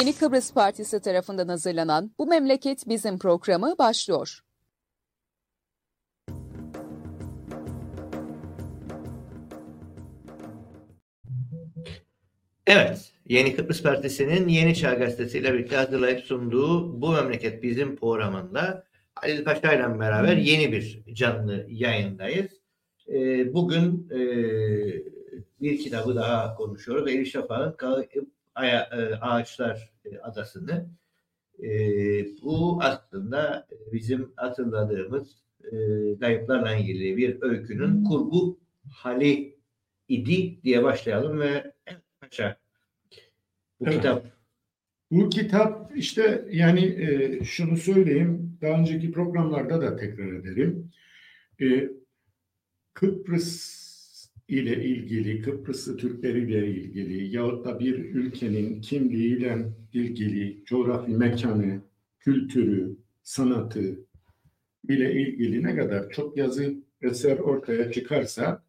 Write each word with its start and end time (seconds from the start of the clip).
Yeni 0.00 0.16
Kıbrıs 0.16 0.52
Partisi 0.52 1.00
tarafından 1.00 1.48
hazırlanan 1.48 2.10
Bu 2.18 2.26
Memleket 2.26 2.88
Bizim 2.88 3.18
programı 3.18 3.74
başlıyor. 3.78 4.40
Evet, 12.66 13.12
Yeni 13.28 13.56
Kıbrıs 13.56 13.82
Partisi'nin 13.82 14.48
Yeni 14.48 14.74
Çağ 14.74 14.94
Gazetesi 14.94 15.38
ile 15.38 15.54
birlikte 15.54 15.76
hazırlayıp 15.76 16.20
sunduğu 16.20 17.00
Bu 17.02 17.12
Memleket 17.12 17.62
Bizim 17.62 17.96
programında 17.96 18.84
Halil 19.14 19.44
Paşa 19.44 19.72
ile 19.72 20.00
beraber 20.00 20.36
yeni 20.36 20.72
bir 20.72 21.04
canlı 21.12 21.66
yayındayız. 21.68 22.50
Ee, 23.08 23.54
bugün 23.54 24.10
e, 24.10 24.20
bir 25.60 25.78
kitabı 25.78 26.16
daha 26.16 26.54
konuşuyoruz. 26.54 27.08
Elif 27.10 27.32
Şafak'ın 27.32 28.33
Ağaçlar 28.54 29.92
Adası'nı. 30.22 30.88
E, 31.62 31.68
bu 32.42 32.78
aslında 32.82 33.66
bizim 33.92 34.32
hatırladığımız 34.36 35.44
e, 35.64 35.76
kayıplarla 36.20 36.74
ilgili 36.74 37.16
bir 37.16 37.42
öykünün 37.42 38.04
kurgu 38.04 38.60
hali 38.92 39.58
idi 40.08 40.62
diye 40.62 40.82
başlayalım 40.82 41.40
ve 41.40 41.72
Paşa 42.20 42.56
bu 43.80 43.84
evet. 43.84 43.96
kitap 43.96 44.26
bu 45.10 45.28
kitap 45.28 45.96
işte 45.96 46.44
yani 46.50 46.84
e, 46.84 47.44
şunu 47.44 47.76
söyleyeyim 47.76 48.58
daha 48.62 48.80
önceki 48.80 49.12
programlarda 49.12 49.80
da 49.80 49.96
tekrar 49.96 50.32
ederim. 50.32 50.90
E, 51.60 51.88
Kıbrıs 52.94 53.83
ile 54.48 54.84
ilgili, 54.84 55.42
Kıbrıslı 55.42 55.96
Türkleri 55.96 56.38
ile 56.38 56.68
ilgili 56.68 57.36
yahut 57.36 57.64
da 57.64 57.80
bir 57.80 57.94
ülkenin 57.94 58.80
kimliğiyle 58.80 59.72
ilgili 59.92 60.64
coğrafi 60.64 61.10
mekanı, 61.12 61.80
kültürü, 62.18 62.96
sanatı 63.22 64.00
ile 64.88 65.22
ilgili 65.22 65.62
ne 65.62 65.76
kadar 65.76 66.10
çok 66.10 66.36
yazı 66.36 66.74
eser 67.02 67.38
ortaya 67.38 67.92
çıkarsa 67.92 68.64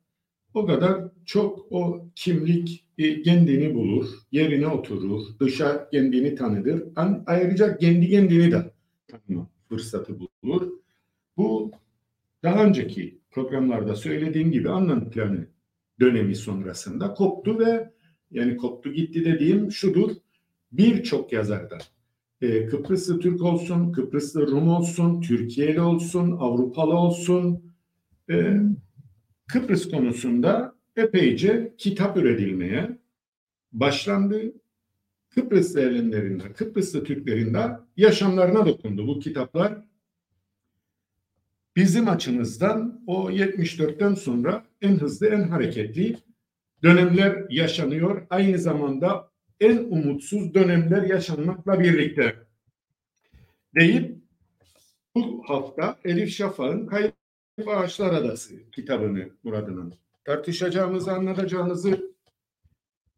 o 0.54 0.66
kadar 0.66 1.04
çok 1.26 1.72
o 1.72 2.08
kimlik 2.16 2.86
e, 2.98 3.22
kendini 3.22 3.76
bulur, 3.76 4.08
yerine 4.32 4.68
oturur, 4.68 5.22
dışa 5.40 5.90
kendini 5.90 6.36
tanıdır. 6.36 6.84
Ayrıca 7.26 7.78
kendi 7.78 8.10
kendini 8.10 8.52
de 8.52 8.72
tanıma 9.08 9.48
fırsatı 9.70 10.16
bulur. 10.20 10.72
Bu 11.38 11.72
daha 12.44 12.66
önceki 12.66 13.18
programlarda 13.32 13.96
söylediğim 13.96 14.52
gibi 14.52 14.70
anlam 14.70 15.10
planı 15.10 15.48
dönemi 16.00 16.36
sonrasında 16.36 17.14
koptu 17.14 17.60
ve 17.60 17.90
yani 18.32 18.58
koptu 18.58 18.94
gitti 18.94 19.26
dediğim 19.26 19.72
şudur. 19.72 20.12
Birçok 20.72 21.34
yazardan 21.34 21.82
e, 22.42 22.66
Kıbrıslı 22.66 23.20
Türk 23.20 23.42
olsun, 23.42 23.92
Kıbrıslı 23.92 24.48
Rum 24.48 24.68
olsun, 24.68 25.22
Türkiye'li 25.22 25.82
olsun, 25.82 26.32
Avrupalı 26.32 26.94
olsun 26.94 27.74
e, 28.30 28.58
Kıbrıs 29.48 29.90
konusunda 29.90 30.76
epeyce 30.96 31.76
kitap 31.78 32.18
üretilmeye 32.18 32.98
başlandı. 33.72 34.42
Kıbrıs 35.30 35.76
eğilimlerinde, 35.76 36.54
Kıbrıslı 36.54 37.04
Türklerinde 37.04 37.72
yaşamlarına 37.98 38.66
dokundu 38.66 39.08
bu 39.08 39.20
kitaplar. 39.20 39.86
Bizim 41.76 42.10
açımızdan 42.10 42.95
o 43.08 43.32
74'ten 43.32 44.14
sonra 44.14 44.66
en 44.82 44.96
hızlı, 44.96 45.28
en 45.28 45.44
hareketli 45.44 46.18
dönemler 46.84 47.46
yaşanıyor. 47.50 48.28
Aynı 48.30 48.60
zamanda 48.60 49.32
en 49.60 49.78
umutsuz 49.78 50.54
dönemler 50.54 51.04
yaşanmakla 51.04 51.80
birlikte 51.80 52.36
deyip 53.76 54.18
bu 55.16 55.44
hafta 55.48 56.00
Elif 56.06 56.30
Şafak'ın 56.30 56.86
Kayıp 56.88 57.14
Ağaçlar 57.68 58.14
Adası 58.14 58.72
kitabını 58.72 59.30
Murad'ın 59.44 59.94
tartışacağımızı, 60.26 61.12
anlatacağımızı 61.12 62.16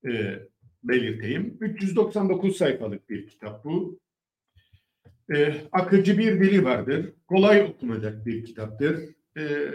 e, 0.06 0.40
belirteyim. 0.84 1.58
399 1.62 2.58
sayfalık 2.58 3.10
bir 3.10 3.28
kitap 3.28 3.66
bu. 3.66 4.00
E, 5.36 5.56
akıcı 5.72 6.18
bir 6.18 6.40
dili 6.40 6.64
vardır. 6.64 7.14
Kolay 7.28 7.62
okunacak 7.62 8.26
bir 8.26 8.46
kitaptır. 8.46 9.17
E, 9.38 9.74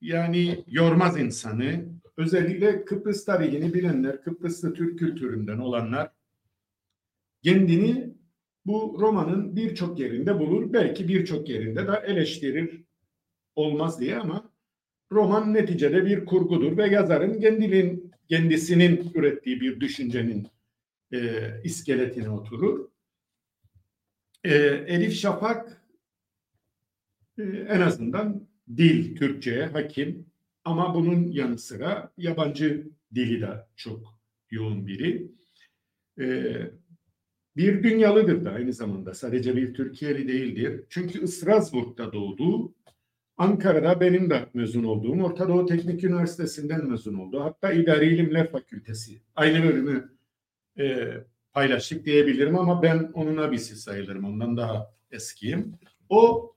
yani 0.00 0.64
yormaz 0.66 1.20
insanı. 1.20 1.84
Özellikle 2.16 2.84
Kıbrıs 2.84 3.24
tarihini 3.24 3.74
bilenler, 3.74 4.22
Kıbrıslı 4.22 4.74
Türk 4.74 4.98
kültüründen 4.98 5.58
olanlar 5.58 6.10
kendini 7.42 8.14
bu 8.66 8.96
romanın 9.00 9.56
birçok 9.56 9.98
yerinde 9.98 10.38
bulur. 10.38 10.72
Belki 10.72 11.08
birçok 11.08 11.48
yerinde 11.48 11.86
de 11.86 12.02
eleştirir 12.06 12.84
olmaz 13.56 14.00
diye 14.00 14.16
ama 14.16 14.52
roman 15.12 15.54
neticede 15.54 16.06
bir 16.06 16.24
kurgudur 16.24 16.76
ve 16.76 16.86
yazarın 16.86 17.40
kendinin, 17.40 18.12
kendisinin 18.28 19.10
ürettiği 19.14 19.60
bir 19.60 19.80
düşüncenin 19.80 20.48
e, 21.12 21.50
iskeletine 21.64 22.30
oturur. 22.30 22.88
E, 24.44 24.54
Elif 24.86 25.14
Şafak 25.14 25.82
e, 27.38 27.42
en 27.42 27.80
azından 27.80 28.49
dil 28.76 29.16
Türkçe'ye 29.16 29.66
hakim 29.66 30.26
ama 30.64 30.94
bunun 30.94 31.26
yanı 31.26 31.58
sıra 31.58 32.12
yabancı 32.16 32.88
dili 33.14 33.40
de 33.40 33.66
çok 33.76 34.18
yoğun 34.50 34.86
biri. 34.86 35.30
E, 36.20 36.56
bir 37.56 37.82
dünyalıdır 37.82 38.44
da 38.44 38.50
aynı 38.50 38.72
zamanda 38.72 39.14
sadece 39.14 39.56
bir 39.56 39.74
Türkiye'li 39.74 40.28
değildir. 40.28 40.84
Çünkü 40.88 41.28
Strasbourg'da 41.28 42.12
doğdu 42.12 42.74
Ankara'da 43.40 44.00
benim 44.00 44.30
de 44.30 44.46
mezun 44.54 44.84
olduğum 44.84 45.22
Orta 45.22 45.48
Doğu 45.48 45.66
Teknik 45.66 46.04
Üniversitesi'nden 46.04 46.86
mezun 46.86 47.14
oldu. 47.14 47.40
Hatta 47.40 47.72
İdari 47.72 48.14
İlimler 48.14 48.50
Fakültesi. 48.50 49.20
Aynı 49.34 49.64
bölümü 49.64 50.12
e, 50.78 51.08
paylaştık 51.52 52.04
diyebilirim 52.04 52.58
ama 52.58 52.82
ben 52.82 53.10
onun 53.14 53.36
abisi 53.36 53.76
sayılırım. 53.76 54.24
Ondan 54.24 54.56
daha 54.56 54.94
eskiyim. 55.10 55.74
O 56.08 56.52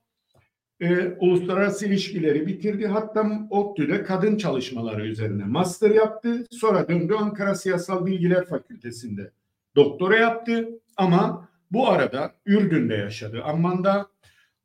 e, 0.80 1.08
uluslararası 1.08 1.86
ilişkileri 1.86 2.46
bitirdi. 2.46 2.86
Hatta 2.86 3.46
ODTÜ'de 3.50 4.02
kadın 4.02 4.36
çalışmaları 4.36 5.06
üzerine 5.06 5.44
master 5.44 5.90
yaptı. 5.90 6.46
Sonra 6.50 6.88
döndü 6.88 7.14
Ankara 7.18 7.54
Siyasal 7.54 8.06
Bilgiler 8.06 8.46
Fakültesi'nde 8.46 9.30
doktora 9.76 10.16
yaptı. 10.16 10.68
Ama 10.96 11.48
bu 11.70 11.88
arada 11.88 12.34
Ürdün'de 12.46 12.94
yaşadı. 12.94 13.42
Amman'da 13.42 14.08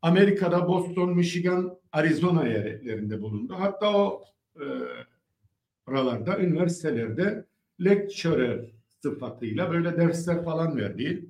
Amerika'da 0.01 0.67
Boston, 0.67 1.15
Michigan, 1.15 1.77
Arizona 1.91 2.47
eyaletlerinde 2.47 3.21
bulundu. 3.21 3.55
Hatta 3.57 3.97
o 3.97 4.23
e, 4.55 4.65
oralarda 5.87 6.39
üniversitelerde 6.39 7.45
lecturer 7.83 8.65
sıfatıyla 9.01 9.71
böyle 9.71 9.97
dersler 9.97 10.43
falan 10.43 10.77
verdi. 10.77 11.25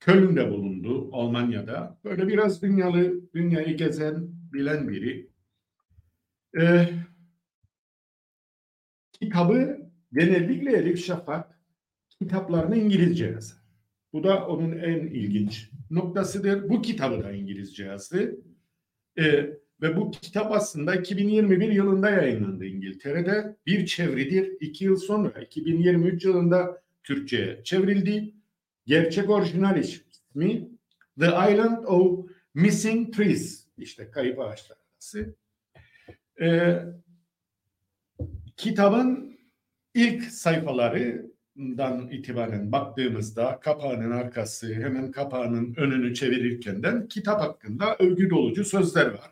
Köln'de 0.00 0.50
bulundu, 0.50 1.08
Almanya'da. 1.12 1.98
Böyle 2.04 2.28
biraz 2.28 2.62
dünyalı, 2.62 3.32
dünyayı 3.34 3.76
gezen, 3.76 4.28
bilen 4.52 4.88
biri. 4.88 5.30
Ee, 6.60 6.88
kitabı 9.12 9.78
genellikle 10.12 10.76
Elif 10.76 11.06
Şafak 11.06 11.60
kitaplarını 12.08 12.76
İngilizce 12.76 13.26
yazar. 13.26 13.58
Bu 14.12 14.24
da 14.24 14.46
onun 14.46 14.78
en 14.78 14.98
ilginç 14.98 15.70
noktasıdır. 15.90 16.68
Bu 16.68 16.82
kitabı 16.82 17.22
da 17.22 17.32
İngilizce 17.32 17.84
yazdı. 17.84 18.36
Ee, 19.18 19.50
ve 19.82 19.96
bu 19.96 20.10
kitap 20.10 20.52
aslında 20.52 20.94
2021 20.94 21.68
yılında 21.68 22.10
yayınlandı 22.10 22.64
İngiltere'de. 22.64 23.56
Bir 23.66 23.86
çevridir. 23.86 24.56
İki 24.60 24.84
yıl 24.84 24.96
sonra 24.96 25.40
2023 25.40 26.24
yılında 26.24 26.82
Türkçe'ye 27.04 27.60
çevrildi. 27.64 28.34
Gerçek 28.86 29.30
orijinal 29.30 29.78
ismi 29.78 30.68
The 31.20 31.26
Island 31.26 31.84
of 31.84 32.30
Missing 32.54 33.14
Trees. 33.16 33.66
İşte 33.78 34.10
kayıp 34.10 34.40
ağaçlar 34.40 34.76
arası. 34.94 35.34
Ee, 36.40 36.82
kitabın 38.56 39.38
ilk 39.94 40.24
sayfaları 40.24 41.26
dan 41.56 42.08
itibaren 42.10 42.72
baktığımızda 42.72 43.60
kapağının 43.60 44.10
arkası 44.10 44.74
hemen 44.74 45.10
kapağının 45.10 45.74
önünü 45.76 46.14
çevirirkenden 46.14 47.08
kitap 47.08 47.40
hakkında 47.40 47.96
övgü 47.96 48.30
dolucu 48.30 48.64
sözler 48.64 49.06
var. 49.06 49.30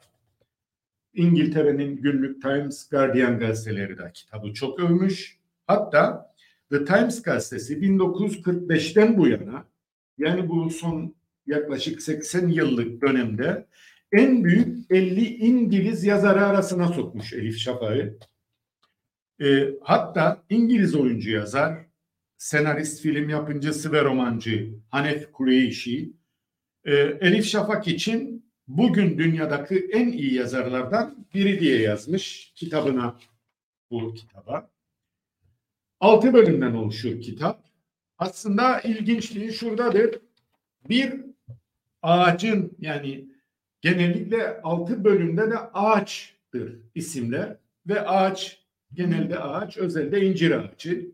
İngiltere'nin 1.15 1.97
günlük 1.97 2.43
Times 2.43 2.89
Guardian 2.89 3.39
gazeteleri 3.39 3.99
de 3.99 4.11
kitabı 4.15 4.53
çok 4.55 4.81
övmüş. 4.81 5.39
Hatta 5.67 6.34
The 6.71 6.85
Times 6.85 7.23
gazetesi 7.23 7.79
1945'ten 7.79 9.19
bu 9.19 9.29
yana 9.29 9.65
yani 10.19 10.49
bu 10.49 10.71
son 10.71 11.15
yaklaşık 11.47 12.03
80 12.03 12.49
yıllık 12.49 13.03
dönemde 13.03 13.67
en 14.13 14.45
büyük 14.45 14.91
50 14.91 15.37
İngiliz 15.37 16.05
yazarı 16.05 16.47
arasına 16.47 16.89
sokmuş 16.89 17.33
Elif 17.33 17.59
Şafak'ı. 17.59 18.19
E, 19.41 19.71
hatta 19.83 20.43
İngiliz 20.51 20.95
oyuncu 20.95 21.31
yazar 21.31 21.87
senarist, 22.39 23.03
film 23.03 23.29
yapımcısı 23.29 23.93
ve 23.93 24.05
romancı 24.05 24.75
Hanef 24.91 25.33
Kureyşi, 25.33 26.13
e, 26.85 26.95
Elif 26.97 27.47
Şafak 27.47 27.89
için 27.89 28.45
bugün 28.69 29.19
dünyadaki 29.19 29.89
en 29.93 30.09
iyi 30.13 30.35
yazarlardan 30.35 31.27
biri 31.35 31.61
diye 31.61 31.81
yazmış 31.81 32.53
kitabına 32.55 33.19
bu 33.91 34.15
kitaba. 34.15 34.74
Altı 36.05 36.35
bölümden 36.35 36.75
oluşur 36.75 37.21
kitap. 37.21 37.65
Aslında 38.19 38.81
ilginçliği 38.81 39.53
şuradadır. 39.53 40.19
Bir 40.89 41.21
ağacın 42.03 42.77
yani 42.79 43.29
genellikle 43.81 44.61
altı 44.63 45.05
bölümde 45.05 45.51
de 45.51 45.59
ağaçtır 45.59 46.81
isimler 46.95 47.57
ve 47.87 48.01
ağaç 48.01 48.65
genelde 48.93 49.39
ağaç, 49.39 49.79
özelde 49.79 50.27
incir 50.27 50.51
ağacı. 50.51 51.11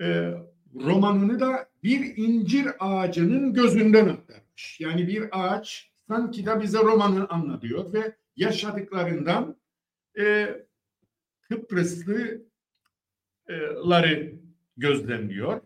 Ee, 0.00 0.34
romanını 0.74 1.40
da 1.40 1.68
bir 1.82 2.16
incir 2.16 2.66
ağacının 2.78 3.54
gözünden 3.54 4.08
aktarmış. 4.08 4.80
Yani 4.80 5.08
bir 5.08 5.28
ağaç 5.32 5.90
sanki 6.08 6.46
de 6.46 6.60
bize 6.60 6.78
romanı 6.78 7.28
anlatıyor 7.28 7.92
ve 7.92 8.16
yaşadıklarından 8.36 9.56
e, 10.18 10.48
Kıbrıslıları 13.46 14.34
gözlemliyor. 14.76 15.60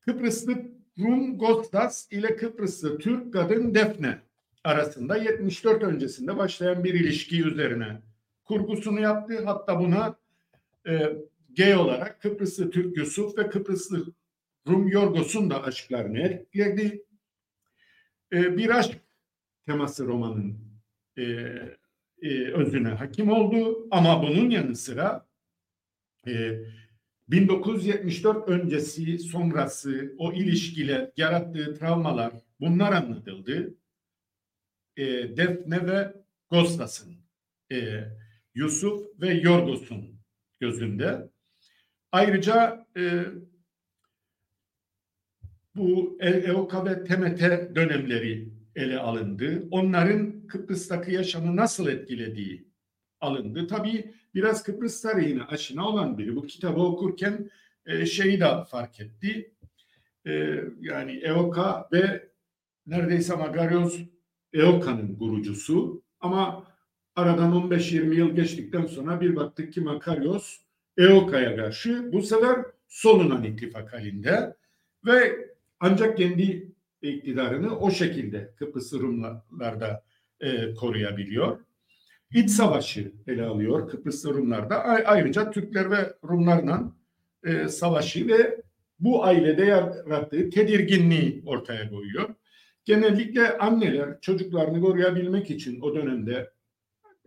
Kıbrıslı 0.00 0.54
Rum 0.98 1.38
Gostas 1.38 2.12
ile 2.12 2.36
Kıbrıslı 2.36 2.98
Türk 2.98 3.32
kadın 3.32 3.74
Defne 3.74 4.18
arasında 4.64 5.16
74 5.16 5.82
öncesinde 5.82 6.36
başlayan 6.36 6.84
bir 6.84 6.94
ilişki 6.94 7.42
üzerine 7.42 8.02
kurgusunu 8.44 9.00
yaptı. 9.00 9.44
Hatta 9.44 9.80
buna 9.80 10.18
e, 10.88 11.16
gay 11.56 11.76
olarak 11.76 12.22
Kıbrıslı 12.22 12.70
Türk 12.70 12.96
Yusuf 12.96 13.38
ve 13.38 13.48
Kıbrıslı 13.48 14.06
Rum 14.68 14.88
Yorgos'un 14.88 15.50
da 15.50 15.62
aşklarını 15.62 16.18
ekledi. 16.18 17.04
E, 18.32 18.56
bir 18.56 18.70
aşk 18.70 18.98
teması 19.66 20.06
romanın 20.06 20.58
e, 21.16 21.22
e, 22.22 22.52
özüne 22.52 22.88
hakim 22.88 23.30
oldu. 23.30 23.88
Ama 23.90 24.22
bunun 24.22 24.50
yanı 24.50 24.76
sıra 24.76 25.25
e, 26.26 26.60
1974 27.28 28.48
öncesi 28.48 29.18
sonrası 29.18 30.14
o 30.18 30.32
ilişkiler, 30.32 31.10
yarattığı 31.16 31.74
travmalar 31.74 32.32
bunlar 32.60 32.92
anlatıldı. 32.92 33.74
E, 34.96 35.04
Defne 35.36 35.86
ve 35.86 36.12
Gostas'ın, 36.50 37.14
e, 37.72 38.04
Yusuf 38.54 39.20
ve 39.20 39.34
Yorgos'un 39.34 40.20
gözünde. 40.60 41.30
Ayrıca 42.12 42.86
e, 42.96 43.24
bu 45.76 46.18
EOKA 46.20 46.84
ve 46.84 47.04
TMT 47.04 47.40
dönemleri 47.74 48.48
ele 48.76 48.98
alındı. 48.98 49.68
Onların 49.70 50.46
Kıbrıs'taki 50.46 51.12
yaşamı 51.12 51.56
nasıl 51.56 51.88
etkilediği 51.88 52.68
alındı. 53.26 53.66
Tabii 53.66 54.14
biraz 54.34 54.62
Kıbrıs 54.62 55.02
tarihine 55.02 55.42
aşina 55.42 55.88
olan 55.88 56.18
biri 56.18 56.36
bu 56.36 56.46
kitabı 56.46 56.80
okurken 56.80 57.50
e, 57.86 58.06
şeyi 58.06 58.40
de 58.40 58.64
fark 58.70 59.00
etti. 59.00 59.52
E, 60.26 60.60
yani 60.80 61.12
EOKA 61.12 61.88
ve 61.92 62.28
neredeyse 62.86 63.36
Magarios 63.36 63.98
EOKA'nın 64.52 65.16
kurucusu 65.16 66.02
ama 66.20 66.66
aradan 67.16 67.52
15-20 67.52 68.14
yıl 68.14 68.30
geçtikten 68.30 68.86
sonra 68.86 69.20
bir 69.20 69.36
baktık 69.36 69.72
ki 69.72 69.80
Makarios 69.80 70.58
EOKA'ya 70.98 71.56
karşı 71.56 72.12
bu 72.12 72.22
sefer 72.22 72.64
solunan 72.88 73.44
ittifak 73.44 73.92
halinde 73.92 74.56
ve 75.06 75.46
ancak 75.80 76.16
kendi 76.16 76.72
iktidarını 77.02 77.78
o 77.78 77.90
şekilde 77.90 78.54
Kıbrıs 78.58 78.92
Rumlarda 78.92 80.04
e, 80.40 80.74
koruyabiliyor. 80.74 81.60
İç 82.34 82.50
savaşı 82.50 83.12
ele 83.26 83.42
alıyor 83.42 83.90
Kıbrıs 83.90 84.24
Rumlarda. 84.24 84.84
Ayrıca 84.84 85.50
Türkler 85.50 85.90
ve 85.90 86.14
Rumlarla 86.24 86.92
e, 87.44 87.68
savaşı 87.68 88.28
ve 88.28 88.62
bu 89.00 89.24
ailede 89.24 89.64
yarattığı 89.64 90.50
tedirginliği 90.50 91.42
ortaya 91.46 91.90
koyuyor. 91.90 92.34
Genellikle 92.84 93.58
anneler 93.58 94.20
çocuklarını 94.20 94.80
koruyabilmek 94.80 95.50
için 95.50 95.80
o 95.80 95.94
dönemde 95.94 96.50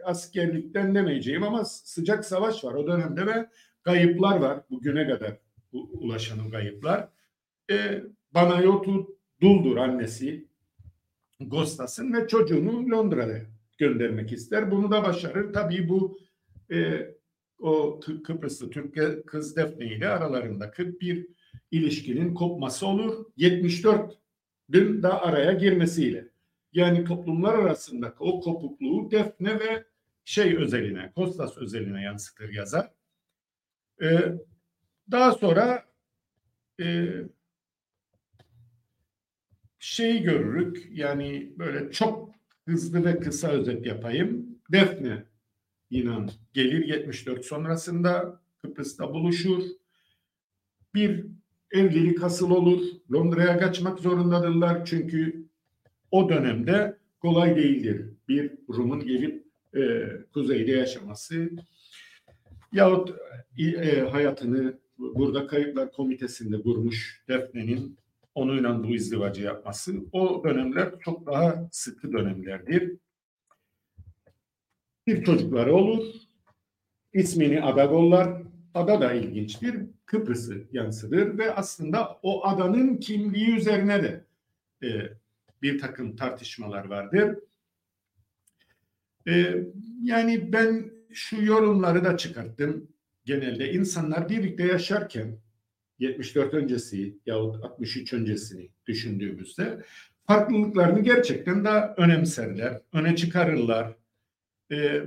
askerlikten 0.04 0.96
demeyeceğim 0.96 1.44
ama 1.44 1.66
sıcak 1.66 2.26
savaş 2.26 2.64
var 2.64 2.74
o 2.74 2.88
dönemde 2.88 3.28
ve 3.28 3.50
kayıplar 3.84 4.38
var 4.38 4.60
bugüne 4.70 5.08
kadar 5.08 5.38
ulaşan 5.72 6.50
kayıplar. 6.52 7.08
E, 7.72 8.04
Banayotu 8.34 9.18
Duldur 9.42 9.78
annesi 9.78 10.46
Gostas'ın 11.40 12.14
ve 12.14 12.28
çocuğunu 12.28 12.92
Londra'ya 12.92 13.46
göndermek 13.80 14.32
ister. 14.32 14.72
Bunu 14.72 14.92
da 14.92 15.04
başarır. 15.04 15.54
Tabii 15.54 15.90
bu 15.90 16.20
e, 16.72 17.08
o 17.60 18.00
Kıbrıslı 18.00 18.70
Türk 18.70 18.98
kız 19.28 19.56
Defne 19.56 19.86
ile 19.86 20.08
aralarındaki 20.08 21.00
bir 21.00 21.28
ilişkinin 21.72 22.34
kopması 22.34 22.88
olur. 22.88 23.26
74 23.38 24.20
dün 24.72 25.04
da 25.04 25.22
araya 25.22 25.54
girmesiyle. 25.54 26.30
Yani 26.74 27.06
toplumlar 27.06 27.54
arasındaki 27.54 28.16
o 28.20 28.40
kopukluğu 28.40 29.12
Defne 29.12 29.60
ve 29.60 29.86
şey 30.26 30.58
özeline, 30.58 31.12
Kostas 31.16 31.58
özeline 31.58 32.02
yansıtır 32.02 32.54
yazar. 32.54 32.92
Ee, 34.02 34.34
daha 35.12 35.32
sonra 35.32 35.86
e, 36.82 37.08
şeyi 39.80 40.22
görürük 40.22 40.88
yani 40.92 41.54
böyle 41.58 41.92
çok 41.92 42.39
hızlı 42.70 43.06
ve 43.06 43.20
kısa 43.20 43.48
özet 43.48 43.86
yapayım. 43.86 44.60
Defne 44.72 45.24
inan 45.90 46.30
gelir 46.54 46.88
74 46.88 47.46
sonrasında 47.46 48.42
Kıbrıs'ta 48.62 49.14
buluşur. 49.14 49.64
Bir 50.94 51.26
evlilik 51.72 52.22
hasıl 52.22 52.52
olur. 52.52 52.82
Londra'ya 53.14 53.60
kaçmak 53.60 54.00
zorundadırlar 54.00 54.86
çünkü 54.86 55.46
o 56.12 56.30
dönemde 56.30 56.98
kolay 57.20 57.56
değildir 57.56 58.06
bir 58.28 58.52
Rum'un 58.70 59.00
gelip 59.00 59.44
e, 59.76 60.10
kuzeyde 60.34 60.72
yaşaması 60.72 61.50
yahut 62.72 63.14
e, 63.58 64.02
hayatını 64.02 64.80
burada 64.98 65.48
Kayıplar 65.48 65.92
Komitesi'nde 65.92 66.58
vurmuş 66.58 67.24
Defne'nin 67.28 67.98
onunla 68.36 68.84
bu 68.84 68.88
izdivacı 68.88 69.44
yapması 69.44 69.94
o 70.12 70.44
dönemler 70.44 71.00
çok 71.00 71.28
daha 71.28 71.70
sıkı 71.72 72.14
dönemlerdir. 72.14 72.98
Bir 75.08 75.24
çocukları 75.24 75.76
olur. 75.76 76.06
İsmini 77.14 77.62
Adagollar. 77.62 78.42
Ada 78.74 79.02
da 79.02 79.14
ilginçtir. 79.14 79.76
Kıbrıs'ı 80.06 80.68
yansıdır 80.72 81.38
ve 81.38 81.56
aslında 81.56 82.20
o 82.24 82.46
adanın 82.48 82.98
kimliği 82.98 83.56
üzerine 83.56 84.04
de 84.04 84.26
e, 84.84 84.90
bir 85.62 85.80
takım 85.80 86.16
tartışmalar 86.16 86.86
vardır. 86.86 87.40
E, 89.28 89.64
yani 90.04 90.54
ben 90.54 90.92
şu 91.14 91.46
yorumları 91.46 92.06
da 92.06 92.18
çıkarttım. 92.18 92.88
Genelde 93.26 93.74
insanlar 93.74 94.30
birlikte 94.30 94.64
yaşarken 94.64 95.40
74 96.00 96.54
öncesi 96.54 97.18
yahut 97.26 97.64
63 97.64 98.14
öncesini 98.14 98.70
düşündüğümüzde 98.88 99.84
farklılıklarını 100.28 101.00
gerçekten 101.00 101.66
daha 101.66 101.94
önemserler, 101.98 102.82
öne 102.94 103.16
çıkarırlar. 103.16 103.96
Ee, 104.72 105.02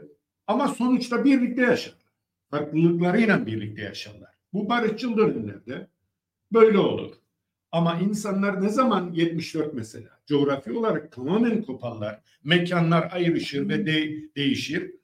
ama 0.46 0.68
sonuçta 0.68 1.24
birlikte 1.24 1.62
yaşarlar. 1.62 2.02
Farklılıklarıyla 2.50 3.46
birlikte 3.46 3.82
yaşarlar. 3.82 4.30
Bu 4.52 4.68
barışçıl 4.68 5.16
dönemlerde 5.16 5.88
böyle 6.52 6.78
olur. 6.78 7.12
Ama 7.72 7.98
insanlar 7.98 8.62
ne 8.62 8.68
zaman 8.68 9.12
74 9.12 9.74
mesela 9.74 10.10
coğrafi 10.26 10.72
olarak 10.72 11.12
tamamen 11.12 11.62
koparlar, 11.62 12.20
mekanlar 12.44 13.08
ayrışır 13.12 13.68
ve 13.68 13.86
de 13.86 14.12
değişir. 14.36 14.94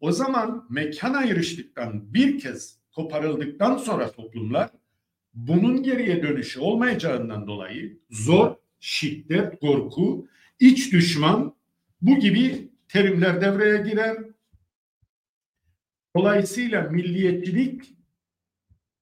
O 0.00 0.12
zaman 0.12 0.66
mekan 0.70 1.14
ayrıştıktan 1.14 2.14
bir 2.14 2.40
kez 2.40 2.78
koparıldıktan 2.92 3.76
sonra 3.76 4.12
toplumlar 4.12 4.70
bunun 5.36 5.82
geriye 5.82 6.22
dönüşü 6.22 6.60
olmayacağından 6.60 7.46
dolayı 7.46 7.98
zor, 8.10 8.56
şiddet, 8.80 9.60
korku, 9.60 10.28
iç 10.60 10.92
düşman 10.92 11.56
bu 12.00 12.18
gibi 12.18 12.70
terimler 12.88 13.40
devreye 13.40 13.76
girer. 13.76 14.16
Dolayısıyla 16.16 16.82
milliyetçilik 16.82 17.96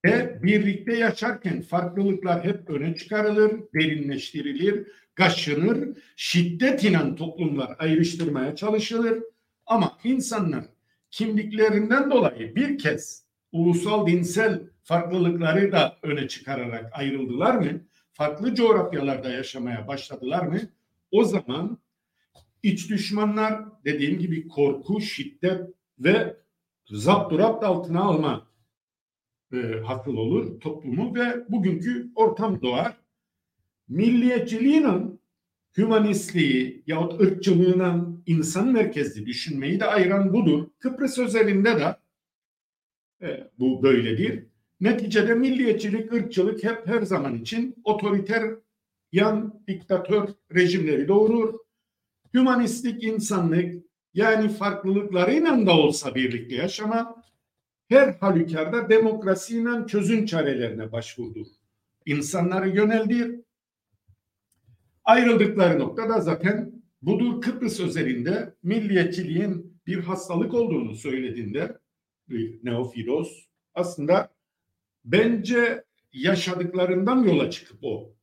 ve 0.04 0.42
birlikte 0.42 0.96
yaşarken 0.96 1.62
farklılıklar 1.62 2.44
hep 2.44 2.70
öne 2.70 2.96
çıkarılır, 2.96 3.60
derinleştirilir, 3.74 4.86
kaşınır, 5.14 5.98
şiddet 6.16 6.84
inen 6.84 7.16
toplumlar 7.16 7.76
ayrıştırmaya 7.78 8.56
çalışılır. 8.56 9.22
Ama 9.66 9.98
insanlar 10.04 10.64
kimliklerinden 11.10 12.10
dolayı 12.10 12.56
bir 12.56 12.78
kez 12.78 13.23
ulusal 13.54 14.06
dinsel 14.06 14.62
farklılıkları 14.82 15.72
da 15.72 15.96
öne 16.02 16.28
çıkararak 16.28 16.90
ayrıldılar 16.92 17.54
mı? 17.54 17.80
Farklı 18.12 18.54
coğrafyalarda 18.54 19.30
yaşamaya 19.30 19.88
başladılar 19.88 20.46
mı? 20.46 20.60
O 21.10 21.24
zaman 21.24 21.78
iç 22.62 22.90
düşmanlar 22.90 23.64
dediğim 23.84 24.18
gibi 24.18 24.48
korku, 24.48 25.00
şiddet 25.00 25.60
ve 25.98 26.36
zapturapt 26.90 27.64
altına 27.64 28.00
alma 28.00 28.46
e, 29.52 29.56
hasıl 29.86 30.16
olur 30.16 30.60
toplumu 30.60 31.14
ve 31.14 31.44
bugünkü 31.48 32.10
ortam 32.14 32.62
doğar. 32.62 32.96
Milliyetçiliğin 33.88 35.20
hümanistliği 35.78 36.82
yahut 36.86 37.20
ırkçılığına 37.20 38.06
insan 38.26 38.68
merkezli 38.68 39.26
düşünmeyi 39.26 39.80
de 39.80 39.84
ayıran 39.84 40.32
budur. 40.32 40.66
Kıbrıs 40.78 41.18
özelinde 41.18 41.76
de 41.76 41.96
e, 43.24 43.50
bu 43.58 43.82
böyledir. 43.82 44.46
Neticede 44.80 45.34
milliyetçilik, 45.34 46.12
ırkçılık 46.12 46.64
hep 46.64 46.86
her 46.86 47.02
zaman 47.02 47.38
için 47.38 47.76
otoriter, 47.84 48.50
yan 49.12 49.62
diktatör 49.68 50.28
rejimleri 50.54 51.08
doğurur. 51.08 51.54
Hümanistlik, 52.34 53.04
insanlık 53.04 53.84
yani 54.14 54.48
farklılıklarıyla 54.48 55.66
da 55.66 55.78
olsa 55.78 56.14
birlikte 56.14 56.54
yaşama 56.54 57.24
her 57.88 58.08
halükarda 58.08 58.88
demokrasiyle 58.88 59.86
çözüm 59.86 60.26
çarelerine 60.26 60.92
başvurdu. 60.92 61.46
İnsanları 62.06 62.68
yöneldir. 62.68 63.40
Ayrıldıkları 65.04 65.78
nokta 65.78 66.08
da 66.08 66.20
zaten 66.20 66.72
budur 67.02 67.40
Kıbrıs 67.40 67.80
özelinde 67.80 68.54
milliyetçiliğin 68.62 69.80
bir 69.86 69.98
hastalık 69.98 70.54
olduğunu 70.54 70.94
söylediğinde 70.94 71.78
Neofilos 72.62 73.46
aslında 73.74 74.30
bence 75.04 75.84
yaşadıklarından 76.12 77.22
yola 77.22 77.50
çıkıp 77.50 77.78
o 77.82 78.14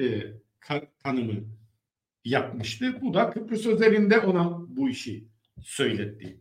e, 0.00 0.22
tanımı 1.04 1.34
yapmıştı. 2.24 2.98
Bu 3.02 3.14
da 3.14 3.30
Kıbrıs 3.30 3.66
özelinde 3.66 4.18
ona 4.18 4.66
bu 4.68 4.88
işi 4.88 5.28
söyletti. 5.62 6.40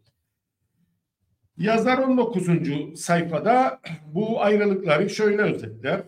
Yazar 1.57 1.97
19. 1.97 2.47
sayfada 2.95 3.81
bu 4.05 4.41
ayrılıkları 4.41 5.09
şöyle 5.09 5.41
özetler. 5.41 6.03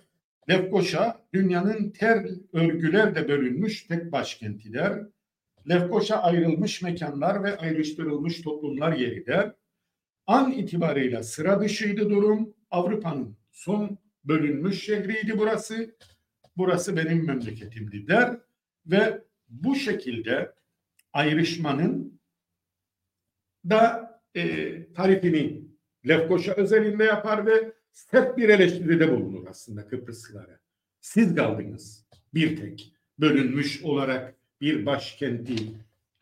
Lefkoşa 0.49 1.25
dünyanın 1.33 1.89
ter 1.89 2.25
örgülerle 2.53 3.27
bölünmüş 3.27 3.83
tek 3.83 4.11
başkentidir. 4.11 4.91
Lefkoşa 5.69 6.15
ayrılmış 6.15 6.81
mekanlar 6.81 7.43
ve 7.43 7.57
ayrıştırılmış 7.57 8.41
toplumlar 8.41 8.93
yeridir. 8.93 9.51
An 10.31 10.51
itibarıyla 10.51 11.23
sıra 11.23 11.61
dışıydı 11.61 12.09
durum. 12.09 12.53
Avrupa'nın 12.69 13.37
son 13.51 13.97
bölünmüş 14.23 14.85
şehriydi 14.85 15.37
burası. 15.37 15.95
Burası 16.57 16.97
benim 16.97 17.25
memleketimdi 17.25 18.07
der 18.07 18.37
ve 18.85 19.21
bu 19.49 19.75
şekilde 19.75 20.53
ayrışmanın 21.13 22.19
da 23.69 24.11
e, 24.35 24.93
tarifini 24.93 25.63
Lefkoşa 26.07 26.53
özelinde 26.53 27.03
yapar 27.03 27.45
ve 27.45 27.73
sert 27.91 28.37
bir 28.37 28.49
eleştiride 28.49 29.11
bulunur 29.11 29.47
aslında 29.47 29.87
Kıbrıslılara. 29.87 30.59
Siz 31.01 31.35
kaldınız 31.35 32.05
bir 32.33 32.57
tek 32.57 32.93
bölünmüş 33.19 33.83
olarak 33.83 34.35
bir 34.61 34.85
başkenti 34.85 35.55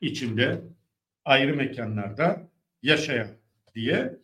içinde 0.02 0.62
ayrı 1.26 1.56
mekanlarda 1.56 2.50
yaşayan 2.82 3.39
diye 3.80 4.20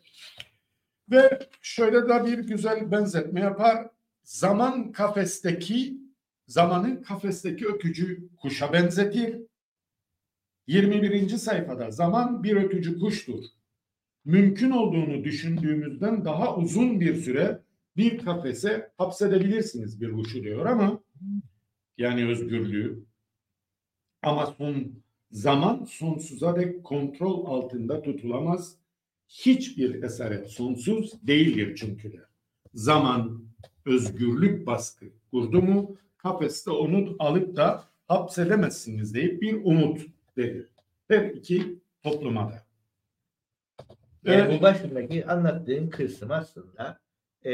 ve 1.11 1.39
şöyle 1.61 2.09
de 2.09 2.25
bir 2.25 2.37
güzel 2.37 2.91
benzetme 2.91 3.41
yapar. 3.41 3.87
Zaman 4.23 4.91
kafesteki 4.91 5.97
zamanın 6.47 7.03
kafesteki 7.03 7.65
ökücü 7.65 8.29
kuşa 8.41 8.73
benzetir. 8.73 9.37
21. 10.67 11.29
sayfada 11.29 11.91
zaman 11.91 12.43
bir 12.43 12.55
ökücü 12.55 12.99
kuştur. 12.99 13.43
Mümkün 14.25 14.71
olduğunu 14.71 15.23
düşündüğümüzden 15.23 16.25
daha 16.25 16.55
uzun 16.55 16.99
bir 16.99 17.15
süre 17.15 17.61
bir 17.97 18.17
kafese 18.17 18.91
hapsedebilirsiniz 18.97 20.01
bir 20.01 20.13
kuşu 20.13 20.43
diyor 20.43 20.65
ama 20.65 21.03
yani 21.97 22.27
özgürlüğü 22.27 23.05
ama 24.21 24.45
son 24.45 25.03
zaman 25.31 25.83
sonsuza 25.83 26.55
dek 26.55 26.83
kontrol 26.83 27.45
altında 27.45 28.01
tutulamaz. 28.01 28.84
Hiçbir 29.27 30.03
esaret 30.03 30.47
sonsuz 30.47 31.27
değildir 31.27 31.75
çünkü 31.75 32.13
de. 32.13 32.19
Zaman 32.73 33.45
özgürlük 33.85 34.67
baskı 34.67 35.05
kurdu 35.31 35.61
mu 35.61 35.97
kafeste 36.17 36.71
onu 36.71 37.15
alıp 37.19 37.55
da 37.55 37.83
hapsedemezsiniz 38.07 39.13
deyip 39.13 39.41
bir 39.41 39.53
umut 39.63 40.01
verir. 40.37 40.67
Her 41.07 41.25
iki 41.25 41.79
topluma 42.03 42.51
da. 42.51 42.65
Yani 44.23 44.41
Evet. 44.41 44.59
bu 44.59 44.63
başındaki 44.63 45.25
anlattığın 45.25 45.89
kısım 45.89 46.31
aslında 46.31 46.99
e, 47.43 47.53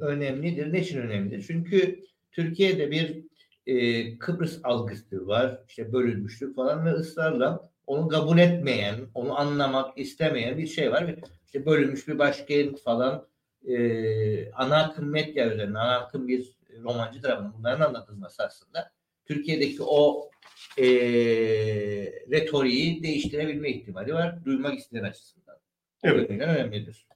önemlidir. 0.00 0.72
Ne 0.72 0.80
için 0.80 0.98
önemlidir? 0.98 1.44
Çünkü 1.46 2.00
Türkiye'de 2.32 2.90
bir 2.90 3.24
e, 3.66 4.18
Kıbrıs 4.18 4.60
algısı 4.62 5.26
var. 5.26 5.60
İşte 5.68 5.92
bölünmüşlük 5.92 6.56
falan 6.56 6.86
ve 6.86 6.90
ısrarla 6.90 7.70
onu 7.88 8.08
kabul 8.08 8.38
etmeyen, 8.38 8.96
onu 9.14 9.38
anlamak 9.38 9.98
istemeyen 9.98 10.58
bir 10.58 10.66
şey 10.66 10.92
var. 10.92 11.14
İşte 11.46 11.66
bölünmüş 11.66 12.08
bir 12.08 12.18
başkent 12.18 12.82
falan 12.82 13.28
e, 13.68 14.52
ana 14.52 14.76
akım 14.76 15.10
medya 15.10 15.54
üzerine, 15.54 15.78
ana 15.78 15.98
akım 15.98 16.28
bir 16.28 16.58
romancı 16.82 17.22
tarafından 17.22 17.54
bunların 17.58 17.84
anlatılması 17.86 18.42
aslında 18.42 18.90
Türkiye'deki 19.24 19.82
o 19.82 20.30
e, 20.78 20.84
retoriği 22.30 23.02
değiştirebilme 23.02 23.70
ihtimali 23.70 24.14
var. 24.14 24.44
Duymak 24.44 24.78
isteyen 24.78 25.04
açısından. 25.04 25.56
O 26.04 26.08
Evet. 26.08 26.30
önemlidir. 26.30 27.06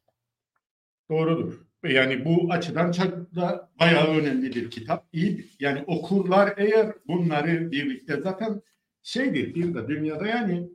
Doğrudur. 1.10 1.60
Yani 1.84 2.24
bu 2.24 2.52
açıdan 2.52 2.92
çok 2.92 3.34
da 3.34 3.70
bayağı 3.80 4.06
önemlidir 4.16 4.70
kitap. 4.70 5.04
İyi 5.12 5.46
yani 5.60 5.84
okurlar 5.86 6.54
eğer 6.56 6.92
bunları 7.08 7.70
birlikte 7.70 8.20
zaten 8.20 8.62
şeydir 9.02 9.54
bir 9.54 9.74
de 9.74 9.88
dünyada 9.88 10.26
yani 10.26 10.68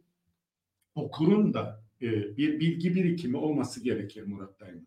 okurun 0.96 1.54
da 1.54 1.84
e, 2.02 2.38
bir 2.38 2.60
bilgi 2.60 2.96
birikimi 2.96 3.38
olması 3.38 3.84
gerekir 3.84 4.24
Murat 4.24 4.60
Daima. 4.60 4.82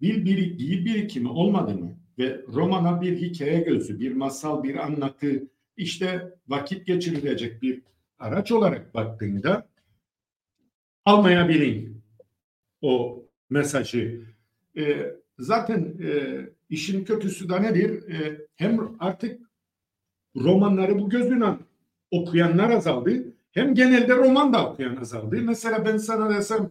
Bir 0.00 0.24
bilgi 0.24 0.84
birikimi 0.84 1.28
olmadı 1.28 1.74
mı 1.74 1.96
ve 2.18 2.44
romana 2.48 3.00
bir 3.00 3.20
hikaye 3.20 3.60
gözü, 3.60 4.00
bir 4.00 4.12
masal, 4.12 4.62
bir 4.62 4.76
anlatı 4.76 5.48
işte 5.76 6.34
vakit 6.48 6.86
geçirilecek 6.86 7.62
bir 7.62 7.82
araç 8.18 8.52
olarak 8.52 8.94
baktığında 8.94 9.68
almayabilin 11.04 12.02
o 12.80 13.24
mesajı. 13.50 14.24
E, 14.76 15.14
zaten 15.38 15.94
e, 16.02 16.40
işin 16.70 17.04
kötüsü 17.04 17.48
de 17.48 17.62
nedir? 17.62 18.08
E, 18.08 18.46
hem 18.56 18.96
artık 19.00 19.40
romanları 20.36 20.98
bu 20.98 21.10
gözüyle 21.10 21.56
okuyanlar 22.10 22.70
azaldı. 22.70 23.24
Hem 23.52 23.74
genelde 23.74 24.16
roman 24.16 24.52
da 24.52 24.70
okuyan 24.70 24.96
azaldı. 24.96 25.36
Mesela 25.36 25.84
ben 25.84 25.96
sana 25.96 26.30
desem 26.36 26.70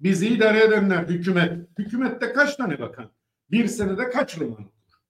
bizi 0.00 0.28
idare 0.28 0.64
edenler 0.64 1.08
hükümet. 1.08 1.68
Hükümette 1.78 2.32
kaç 2.32 2.56
tane 2.56 2.80
bakan? 2.80 3.10
Bir 3.50 3.66
senede 3.66 4.10
kaç 4.10 4.38
roman 4.38 4.60
okur? 4.60 5.00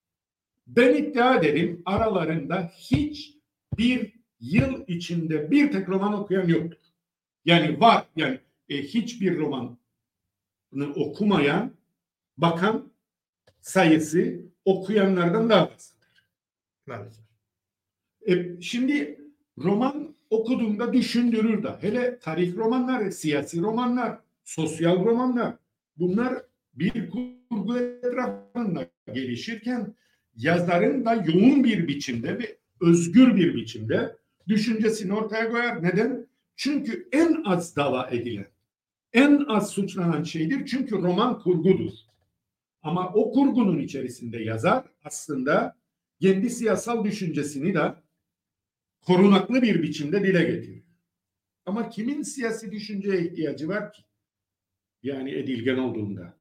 Ben 0.67 0.95
iddia 0.95 1.35
ederim 1.35 1.81
aralarında 1.85 2.71
hiç 2.77 3.37
bir 3.77 4.13
yıl 4.39 4.87
içinde 4.87 5.51
bir 5.51 5.71
tek 5.71 5.89
roman 5.89 6.13
okuyan 6.13 6.47
yoktur. 6.47 6.77
Yani 7.45 7.79
var 7.79 8.05
yani 8.15 8.39
e, 8.69 8.83
hiçbir 8.83 9.37
romanı 9.37 9.77
okumayan 10.95 11.71
bakan 12.37 12.91
sayısı 13.61 14.41
okuyanlardan 14.65 15.49
daha 15.49 15.67
fazladır. 15.67 16.27
Maalesef. 16.85 17.25
E, 18.27 18.61
şimdi 18.61 19.19
roman 19.63 20.15
okuduğumda 20.29 20.93
düşündürür 20.93 21.63
de. 21.63 21.75
Hele 21.81 22.19
tarih 22.19 22.57
romanları, 22.57 23.11
siyasi 23.11 23.61
romanlar, 23.61 24.19
sosyal 24.43 25.05
romanlar 25.05 25.55
bunlar 25.97 26.33
bir 26.73 27.09
kurgu 27.09 27.77
etrafında 27.77 28.87
gelişirken 29.13 29.95
yazarın 30.35 31.05
da 31.05 31.13
yoğun 31.13 31.63
bir 31.63 31.87
biçimde 31.87 32.39
ve 32.39 32.57
özgür 32.81 33.35
bir 33.35 33.55
biçimde 33.55 34.15
düşüncesini 34.47 35.13
ortaya 35.13 35.51
koyar. 35.51 35.83
Neden? 35.83 36.27
Çünkü 36.55 37.07
en 37.11 37.43
az 37.45 37.75
dava 37.75 38.09
edilen, 38.11 38.47
en 39.13 39.45
az 39.47 39.69
suçlanan 39.69 40.23
şeydir. 40.23 40.65
Çünkü 40.65 40.95
roman 40.95 41.39
kurgudur. 41.39 41.91
Ama 42.81 43.13
o 43.13 43.31
kurgunun 43.31 43.79
içerisinde 43.79 44.37
yazar 44.37 44.83
aslında 45.03 45.75
kendi 46.21 46.49
siyasal 46.49 47.03
düşüncesini 47.03 47.73
de 47.73 47.93
korunaklı 49.09 49.61
bir 49.61 49.83
biçimde 49.83 50.23
dile 50.23 50.43
getiriyor. 50.43 50.83
Ama 51.65 51.89
kimin 51.89 52.21
siyasi 52.21 52.71
düşünceye 52.71 53.21
ihtiyacı 53.21 53.67
var 53.67 53.93
ki? 53.93 54.01
Yani 55.03 55.31
edilgen 55.31 55.77
olduğunda. 55.77 56.37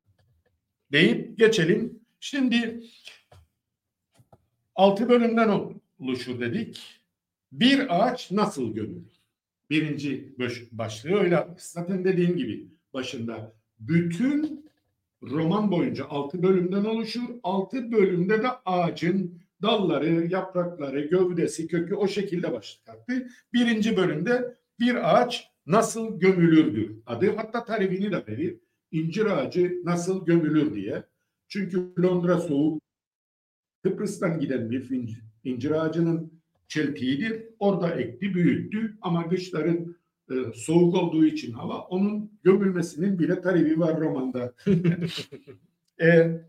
deyip 0.93 1.39
geçelim. 1.39 2.01
Şimdi 2.21 2.81
altı 4.75 5.09
bölümden 5.09 5.81
oluşur 5.99 6.41
dedik. 6.41 7.01
Bir 7.53 7.87
ağaç 7.89 8.31
nasıl 8.31 8.75
gömülür? 8.75 9.13
Birinci 9.71 10.35
başlığı 10.73 11.15
öyle 11.19 11.49
zaten 11.59 12.05
dediğim 12.05 12.37
gibi 12.37 12.69
başında 12.95 13.53
bütün 13.81 14.71
roman 15.23 15.71
boyunca 15.71 16.09
altı 16.09 16.43
bölümden 16.43 16.85
oluşur. 16.85 17.29
Altı 17.43 17.93
bölümde 17.93 18.43
de 18.43 18.49
ağacın 18.65 19.43
dalları, 19.63 20.27
yaprakları, 20.27 21.01
gövdesi, 21.01 21.67
kökü 21.67 21.95
o 21.95 22.09
şekilde 22.09 22.53
başlattı. 22.53 23.29
Birinci 23.53 23.97
bölümde 23.97 24.57
bir 24.81 25.15
ağaç 25.15 25.51
nasıl 25.67 26.21
gömülürdü 26.21 27.03
adı. 27.07 27.37
Hatta 27.37 27.65
tarifini 27.65 28.13
de 28.13 28.27
verir. 28.27 28.57
İncir 28.93 29.27
ağacı 29.27 29.83
nasıl 29.85 30.27
gömülür 30.27 30.75
diye. 30.75 31.03
Çünkü 31.49 31.93
Londra 32.03 32.41
soğuk. 32.41 32.83
Kıbrıs'tan 33.83 34.41
giden 34.41 34.71
bir 34.71 34.91
incir 35.45 35.71
ağacının 35.71 36.33
çeltiğidir. 36.69 37.45
Orada 37.59 37.91
ekti, 37.91 38.35
büyüttü 38.35 38.99
ama 39.01 39.29
kışların 39.29 39.97
e, 40.31 40.35
soğuk 40.55 40.95
olduğu 40.95 41.25
için 41.25 41.53
hava 41.53 41.79
onun 41.81 42.31
gömülmesinin 42.43 43.19
bile 43.19 43.41
tarifi 43.41 43.81
var 43.81 44.01
romanda. 44.01 44.55
e, 46.01 46.41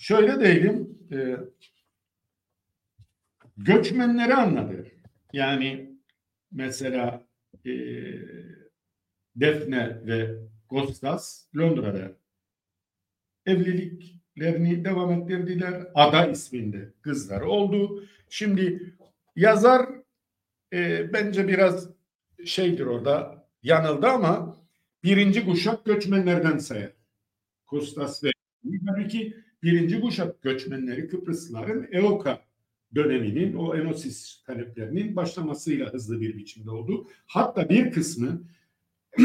şöyle 0.00 0.40
diyelim 0.40 0.98
e, 1.12 1.36
göçmenleri 3.56 4.34
anladı. 4.34 4.86
Yani 5.32 5.90
mesela 6.52 7.22
e, 7.66 7.72
Defne 9.36 10.06
ve 10.06 10.36
Kostas 10.68 11.44
Londra'da 11.56 12.12
evliliklerini 13.46 14.84
devam 14.84 15.12
ettirdiler. 15.12 15.86
Ada 15.94 16.26
isminde 16.26 16.92
kızlar 17.02 17.40
oldu. 17.40 18.04
Şimdi 18.28 18.94
yazar 19.36 19.88
e, 20.72 21.12
bence 21.12 21.48
biraz 21.48 21.88
şeydir 22.44 22.86
orada 22.86 23.46
yanıldı 23.62 24.06
ama 24.06 24.60
birinci 25.04 25.44
kuşak 25.46 25.84
göçmenlerden 25.84 26.58
sayar. 26.58 26.92
Kostas 27.66 28.24
ve 28.24 28.30
tabii 28.86 29.08
ki 29.08 29.36
birinci 29.62 30.00
kuşak 30.00 30.42
göçmenleri 30.42 31.08
Kıbrıslıların 31.08 31.88
Eoka 31.92 32.44
döneminin 32.94 33.54
o 33.54 33.76
Enosis 33.76 34.42
taleplerinin 34.42 35.16
başlamasıyla 35.16 35.92
hızlı 35.92 36.20
bir 36.20 36.36
biçimde 36.36 36.70
oldu. 36.70 37.06
Hatta 37.26 37.68
bir 37.68 37.90
kısmı 37.90 38.42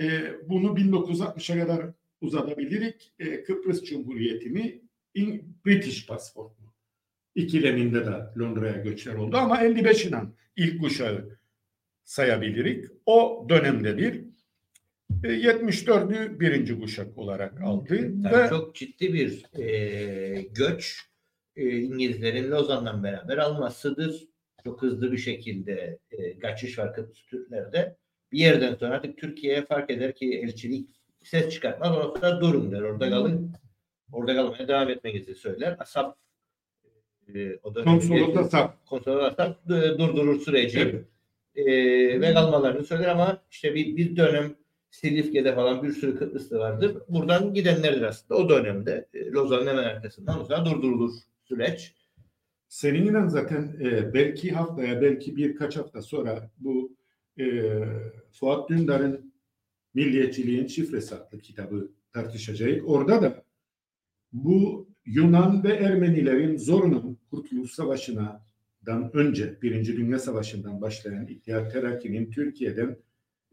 e, 0.00 0.32
bunu 0.48 0.66
1960'a 0.66 1.66
kadar 1.66 1.86
uzatabilirik. 2.20 3.12
E, 3.18 3.44
Kıbrıs 3.44 3.84
Cumhuriyeti'ni 3.84 4.82
British 5.66 6.06
pasport 6.06 6.60
mu? 6.60 6.66
İkileminde 7.34 8.06
de 8.06 8.24
Londra'ya 8.38 8.76
göçler 8.76 9.14
oldu 9.14 9.36
ama 9.36 9.56
55'inden 9.56 10.26
ilk 10.56 10.80
kuşağı 10.80 11.38
sayabilirik. 12.04 12.84
O 13.06 13.46
dönemdedir. 13.48 14.14
E, 14.14 14.24
74'ü 15.26 16.40
birinci 16.40 16.80
kuşak 16.80 17.18
olarak 17.18 17.60
aldı. 17.60 17.96
Yani 17.96 18.30
ve 18.32 18.48
çok 18.48 18.74
ciddi 18.74 19.12
bir 19.12 19.60
e, 19.62 20.42
göç 20.42 21.00
e, 21.56 21.78
İngilizlerin 21.78 22.50
Lozan'dan 22.50 23.04
beraber 23.04 23.38
almasıdır. 23.38 24.28
Çok 24.64 24.82
hızlı 24.82 25.12
bir 25.12 25.18
şekilde 25.18 25.98
e, 26.10 26.38
kaçış 26.38 26.78
var 26.78 26.94
Kıbrıs 26.94 27.26
Türklerde. 27.26 27.96
Bir 28.32 28.38
yerden 28.38 28.74
sonra 28.74 28.94
artık 28.94 29.18
Türkiye'ye 29.18 29.64
fark 29.64 29.90
eder 29.90 30.14
ki 30.14 30.40
elçilik 30.44 30.90
ses 31.24 31.50
çıkartmaz. 31.50 31.92
Sonra 31.92 32.40
durun 32.40 32.72
der. 32.72 32.80
Orada 32.80 33.10
kalın. 33.10 33.52
Orada 34.12 34.34
kalmaya 34.34 34.68
devam 34.68 34.90
etmenizi 34.90 35.34
söyler. 35.34 35.76
Asap 35.78 36.18
e, 37.34 37.56
o 37.62 37.74
Asap. 38.38 38.86
Konsolos 38.86 39.24
Asap 39.24 39.70
e, 39.70 39.98
durdurur 39.98 40.40
süreci. 40.40 40.80
Evet. 40.80 41.04
E, 41.56 42.20
ve 42.20 42.34
kalmalarını 42.34 42.84
söyler 42.84 43.08
ama 43.08 43.42
işte 43.50 43.74
bir, 43.74 43.96
bir 43.96 44.16
dönem 44.16 44.54
Silifke'de 44.90 45.54
falan 45.54 45.82
bir 45.82 45.92
sürü 45.92 46.18
Kıbrıslı 46.18 46.58
vardır. 46.58 46.96
Buradan 47.08 47.54
gidenlerdir 47.54 48.02
aslında. 48.02 48.40
O 48.40 48.48
dönemde 48.48 49.08
e, 49.14 49.30
Lozan'ın 49.30 49.66
hemen 49.66 49.84
arkasından 49.84 50.40
o 50.40 50.44
zaman 50.44 50.66
durdurulur 50.66 51.12
süreç. 51.44 51.94
Seninle 52.68 53.28
zaten 53.28 53.76
e, 53.80 54.14
belki 54.14 54.50
haftaya 54.50 55.02
belki 55.02 55.36
birkaç 55.36 55.76
hafta 55.76 56.02
sonra 56.02 56.50
bu 56.58 56.96
e, 57.38 57.44
Fuat 58.32 58.70
Dündar'ın 58.70 59.32
Milliyetçiliğin 59.94 60.66
Şifresi 60.66 61.14
adlı 61.14 61.38
kitabı 61.38 61.92
tartışacağız. 62.12 62.82
Orada 62.86 63.22
da 63.22 63.44
bu 64.32 64.88
Yunan 65.06 65.64
ve 65.64 65.72
Ermenilerin 65.72 66.56
zorunun 66.56 67.18
Kurtuluş 67.30 67.72
Savaşı'ndan 67.72 69.10
önce 69.12 69.62
Birinci 69.62 69.96
Dünya 69.96 70.18
Savaşı'ndan 70.18 70.80
başlayan 70.80 71.26
İttihat 71.26 71.72
Terakki'nin 71.72 72.30
Türkiye'den 72.30 72.96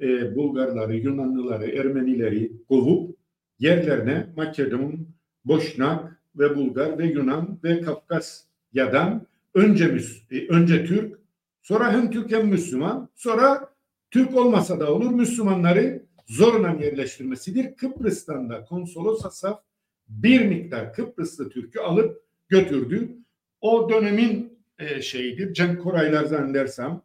e, 0.04 0.36
Bulgarları, 0.36 0.96
Yunanlıları, 0.96 1.66
Ermenileri 1.66 2.52
kovup 2.68 3.18
yerlerine 3.60 4.28
Makedon, 4.38 5.08
Boşnak 5.46 6.22
ve 6.36 6.56
Bulgar 6.56 6.98
ve 6.98 7.06
Yunan 7.06 7.60
ve 7.64 7.82
Kafkasya'dan 7.82 9.28
önce 9.54 9.88
Müs 9.88 10.22
e, 10.32 10.48
önce 10.48 10.86
Türk, 10.86 11.20
sonra 11.62 11.94
hem 11.94 12.12
Türk 12.12 12.32
hem 12.32 12.48
Müslüman, 12.48 13.10
sonra 13.16 13.70
Türk 14.12 14.36
olmasa 14.36 14.80
da 14.80 14.94
olur 14.94 15.12
Müslümanları 15.12 16.04
zorla 16.28 16.70
yerleştirmesidir. 16.70 17.76
Kıbrıs'tan 17.76 18.50
da 18.50 18.66
konsolos 18.66 19.26
Asaf 19.26 19.62
bir 20.08 20.46
miktar 20.46 20.94
Kıbrıslı 20.94 21.50
Türk'ü 21.50 21.80
alıp 21.80 22.24
götürdü. 22.50 23.18
O 23.62 23.90
dönemin 23.90 24.60
e, 24.80 25.02
şeyidir. 25.02 25.54
Cenk 25.54 25.82
Koraylar 25.82 26.26
zannedersem 26.26 27.02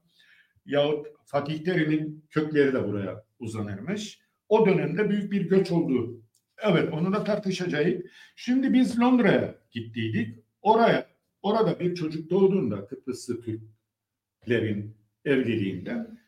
yahut 0.68 1.06
Fatih 1.24 1.64
Terim'in 1.64 2.24
kökleri 2.30 2.72
de 2.72 2.88
buraya 2.88 3.24
uzanırmış. 3.38 4.20
O 4.48 4.66
dönemde 4.66 5.10
büyük 5.10 5.32
bir 5.32 5.48
göç 5.48 5.72
oldu. 5.72 6.22
Evet 6.62 6.92
onu 6.92 7.12
da 7.12 7.24
tartışacağız. 7.24 8.02
Şimdi 8.36 8.72
biz 8.72 9.00
Londra'ya 9.00 9.54
gittiydik. 9.70 10.44
Oraya 10.62 11.06
orada 11.42 11.80
bir 11.80 11.94
çocuk 11.94 12.30
doğduğunda 12.30 12.86
Kıbrıslı 12.86 13.40
Türklerin 13.40 14.96
evliliğinden 15.24 16.18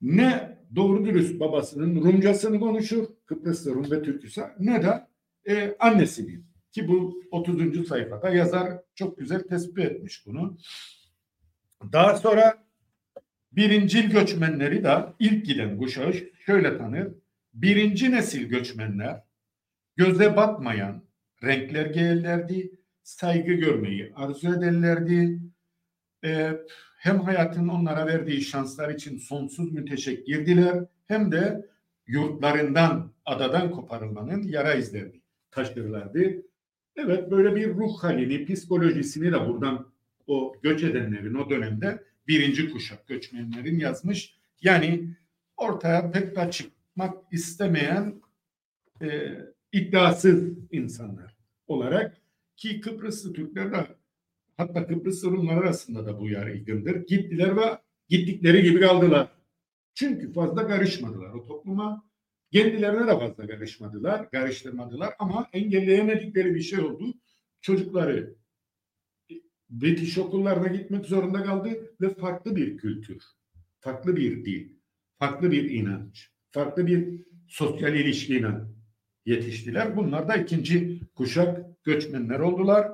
ne 0.00 0.58
doğru 0.76 1.04
dürüst 1.04 1.40
babasının 1.40 2.04
Rumcasını 2.04 2.60
konuşur, 2.60 3.06
Kıbrıslı 3.26 3.74
Rum 3.74 3.90
ve 3.90 4.02
Türküsü 4.02 4.42
ne 4.58 4.82
de 4.82 5.06
e, 5.48 5.76
annesini. 5.78 6.40
Ki 6.72 6.88
bu 6.88 7.22
30. 7.30 7.88
sayfada 7.88 8.30
yazar 8.30 8.82
çok 8.94 9.18
güzel 9.18 9.42
tespit 9.42 9.78
etmiş 9.78 10.26
bunu. 10.26 10.56
Daha 11.92 12.16
sonra 12.16 12.64
birincil 13.52 14.10
göçmenleri 14.10 14.84
de 14.84 15.04
ilk 15.18 15.46
giden 15.46 15.78
kuşağı 15.78 16.14
şöyle 16.46 16.78
tanır. 16.78 17.08
Birinci 17.54 18.10
nesil 18.10 18.48
göçmenler 18.48 19.22
göze 19.96 20.36
batmayan 20.36 21.02
renkler 21.44 21.86
giyerlerdi, 21.86 22.72
saygı 23.02 23.52
görmeyi 23.52 24.12
arzu 24.14 24.58
ederlerdi. 24.58 25.38
Ee, 26.24 26.52
hem 26.98 27.20
hayatın 27.20 27.68
onlara 27.68 28.06
verdiği 28.06 28.40
şanslar 28.40 28.94
için 28.94 29.18
sonsuz 29.18 29.72
müteşekkirdiler 29.72 30.84
hem 31.08 31.32
de 31.32 31.66
yurtlarından, 32.06 33.12
adadan 33.24 33.70
koparılmanın 33.70 34.42
yara 34.42 34.74
izlerini 34.74 35.20
taşırlardı. 35.50 36.42
Evet 36.96 37.30
böyle 37.30 37.56
bir 37.56 37.68
ruh 37.68 37.98
halini, 38.02 38.46
psikolojisini 38.46 39.32
de 39.32 39.48
buradan 39.48 39.92
o 40.26 40.56
göç 40.62 40.82
edenlerin 40.82 41.34
o 41.34 41.50
dönemde 41.50 42.04
birinci 42.28 42.70
kuşak 42.70 43.06
göçmenlerin 43.06 43.78
yazmış. 43.78 44.36
Yani 44.62 45.16
ortaya 45.56 46.10
pek 46.10 46.36
de 46.36 46.50
çıkmak 46.50 47.32
istemeyen 47.32 48.22
e, 49.02 49.38
iddiasız 49.72 50.58
insanlar 50.70 51.36
olarak 51.66 52.20
ki 52.56 52.80
Kıbrıslı 52.80 53.32
Türkler 53.32 53.72
de 53.72 53.86
hatta 54.56 54.86
Kıbrıs 54.86 55.24
Rumlar 55.24 55.56
arasında 55.56 56.06
da 56.06 56.20
bu 56.20 56.28
yaygındır. 56.28 57.06
Gittiler 57.06 57.56
ve 57.56 57.78
gittikleri 58.08 58.62
gibi 58.62 58.80
kaldılar. 58.80 59.28
Çünkü 59.94 60.32
fazla 60.32 60.66
karışmadılar 60.66 61.30
o 61.32 61.44
topluma. 61.44 62.04
Kendilerine 62.52 63.06
de 63.06 63.18
fazla 63.18 63.46
karışmadılar, 63.46 64.30
karıştırmadılar 64.30 65.14
ama 65.18 65.48
engelleyemedikleri 65.52 66.54
bir 66.54 66.60
şey 66.60 66.80
oldu. 66.80 67.14
Çocukları 67.60 68.34
British 69.72 70.18
okullarına 70.18 70.68
gitmek 70.68 71.06
zorunda 71.06 71.42
kaldı 71.42 71.94
ve 72.00 72.14
farklı 72.14 72.56
bir 72.56 72.76
kültür, 72.76 73.24
farklı 73.80 74.16
bir 74.16 74.44
dil, 74.44 74.68
farklı 75.18 75.50
bir 75.50 75.70
inanç, 75.70 76.30
farklı 76.50 76.86
bir 76.86 77.20
sosyal 77.48 77.94
ilişkiyle 77.94 78.48
yetiştiler. 79.26 79.96
Bunlar 79.96 80.28
da 80.28 80.36
ikinci 80.36 81.00
kuşak 81.14 81.84
göçmenler 81.84 82.40
oldular. 82.40 82.92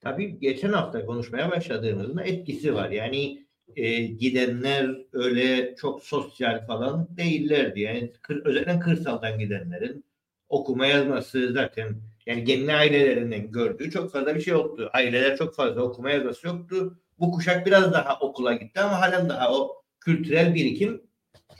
Tabii 0.00 0.38
geçen 0.38 0.72
hafta 0.72 1.06
konuşmaya 1.06 1.50
başladığımızda 1.50 2.22
etkisi 2.22 2.74
var. 2.74 2.90
Yani 2.90 3.46
e, 3.76 4.02
gidenler 4.02 4.96
öyle 5.12 5.74
çok 5.76 6.02
sosyal 6.02 6.66
falan 6.66 7.08
değillerdi. 7.16 7.80
Yani 7.80 8.12
kır, 8.22 8.46
özellikle 8.46 8.78
kırsaldan 8.78 9.38
gidenlerin 9.38 10.04
okuma 10.48 10.86
yazması 10.86 11.52
zaten 11.52 12.00
yani 12.28 12.44
genel 12.44 12.78
ailelerinden 12.78 13.50
gördüğü 13.50 13.90
çok 13.90 14.12
fazla 14.12 14.34
bir 14.34 14.40
şey 14.40 14.52
yoktu. 14.52 14.90
Aileler 14.92 15.36
çok 15.36 15.54
fazla 15.54 15.82
okuma 15.82 16.10
yazması 16.10 16.46
yoktu. 16.46 16.98
Bu 17.18 17.30
kuşak 17.30 17.66
biraz 17.66 17.92
daha 17.92 18.18
okula 18.18 18.54
gitti 18.54 18.80
ama 18.80 19.00
halen 19.00 19.28
daha 19.28 19.52
o 19.54 19.82
kültürel 20.00 20.54
birikim 20.54 21.02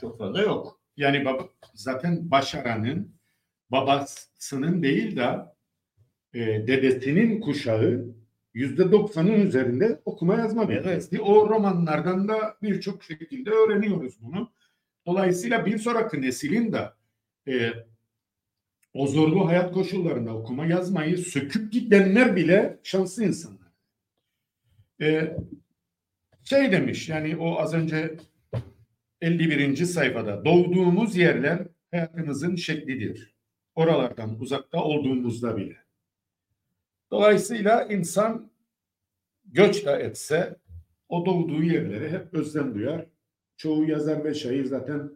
çok 0.01 0.17
fazla 0.17 0.41
yok. 0.41 0.81
Yani 0.97 1.25
baba, 1.25 1.49
zaten 1.73 2.31
başaranın 2.31 3.15
babasının 3.71 4.83
değil 4.83 5.15
de 5.15 5.29
e, 6.33 6.67
dedesinin 6.67 7.41
kuşağı 7.41 8.05
yüzde 8.53 8.91
doksanın 8.91 9.41
üzerinde 9.41 10.01
okuma 10.05 10.35
yazma 10.35 10.69
bilgisi. 10.69 11.21
O 11.21 11.49
romanlardan 11.49 12.27
da 12.27 12.57
birçok 12.61 13.03
şekilde 13.03 13.49
öğreniyoruz 13.49 14.21
bunu. 14.21 14.51
Dolayısıyla 15.05 15.65
bir 15.65 15.77
sonraki 15.77 16.21
neslin 16.21 16.73
de 16.73 16.89
e, 17.47 17.73
o 18.99 19.07
zorlu 19.07 19.47
hayat 19.47 19.73
koşullarında 19.73 20.35
okuma 20.35 20.65
yazmayı 20.65 21.17
söküp 21.17 21.71
gidenler 21.71 22.35
bile 22.35 22.79
şanslı 22.83 23.23
insanlar. 23.23 23.71
E, 25.01 25.37
şey 26.43 26.71
demiş 26.71 27.09
yani 27.09 27.37
o 27.37 27.59
az 27.59 27.73
önce 27.73 28.17
51. 29.21 29.85
sayfada 29.85 30.45
doğduğumuz 30.45 31.15
yerler 31.15 31.67
hayatımızın 31.91 32.55
şeklidir. 32.55 33.35
Oralardan 33.75 34.39
uzakta 34.39 34.83
olduğumuzda 34.83 35.57
bile. 35.57 35.77
Dolayısıyla 37.11 37.83
insan 37.83 38.51
göç 39.45 39.85
de 39.85 39.91
etse 39.91 40.55
o 41.09 41.25
doğduğu 41.25 41.63
yerlere 41.63 42.09
hep 42.09 42.33
özlem 42.33 42.75
duyar. 42.75 43.05
Çoğu 43.57 43.85
yazar 43.85 44.23
ve 44.23 44.33
şair 44.33 44.65
zaten 44.65 45.11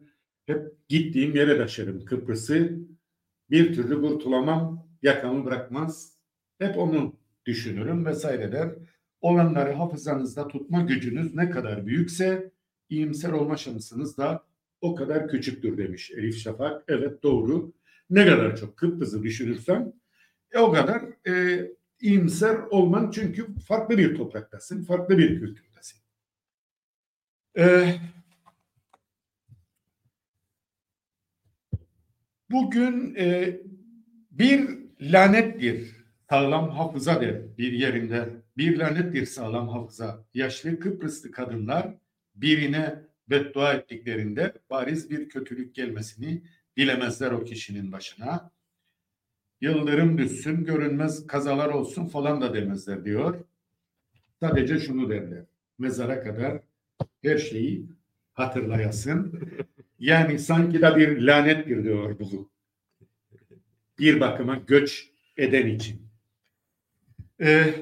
hep 0.46 0.88
gittiğim 0.89 1.36
yere 1.36 1.58
taşırım 1.58 2.06
Kıbrıs'ı. 2.06 2.92
Bir 3.54 3.74
türlü 3.74 4.02
kurtulamam, 4.02 4.88
yakamı 5.02 5.46
bırakmaz. 5.46 6.18
Hep 6.60 6.78
onu 6.78 7.16
düşünürüm 7.46 8.06
vesaire 8.06 8.52
der. 8.52 8.70
Olanları 9.22 9.74
hafızanızda 9.74 10.48
tutma 10.48 10.82
gücünüz 10.82 11.36
ne 11.36 11.50
kadar 11.50 11.86
büyükse 11.86 12.52
iyimser 12.89 13.32
olma 13.32 13.58
şansınız 13.58 14.18
da 14.18 14.44
o 14.82 14.96
kadar 14.96 15.28
küçüktür 15.28 15.78
demiş 15.78 16.12
Elif 16.12 16.38
Şafak. 16.38 16.84
Evet 16.88 17.24
doğru. 17.24 17.74
Ne 18.10 18.26
kadar 18.26 18.56
çok 18.58 18.78
Kıbrıs'ı 18.78 19.24
düşünürsen 19.24 19.94
e, 20.52 20.60
o 20.60 20.72
kadar 20.72 21.28
e, 21.28 21.66
iyimser 22.02 22.56
olman 22.56 23.12
çünkü 23.12 23.60
farklı 23.68 23.98
bir 23.98 24.16
topraktasın, 24.16 24.84
farklı 24.84 25.18
bir 25.18 25.39
kültürdesin. 25.39 26.00
Ee, 27.58 27.96
bugün 32.54 33.16
e, 33.16 33.60
bir 34.32 34.70
lanettir 35.02 35.96
sağlam 36.30 36.70
hafıza 36.70 37.22
der 37.22 37.58
bir 37.58 37.72
yerinde. 37.72 38.30
Bir 38.58 38.80
lanettir 38.80 39.26
sağlam 39.26 39.70
hafıza. 39.70 40.26
Yaşlı 40.34 40.80
Kıbrıslı 40.80 41.32
kadınlar 41.32 41.96
birine 42.36 43.04
beddua 43.30 43.74
ettiklerinde 43.74 44.54
bariz 44.70 45.10
bir 45.10 45.30
kötülük 45.30 45.76
gelmesini 45.76 46.44
dilemezler 46.78 47.32
o 47.32 47.44
kişinin 47.44 47.92
başına 47.92 48.52
yıldırım 49.62 50.18
düşsün, 50.18 50.66
görünmez 50.66 51.28
kazalar 51.28 51.70
olsun 51.70 52.06
falan 52.06 52.42
da 52.42 52.54
demezler 52.54 53.06
diyor. 53.06 53.46
Sadece 54.39 54.80
şunu 54.80 55.10
derler. 55.10 55.46
Mezara 55.80 56.24
kadar 56.24 56.62
her 57.22 57.38
şeyi 57.38 57.86
hatırlayasın. 58.34 59.42
Yani 60.04 60.39
sanki 60.39 60.82
de 60.82 60.96
bir 60.96 61.22
lanettir 61.22 61.84
diyor 61.84 62.20
bu. 62.20 62.52
Bir 64.00 64.20
bakıma 64.20 64.56
göç 64.56 65.10
eden 65.38 65.68
için. 65.68 66.10
Ee, 67.42 67.74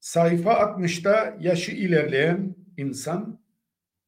sayfa 0.00 0.52
60'ta 0.52 1.36
yaşı 1.40 1.72
ilerleyen 1.72 2.56
insan 2.76 3.40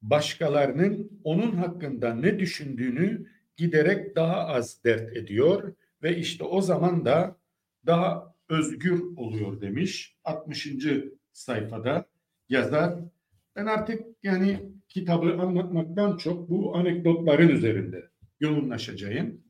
başkalarının 0.03 1.21
onun 1.25 1.57
hakkında 1.57 2.15
ne 2.15 2.39
düşündüğünü 2.39 3.31
giderek 3.57 4.17
daha 4.17 4.47
az 4.47 4.85
dert 4.85 5.17
ediyor 5.17 5.75
ve 6.03 6.17
işte 6.17 6.45
o 6.45 6.61
zaman 6.61 7.05
da 7.05 7.37
daha 7.87 8.35
özgür 8.49 9.03
oluyor 9.17 9.61
demiş 9.61 10.17
60. 10.25 10.69
sayfada 11.33 12.07
yazar. 12.49 12.99
Ben 13.57 13.67
artık 13.67 14.03
yani 14.23 14.63
kitabı 14.89 15.43
anlatmaktan 15.43 16.17
çok 16.17 16.51
bu 16.51 16.77
anekdotların 16.77 17.49
üzerinde 17.49 18.11
yoğunlaşacağım. 18.41 19.41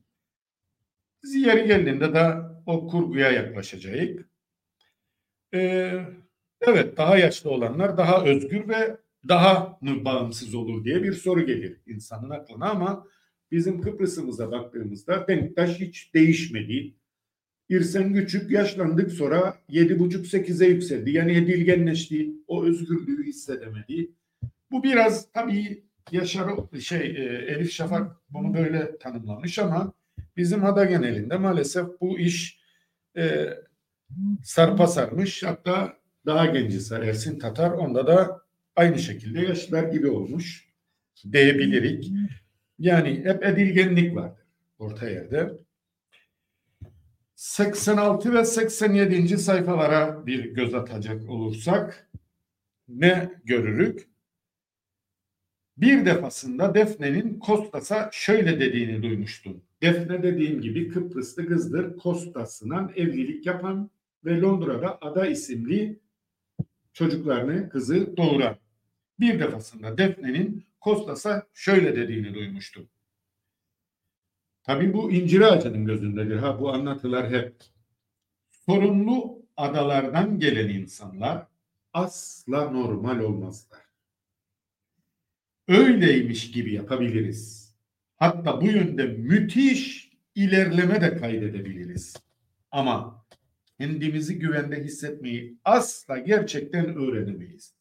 Yeri 1.35 1.67
geldiğinde 1.67 2.13
de 2.13 2.35
o 2.65 2.87
kurguya 2.87 3.31
yaklaşacağız. 3.31 4.09
Ee, 5.53 6.05
evet 6.61 6.97
daha 6.97 7.17
yaşlı 7.17 7.49
olanlar 7.49 7.97
daha 7.97 8.25
özgür 8.25 8.69
ve 8.69 8.97
daha 9.27 9.77
mı 9.81 10.05
bağımsız 10.05 10.55
olur 10.55 10.83
diye 10.83 11.03
bir 11.03 11.13
soru 11.13 11.45
gelir 11.45 11.81
insanın 11.85 12.29
aklına 12.29 12.69
ama 12.69 13.07
Bizim 13.51 13.81
Kıbrıs'ımıza 13.81 14.51
baktığımızda 14.51 15.27
Denktaş 15.27 15.79
hiç 15.79 16.13
değişmedi. 16.13 16.95
İrsen 17.69 18.13
Küçük 18.13 18.51
yaşlandık 18.51 19.11
sonra 19.11 19.57
yedi 19.69 19.99
buçuk 19.99 20.27
sekize 20.27 20.67
yükseldi. 20.67 21.11
Yani 21.11 21.37
edilgenleşti. 21.37 22.29
O 22.47 22.63
özgürlüğü 22.63 23.25
hissedemedi. 23.25 24.11
Bu 24.71 24.83
biraz 24.83 25.31
tabii 25.31 25.87
Yaşar 26.11 26.49
şey 26.79 26.99
e, 26.99 27.23
Elif 27.47 27.71
Şafak 27.71 28.11
bunu 28.29 28.53
böyle 28.53 28.97
tanımlamış 28.97 29.59
ama 29.59 29.93
bizim 30.37 30.65
ada 30.65 30.85
genelinde 30.85 31.37
maalesef 31.37 31.85
bu 32.01 32.19
iş 32.19 32.59
e, 33.17 33.47
sarpa 34.43 34.87
sarmış. 34.87 35.43
Hatta 35.43 35.97
daha 36.25 36.45
genci 36.45 36.93
Ersin 36.93 37.39
Tatar 37.39 37.71
onda 37.71 38.07
da 38.07 38.41
aynı 38.75 38.99
şekilde 38.99 39.41
yaşlar 39.41 39.83
gibi 39.83 40.07
olmuş 40.07 40.67
diyebilirik. 41.31 42.11
Yani 42.79 43.21
hep 43.23 43.43
edilgenlik 43.43 44.15
vardır 44.15 44.45
orta 44.79 45.09
yerde. 45.09 45.66
86 47.37 48.33
ve 48.33 48.45
87. 48.45 49.37
sayfalara 49.37 50.25
bir 50.25 50.45
göz 50.45 50.73
atacak 50.73 51.29
olursak 51.29 52.09
ne 52.87 53.31
görürük? 53.43 54.07
Bir 55.77 56.05
defasında 56.05 56.75
Defne'nin 56.75 57.39
Kostas'a 57.39 58.09
şöyle 58.13 58.59
dediğini 58.59 59.03
duymuştum. 59.03 59.61
Defne 59.81 60.23
dediğim 60.23 60.61
gibi 60.61 60.89
Kıbrıslı 60.89 61.47
kızdır. 61.47 61.97
Kostas'la 61.97 62.91
evlilik 62.95 63.45
yapan 63.45 63.89
ve 64.25 64.41
Londra'da 64.41 64.97
Ada 65.01 65.27
isimli 65.27 65.99
çocuklarını 66.93 67.69
kızı 67.69 68.17
doğuran. 68.17 68.57
Bir 69.19 69.39
defasında 69.39 69.97
Defne'nin 69.97 70.65
Kostas'a 70.79 71.47
şöyle 71.53 71.95
dediğini 71.95 72.33
duymuştum. 72.33 72.89
Tabii 74.67 74.93
bu 74.93 75.11
incir 75.11 75.41
ağacının 75.41 75.85
gözündedir. 75.85 76.35
Ha 76.37 76.59
bu 76.59 76.73
anlatılar 76.73 77.29
hep. 77.29 77.55
Sorumlu 78.49 79.45
adalardan 79.57 80.39
gelen 80.39 80.69
insanlar 80.69 81.47
asla 81.93 82.71
normal 82.71 83.19
olmazlar. 83.19 83.81
Öyleymiş 85.67 86.51
gibi 86.51 86.73
yapabiliriz. 86.73 87.75
Hatta 88.15 88.61
bu 88.61 88.65
yönde 88.65 89.03
müthiş 89.03 90.11
ilerleme 90.35 91.01
de 91.01 91.17
kaydedebiliriz. 91.17 92.15
Ama 92.71 93.25
kendimizi 93.79 94.39
güvende 94.39 94.83
hissetmeyi 94.83 95.57
asla 95.65 96.17
gerçekten 96.17 96.95
öğrenemeyiz. 96.95 97.73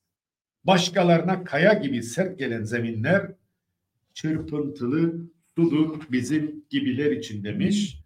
Başkalarına 0.64 1.44
kaya 1.44 1.72
gibi 1.72 2.02
sert 2.02 2.38
gelen 2.38 2.64
zeminler 2.64 3.32
çırpıntılı 4.14 5.26
sudur 5.56 6.00
bizim 6.10 6.64
gibiler 6.70 7.12
için 7.12 7.44
demiş. 7.44 7.98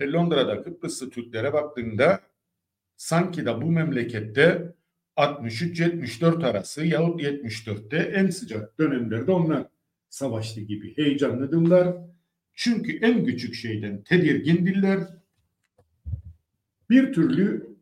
E, 0.00 0.12
Londra'da 0.12 0.62
Kıbrıslı 0.62 1.10
Türklere 1.10 1.52
baktığında 1.52 2.20
sanki 2.96 3.46
de 3.46 3.62
bu 3.62 3.66
memlekette 3.66 4.74
63-74 5.16 6.46
arası 6.46 6.86
yahut 6.86 7.22
74'te 7.22 7.96
en 7.96 8.30
sıcak 8.30 8.78
dönemlerde 8.78 9.32
onlar 9.32 9.66
savaştı 10.08 10.60
gibi 10.60 10.96
heyecanlıdırlar. 10.96 11.96
Çünkü 12.54 12.98
en 12.98 13.24
küçük 13.24 13.54
şeyden 13.54 14.02
tedirgindirler. 14.02 15.00
Bir 16.90 17.12
türlü 17.12 17.76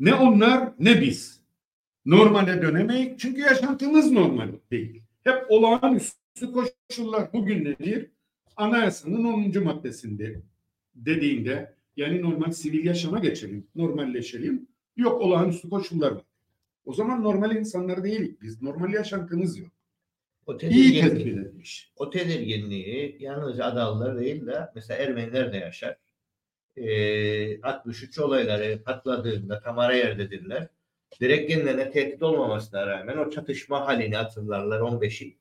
ne 0.00 0.14
onlar 0.14 0.72
ne 0.78 1.00
biz 1.00 1.40
normale 2.06 2.62
dönemeyiz. 2.62 3.18
Çünkü 3.18 3.40
yaşantımız 3.40 4.12
normal 4.12 4.48
değil. 4.70 5.02
Hep 5.24 5.44
olağanüstü 5.48 6.52
koşullar 6.52 7.32
bugün 7.32 7.64
nedir? 7.64 8.10
Anayasanın 8.58 9.24
10. 9.24 9.64
maddesinde 9.64 10.42
dediğinde 10.94 11.74
yani 11.96 12.22
normal 12.22 12.52
sivil 12.52 12.84
yaşama 12.84 13.18
geçelim, 13.18 13.66
normalleşelim. 13.74 14.68
Yok 14.96 15.22
olağanüstü 15.22 15.70
koşullar 15.70 16.12
var. 16.12 16.22
O 16.84 16.92
zaman 16.92 17.22
normal 17.22 17.56
insanlar 17.56 18.04
değiliz. 18.04 18.40
Biz 18.42 18.62
normal 18.62 18.92
yaşantımız 18.92 19.58
yok. 19.58 19.68
O 20.46 20.58
iyi 20.58 21.00
tespit 21.00 21.38
etmiş. 21.38 21.92
o 21.96 22.10
tedirginliği 22.10 23.16
yalnızca 23.20 23.64
Adalılar 23.64 24.20
değil 24.20 24.46
de 24.46 24.68
mesela 24.74 25.02
Ermeniler 25.02 25.52
de 25.52 25.56
yaşar. 25.56 25.96
Ee, 26.76 27.60
63 27.62 28.18
olayları 28.18 28.82
patladığında 28.82 29.60
Tamara 29.60 29.94
yerdedirler. 29.94 30.68
Direkt 31.20 31.50
kendilerine 31.50 31.90
tehdit 31.90 32.22
olmamasına 32.22 32.86
rağmen 32.86 33.16
o 33.18 33.30
çatışma 33.30 33.86
halini 33.86 34.16
hatırlarlar 34.16 34.80
15'i 34.80 35.36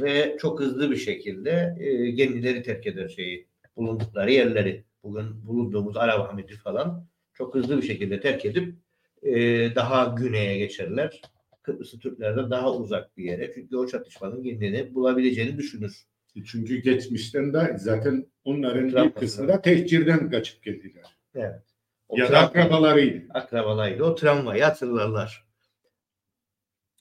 ve 0.00 0.36
çok 0.40 0.60
hızlı 0.60 0.90
bir 0.90 0.96
şekilde 0.96 1.76
e, 1.80 2.14
kendileri 2.14 2.62
terk 2.62 2.86
eder 2.86 3.08
şeyi 3.08 3.46
bulundukları 3.76 4.32
yerleri. 4.32 4.84
Bugün 5.02 5.46
bulunduğumuz 5.46 5.96
Arap 5.96 6.32
Hamidi 6.32 6.56
falan 6.56 7.06
çok 7.34 7.54
hızlı 7.54 7.76
bir 7.76 7.86
şekilde 7.86 8.20
terk 8.20 8.44
edip 8.44 8.74
e, 9.22 9.34
daha 9.74 10.04
güneye 10.18 10.58
geçerler. 10.58 11.20
Kıbrıs'ı 11.62 11.98
Türklerden 11.98 12.50
daha 12.50 12.74
uzak 12.74 13.16
bir 13.16 13.24
yere. 13.24 13.52
Çünkü 13.54 13.76
o 13.76 13.86
çatışmanın 13.86 14.42
kendini 14.42 14.94
bulabileceğini 14.94 15.58
düşünür. 15.58 16.06
Çünkü 16.46 16.76
geçmişten 16.76 17.54
de 17.54 17.76
zaten 17.78 18.26
onların 18.44 18.86
bir 18.86 18.92
Trabzon'da. 18.92 19.20
kısmı 19.20 19.48
da 19.48 19.62
tehcirden 19.62 20.30
kaçıp 20.30 20.62
geldiler. 20.62 21.16
Evet. 21.34 21.62
O 22.08 22.18
ya 22.18 22.32
da 22.32 22.38
akrabalarıydı. 22.38 23.26
akrabalaydı. 23.30 24.04
O 24.04 24.14
travmayı 24.14 24.62
hatırlarlar. 24.62 25.46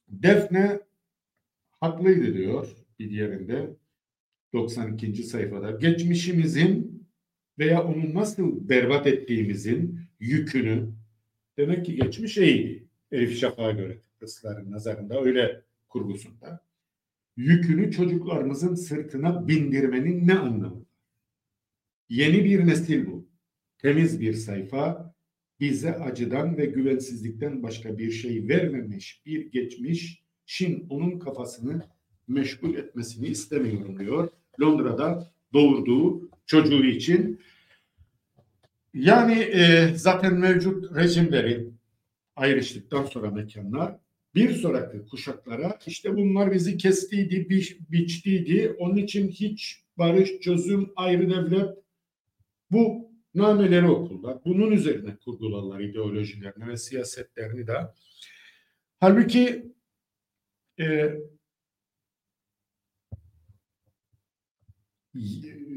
Defne 0.08 0.80
haklıydı 1.86 2.34
diyor 2.34 2.67
bir 3.00 3.10
diğerinde 3.10 3.76
92. 4.54 5.24
sayfada. 5.24 5.71
Geçmişimizin 5.71 7.06
veya 7.60 7.84
onu 7.84 8.13
nasıl 8.13 8.69
berbat 8.69 9.08
ettiğimizin 9.08 10.00
yükünü 10.19 10.91
demek 11.58 11.86
ki 11.86 11.95
geçmiş 11.95 12.38
iyiydi. 12.38 12.88
Elif 13.12 13.39
Şafak'a 13.39 13.71
göre 13.71 13.98
Kıbrısların 14.02 14.71
nazarında 14.71 15.21
öyle 15.21 15.62
kurgusunda. 15.89 16.65
Yükünü 17.38 17.91
çocuklarımızın 17.91 18.76
sırtına 18.76 19.48
bindirmenin 19.48 20.28
ne 20.28 20.34
anlamı? 20.34 20.86
Yeni 22.10 22.45
bir 22.45 22.67
nesil 22.67 23.06
bu. 23.06 23.28
Temiz 23.78 24.19
bir 24.21 24.34
sayfa, 24.34 25.15
bize 25.60 25.95
acıdan 25.95 26.58
ve 26.58 26.65
güvensizlikten 26.65 27.63
başka 27.63 27.98
bir 27.98 28.12
şey 28.12 28.48
vermemiş 28.48 29.21
bir 29.26 29.52
geçmiş, 29.52 30.25
Şin 30.46 30.88
onun 30.90 31.20
kafasını 31.20 31.82
meşgul 32.28 32.76
etmesini 32.76 33.28
istemiyorum 33.28 34.00
diyor. 34.00 34.30
Londra'da 34.62 35.32
doğurduğu 35.54 36.30
çocuğu 36.46 36.86
için. 36.86 37.42
Yani 38.94 39.34
e, 39.34 39.92
zaten 39.96 40.34
mevcut 40.34 40.96
rejimleri 40.96 41.70
ayrıştıktan 42.36 43.06
sonra 43.06 43.32
mekanlar 43.32 43.96
bir 44.36 44.54
sonraki 44.54 45.06
kuşaklara 45.06 45.80
işte 45.88 46.16
bunlar 46.16 46.52
bizi 46.52 46.78
kestiydi, 46.78 47.50
bi 47.50 47.62
biçtiydi. 47.92 48.76
Onun 48.80 48.96
için 48.96 49.28
hiç 49.28 49.84
barış, 49.98 50.40
çözüm, 50.40 50.90
ayrı 50.96 51.30
devlet 51.30 51.70
bu 52.72 53.12
nameleri 53.36 53.88
okurlar. 53.88 54.38
Bunun 54.46 54.72
üzerine 54.72 55.16
kurgularlar 55.16 55.80
ideolojilerini 55.80 56.68
ve 56.68 56.78
siyasetlerini 56.78 57.68
de. 57.68 57.74
Halbuki 59.00 59.75
e, 60.80 61.14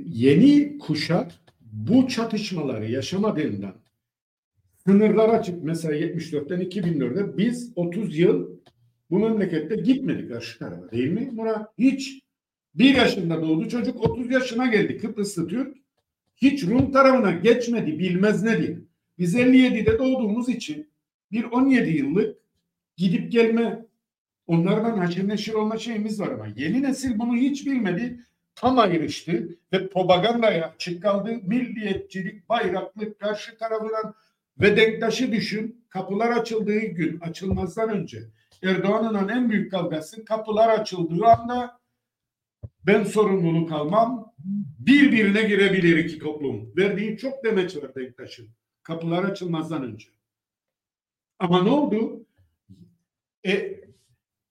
yeni 0.07 0.79
kuşak 0.79 1.33
bu 1.61 2.09
çatışmaları 2.09 2.91
yaşamadığından 2.91 3.75
sınırlar 4.87 5.29
açık. 5.29 5.65
Mesela 5.65 5.95
74'ten 5.95 6.61
2004'e 6.61 7.37
biz 7.39 7.73
30 7.77 8.19
yıl 8.19 8.59
bu 9.11 9.19
memlekette 9.19 9.77
gitmedik 9.77 10.29
karşı 10.31 10.59
tarafa 10.59 10.91
değil 10.91 11.11
mi 11.11 11.31
Murat? 11.33 11.73
Hiç 11.79 12.23
bir 12.75 12.95
yaşında 12.95 13.43
doğdu 13.43 13.69
çocuk 13.69 14.11
30 14.11 14.31
yaşına 14.31 14.67
geldi 14.67 14.99
Kıbrıslı 14.99 15.49
Türk. 15.49 15.77
Hiç 16.37 16.65
Rum 16.65 16.93
tarafına 16.93 17.31
geçmedi 17.31 17.99
bilmez 17.99 18.43
nedir. 18.43 18.79
Biz 19.19 19.35
57'de 19.35 19.99
doğduğumuz 19.99 20.49
için 20.49 20.91
bir 21.33 21.45
17 21.45 21.91
yıllık 21.91 22.37
gidip 22.97 23.33
gelme 23.33 23.87
onlardan 24.49 24.99
haşır 24.99 25.29
neşir 25.29 25.55
olma 25.55 25.79
şeyimiz 25.79 26.21
var 26.21 26.29
ama 26.29 26.47
yeni 26.57 26.83
nesil 26.83 27.19
bunu 27.19 27.37
hiç 27.37 27.67
bilmedi. 27.67 28.21
Tam 28.55 28.79
ayrıştı 28.79 29.49
ve 29.73 29.89
propagandaya 29.89 30.67
açık 30.67 31.03
kaldı. 31.03 31.41
Milliyetçilik, 31.43 32.49
bayraklık 32.49 33.21
karşı 33.21 33.59
tarafından 33.59 34.15
ve 34.61 34.77
denktaşı 34.77 35.33
düşün. 35.33 35.85
Kapılar 35.89 36.31
açıldığı 36.31 36.81
gün 36.81 37.21
açılmazdan 37.21 37.89
önce 37.89 38.23
Erdoğan'ın 38.63 39.29
en 39.29 39.51
büyük 39.51 39.71
kavgası 39.71 40.25
kapılar 40.25 40.69
açıldığı 40.69 41.27
anda 41.27 41.81
ben 42.87 43.05
sorumluluk 43.05 43.73
almam 43.73 44.35
birbirine 44.79 45.43
girebilir 45.43 45.97
iki 45.97 46.19
toplum. 46.19 46.77
Verdiği 46.77 47.19
çok 47.19 47.45
demeç 47.45 47.77
var 47.77 47.95
denktaşın. 47.95 48.49
Kapılar 48.83 49.25
açılmazdan 49.25 49.83
önce. 49.83 50.09
Ama 51.39 51.63
ne 51.63 51.71
oldu? 51.71 52.27
E, 53.47 53.81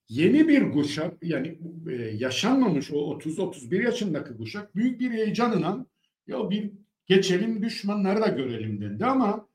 yeni 0.09 0.47
bir 0.47 0.71
kuşak 0.71 1.23
yani 1.23 1.59
e, 1.89 1.93
yaşanmamış 1.93 2.91
o 2.91 2.95
30-31 2.95 3.83
yaşındaki 3.83 4.37
kuşak 4.37 4.75
büyük 4.75 4.99
bir 4.99 5.11
heyecanla 5.11 5.85
ya 6.27 6.49
bir 6.49 6.71
geçelim 7.05 7.61
düşmanları 7.61 8.21
da 8.21 8.27
görelim 8.27 8.81
dendi 8.81 9.05
ama 9.05 9.47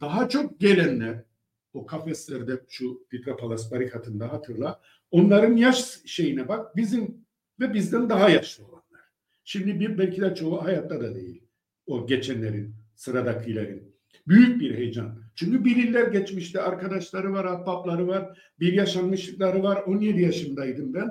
daha 0.00 0.28
çok 0.28 0.60
gelenler 0.60 1.24
o 1.72 1.86
kafeslerde 1.86 2.60
şu 2.68 3.06
Petra 3.10 3.36
Palas 3.36 3.72
barikatında 3.72 4.32
hatırla 4.32 4.80
onların 5.10 5.56
yaş 5.56 5.98
şeyine 6.06 6.48
bak 6.48 6.76
bizim 6.76 7.24
ve 7.60 7.74
bizden 7.74 8.08
daha 8.08 8.30
yaşlı 8.30 8.64
olanlar. 8.64 9.00
Şimdi 9.44 9.80
bir 9.80 9.98
belki 9.98 10.20
de 10.20 10.34
çoğu 10.34 10.64
hayatta 10.64 11.00
da 11.00 11.14
değil. 11.14 11.42
O 11.86 12.06
geçenlerin, 12.06 12.74
sıradakilerin. 12.94 13.89
Büyük 14.28 14.60
bir 14.60 14.74
heyecan. 14.74 15.22
Çünkü 15.34 15.64
bilirler 15.64 16.06
geçmişte 16.06 16.60
arkadaşları 16.60 17.32
var, 17.32 17.44
ahbapları 17.44 18.08
var, 18.08 18.38
bir 18.60 18.72
yaşanmışlıkları 18.72 19.62
var. 19.62 19.82
17 19.82 20.22
yaşındaydım 20.22 20.94
ben. 20.94 21.10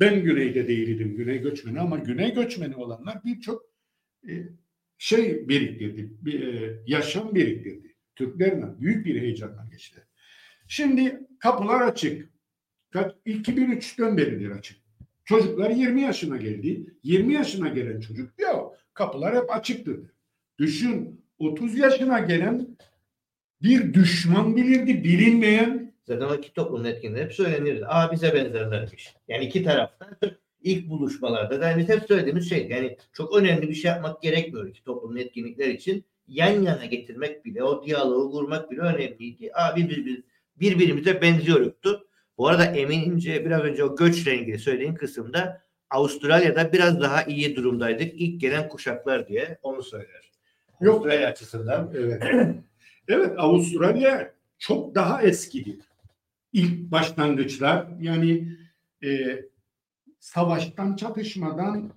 Ben 0.00 0.22
güneyde 0.22 0.68
değildim, 0.68 1.16
güney 1.16 1.38
göçmeni 1.38 1.80
ama 1.80 1.98
güney 1.98 2.34
göçmeni 2.34 2.76
olanlar 2.76 3.24
birçok 3.24 3.62
e, 4.28 4.32
şey 4.98 5.48
biriktirdi, 5.48 6.10
bir, 6.20 6.40
e, 6.40 6.78
yaşam 6.86 7.34
biriktirdi. 7.34 7.94
Türklerle 8.16 8.80
büyük 8.80 9.06
bir 9.06 9.20
heyecanla 9.20 9.68
geçti. 9.70 10.06
Şimdi 10.68 11.20
kapılar 11.38 11.80
açık. 11.80 12.30
2003'ten 13.26 14.16
beridir 14.16 14.50
açık. 14.50 14.76
Çocuklar 15.24 15.70
20 15.70 16.02
yaşına 16.02 16.36
geldi. 16.36 16.94
20 17.02 17.34
yaşına 17.34 17.68
gelen 17.68 18.00
çocuk 18.00 18.40
ya 18.40 18.70
kapılar 18.94 19.36
hep 19.36 19.50
açıktır. 19.50 20.00
Düşün 20.58 21.24
30 21.40 21.78
yaşına 21.78 22.18
gelen 22.18 22.76
bir 23.62 23.94
düşman 23.94 24.56
bilirdi 24.56 25.04
bilinmeyen. 25.04 25.92
Zaten 26.06 26.26
o 26.26 26.34
iki 26.34 26.52
toplumun 26.52 26.84
etkinliği 26.84 27.24
hep 27.24 27.34
söylenirdi. 27.34 27.86
Aa 27.86 28.12
bize 28.12 28.34
benzerlermiş. 28.34 29.14
Yani 29.28 29.44
iki 29.44 29.64
tarafta 29.64 30.10
ilk 30.62 30.88
buluşmalarda 30.88 31.60
da 31.60 31.68
yani 31.68 31.88
hep 31.88 32.02
söylediğimiz 32.08 32.48
şey 32.48 32.68
yani 32.68 32.96
çok 33.12 33.36
önemli 33.36 33.68
bir 33.68 33.74
şey 33.74 33.90
yapmak 33.90 34.22
gerekmiyor 34.22 34.68
iki 34.68 34.84
toplumun 34.84 35.16
etkinlikler 35.16 35.68
için. 35.68 36.04
Yan 36.28 36.62
yana 36.62 36.84
getirmek 36.84 37.44
bile, 37.44 37.64
o 37.64 37.86
diyaloğu 37.86 38.30
kurmak 38.30 38.70
bile 38.70 38.80
önemliydi. 38.80 39.50
Aa 39.54 39.76
bir, 39.76 39.88
bir, 39.88 40.06
bir, 40.06 40.22
birbirimize 40.60 41.22
benziyorduktu. 41.22 42.06
Bu 42.38 42.48
arada 42.48 42.64
eminince 42.64 43.44
biraz 43.44 43.62
önce 43.62 43.84
o 43.84 43.96
göçle 43.96 44.38
ilgili 44.38 44.58
söylediğin 44.58 44.94
kısımda 44.94 45.62
Avustralya'da 45.90 46.72
biraz 46.72 47.00
daha 47.00 47.22
iyi 47.22 47.56
durumdaydık. 47.56 48.12
İlk 48.14 48.40
gelen 48.40 48.68
kuşaklar 48.68 49.28
diye 49.28 49.58
onu 49.62 49.82
söyler. 49.82 50.29
Yok. 50.80 50.94
Avustralya 50.94 51.28
açısından. 51.28 51.92
Evet. 51.94 52.22
evet 53.08 53.32
Avustralya 53.38 54.32
çok 54.58 54.94
daha 54.94 55.22
eskidir. 55.22 55.78
İlk 56.52 56.90
başlangıçlar 56.90 57.86
yani 58.00 58.56
e, 59.04 59.40
savaştan 60.18 60.96
çatışmadan 60.96 61.92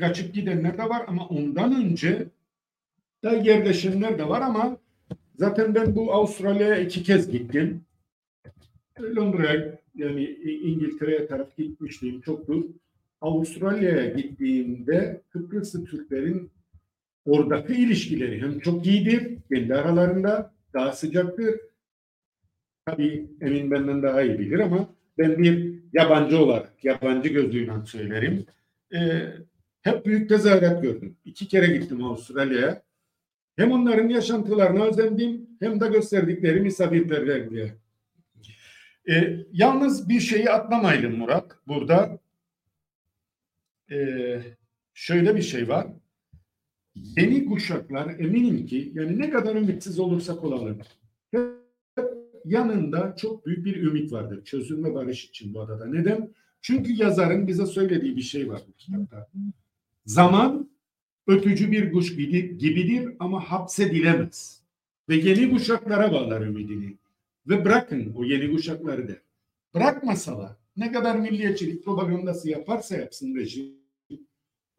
kaçıp 0.00 0.34
gidenler 0.34 0.78
de 0.78 0.82
var 0.82 1.04
ama 1.06 1.28
ondan 1.28 1.84
önce 1.84 2.28
da 3.24 3.32
yerleşenler 3.32 4.18
de 4.18 4.28
var 4.28 4.40
ama 4.40 4.76
zaten 5.34 5.74
ben 5.74 5.96
bu 5.96 6.12
Avustralya'ya 6.12 6.78
iki 6.78 7.02
kez 7.02 7.30
gittim. 7.30 7.84
Londra'ya 9.00 9.78
yani 9.94 10.24
İngiltere'ye 10.42 11.26
taraf 11.26 11.56
gitmiştim 11.56 12.20
çoktur. 12.20 12.64
Avustralya'ya 13.20 14.08
gittiğimde 14.08 15.22
Kıbrıslı 15.30 15.84
Türklerin 15.84 16.50
oradaki 17.26 17.72
ilişkileri 17.72 18.42
hem 18.42 18.60
çok 18.60 18.86
iyidir, 18.86 19.36
kendi 19.52 19.74
aralarında 19.74 20.54
daha 20.74 20.92
sıcaktır. 20.92 21.60
Tabii 22.86 23.26
Emin 23.40 23.70
benden 23.70 24.02
daha 24.02 24.22
iyi 24.22 24.38
bilir 24.38 24.58
ama 24.58 24.94
ben 25.18 25.38
bir 25.38 25.74
yabancı 25.92 26.38
olarak, 26.38 26.84
yabancı 26.84 27.28
gözlüğüyle 27.28 27.72
söylerim. 27.86 28.46
Ee, 28.94 29.22
hep 29.82 30.06
büyük 30.06 30.28
tezahürat 30.28 30.82
gördüm. 30.82 31.16
İki 31.24 31.48
kere 31.48 31.66
gittim 31.66 32.04
Avustralya'ya. 32.04 32.82
Hem 33.56 33.72
onların 33.72 34.08
yaşantılarına 34.08 34.84
özendim 34.84 35.46
hem 35.60 35.80
de 35.80 35.88
gösterdikleri 35.88 36.60
misafirperverliğe. 36.60 37.74
E, 39.10 39.36
yalnız 39.52 40.08
bir 40.08 40.20
şeyi 40.20 40.50
atlamayalım 40.50 41.16
Murat. 41.16 41.58
Burada 41.66 42.18
e, 43.90 43.96
şöyle 44.94 45.36
bir 45.36 45.42
şey 45.42 45.68
var. 45.68 45.86
Yeni 46.94 47.44
kuşaklar 47.44 48.18
eminim 48.18 48.66
ki 48.66 48.92
yani 48.94 49.18
ne 49.18 49.30
kadar 49.30 49.56
ümitsiz 49.56 49.98
olursak 49.98 50.44
olalım 50.44 50.78
yanında 52.44 53.16
çok 53.16 53.46
büyük 53.46 53.64
bir 53.64 53.82
ümit 53.82 54.12
vardır. 54.12 54.44
Çözüm 54.44 54.84
ve 54.84 54.94
barış 54.94 55.24
için 55.24 55.54
bu 55.54 55.60
adada. 55.60 55.86
Neden? 55.86 56.34
Çünkü 56.60 56.92
yazarın 56.92 57.46
bize 57.48 57.66
söylediği 57.66 58.16
bir 58.16 58.22
şey 58.22 58.48
var 58.48 58.62
bu 58.68 58.72
kitapta. 58.72 59.28
Zaman 60.06 60.70
ötücü 61.26 61.72
bir 61.72 61.92
kuş 61.92 62.16
gibidir 62.16 63.08
ama 63.18 63.40
hapsedilemez. 63.40 64.62
Ve 65.08 65.16
yeni 65.16 65.50
kuşaklara 65.50 66.12
bağlar 66.12 66.40
ümidini. 66.40 66.96
Ve 67.48 67.64
bırakın 67.64 68.12
o 68.16 68.24
yeni 68.24 68.50
kuşakları 68.52 69.08
der. 69.08 69.22
Bırakmasalar 69.74 70.56
ne 70.76 70.92
kadar 70.92 71.16
milliyetçilik 71.16 71.84
propagandası 71.84 72.50
yaparsa 72.50 72.96
yapsın 72.96 73.34
rejim 73.34 73.79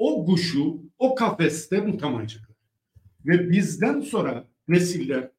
o 0.02 0.26
kuşu 0.26 0.82
o 0.98 1.16
kafeste 1.16 1.86
tutamayacaklar. 1.86 2.56
Ve 3.26 3.50
bizden 3.50 4.02
sonra 4.02 4.48
nesiller 4.68 5.32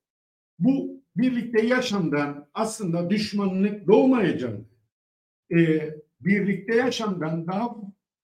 bu 0.58 1.02
birlikte 1.16 1.66
yaşamdan 1.66 2.48
aslında 2.54 3.10
düşmanlık 3.10 3.86
doğmayacağını, 3.86 4.64
e, 5.52 5.90
birlikte 6.20 6.74
yaşamdan 6.74 7.46
daha 7.46 7.76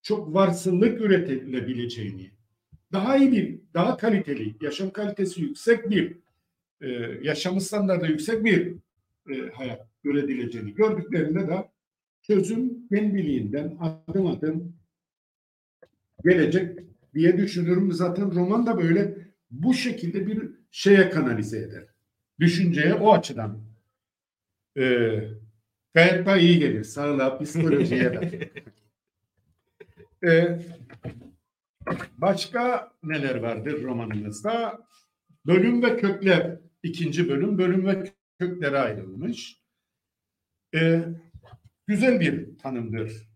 çok 0.03 0.35
varsıllık 0.35 1.01
üretilebileceğini, 1.01 2.31
daha 2.93 3.17
iyi 3.17 3.33
bir, 3.33 3.61
daha 3.75 3.97
kaliteli, 3.97 4.55
yaşam 4.61 4.91
kalitesi 4.91 5.41
yüksek 5.41 5.91
bir, 5.91 6.17
e, 6.81 6.89
yaşam 7.23 7.61
standartı 7.61 8.07
yüksek 8.07 8.45
bir 8.45 8.75
e, 9.31 9.51
hayat 9.55 9.89
üretileceğini 10.05 10.75
gördüklerinde 10.75 11.49
de 11.49 11.69
çözüm 12.23 12.89
kendiliğinden 12.89 13.79
adım 13.81 14.27
adım 14.27 14.78
gelecek 16.25 16.79
diye 17.15 17.39
düşünüyorum. 17.39 17.93
Zaten 17.93 18.35
roman 18.35 18.67
da 18.67 18.79
böyle 18.79 19.19
bu 19.51 19.75
şekilde 19.75 20.27
bir 20.27 20.51
şeye 20.71 21.11
kanalize 21.11 21.59
eder. 21.59 21.85
Düşünceye 22.41 22.95
o 22.95 23.13
açıdan 23.13 23.61
e, 24.79 24.85
gayet 25.95 26.27
daha 26.27 26.37
iyi 26.37 26.59
gelir. 26.59 26.85
Sağlığa, 26.85 27.39
psikolojiye 27.39 28.13
de. 28.13 28.51
e, 30.29 30.59
başka 32.19 32.93
neler 33.03 33.35
vardır 33.35 33.83
romanımızda? 33.83 34.87
Bölüm 35.47 35.83
ve 35.83 35.97
kökler. 35.97 36.59
ikinci 36.83 37.29
bölüm 37.29 37.59
bölüm 37.59 37.87
ve 37.87 38.13
köklere 38.39 38.79
ayrılmış. 38.79 39.63
E, 40.75 41.05
güzel 41.87 42.21
bir 42.21 42.59
tanımdır. 42.59 43.28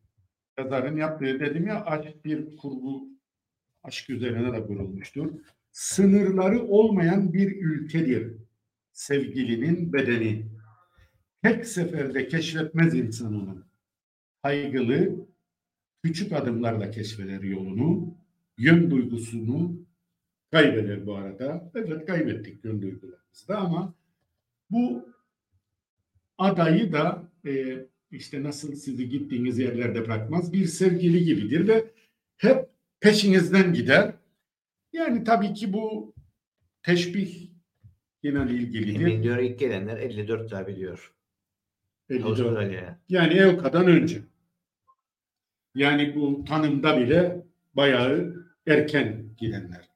Yazarın 0.62 0.96
yaptığı 0.96 1.40
dedim 1.40 1.66
ya 1.66 1.84
aşk 1.84 2.24
bir 2.24 2.56
kurgu 2.56 3.08
aşk 3.82 4.10
üzerine 4.10 4.52
de 4.52 4.66
kurulmuştur. 4.66 5.32
Sınırları 5.72 6.62
olmayan 6.62 7.32
bir 7.32 7.56
ülkedir 7.56 8.36
sevgilinin 8.92 9.92
bedeni. 9.92 10.46
Tek 11.42 11.66
seferde 11.66 12.28
keşfetmez 12.28 12.94
insan 12.94 13.34
onu. 13.34 13.64
Kaygılı, 14.42 15.26
küçük 16.04 16.32
adımlarla 16.32 16.90
keşfeder 16.90 17.42
yolunu, 17.42 18.14
yön 18.58 18.90
duygusunu 18.90 19.86
kaybeder 20.50 21.06
bu 21.06 21.14
arada. 21.14 21.70
Evet 21.74 22.06
kaybettik 22.06 22.64
yön 22.64 22.82
duygularımızı 22.82 23.48
da 23.48 23.58
ama 23.58 23.94
bu 24.70 25.08
adayı 26.38 26.92
da 26.92 27.22
e, 27.46 27.78
işte 28.12 28.42
nasıl 28.42 28.74
sizi 28.74 29.08
gittiğiniz 29.08 29.58
yerlerde 29.58 30.04
bırakmaz 30.04 30.52
bir 30.52 30.66
sevgili 30.66 31.24
gibidir 31.24 31.68
ve 31.68 31.90
hep 32.36 32.68
peşinizden 33.00 33.72
gider. 33.72 34.14
Yani 34.92 35.24
tabii 35.24 35.54
ki 35.54 35.72
bu 35.72 36.14
teşbih 36.82 37.48
yine 38.22 38.52
ilgilidir. 38.52 39.00
Emin 39.00 39.22
diyor 39.22 39.38
ilk 39.38 39.58
gelenler 39.58 39.96
54 39.96 40.50
tabi 40.50 40.76
diyor. 40.76 41.14
54. 42.10 42.40
Avustralya'ya. 42.40 42.98
Yani 43.08 43.34
Evka'dan 43.34 43.86
önce. 43.86 44.22
Yani 45.74 46.14
bu 46.14 46.44
tanımda 46.44 47.00
bile 47.00 47.46
bayağı 47.74 48.34
erken 48.66 49.24
gidenler. 49.38 49.88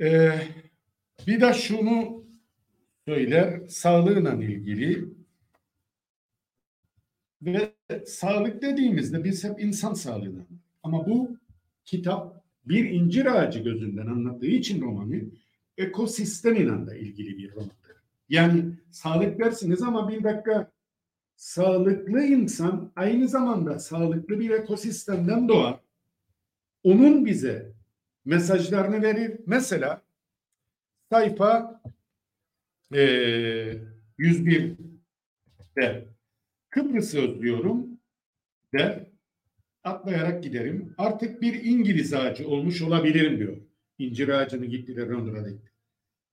Ee, 0.00 0.40
bir 1.26 1.40
de 1.40 1.54
şunu 1.54 2.24
söyler, 3.06 3.68
sağlığıyla 3.68 4.34
ilgili 4.34 5.15
ve 7.46 7.72
sağlık 8.06 8.62
dediğimizde 8.62 9.24
biz 9.24 9.44
hep 9.44 9.60
insan 9.60 9.94
sağlığına 9.94 10.46
ama 10.82 11.06
bu 11.06 11.36
kitap 11.84 12.44
bir 12.64 12.90
incir 12.90 13.26
ağacı 13.26 13.58
gözünden 13.58 14.06
anlattığı 14.06 14.46
için 14.46 14.82
romanı 14.82 15.22
ekosistem 15.78 16.56
inanla 16.56 16.94
ilgili 16.94 17.38
bir 17.38 17.50
romandır. 17.52 17.76
Yani 18.28 18.64
sağlık 18.90 19.38
dersiniz 19.38 19.82
ama 19.82 20.08
bir 20.08 20.24
dakika 20.24 20.70
sağlıklı 21.36 22.22
insan 22.22 22.92
aynı 22.96 23.28
zamanda 23.28 23.78
sağlıklı 23.78 24.40
bir 24.40 24.50
ekosistemden 24.50 25.48
doğar. 25.48 25.80
Onun 26.84 27.26
bize 27.26 27.72
mesajlarını 28.24 29.02
verir. 29.02 29.40
Mesela 29.46 30.02
sayfa 31.10 31.82
e, 32.94 33.00
101 34.18 34.76
der. 35.76 36.15
Kıbrıs'ı 36.76 37.20
özlüyorum 37.20 37.86
der. 38.74 39.06
Atlayarak 39.84 40.42
giderim. 40.42 40.94
Artık 40.98 41.42
bir 41.42 41.64
İngiliz 41.64 42.14
ağacı 42.14 42.48
olmuş 42.48 42.82
olabilirim 42.82 43.38
diyor. 43.38 43.56
İncir 43.98 44.28
ağacını 44.28 44.66
gittiler 44.66 45.06
Londra'da 45.06 45.50
gitti. 45.50 45.70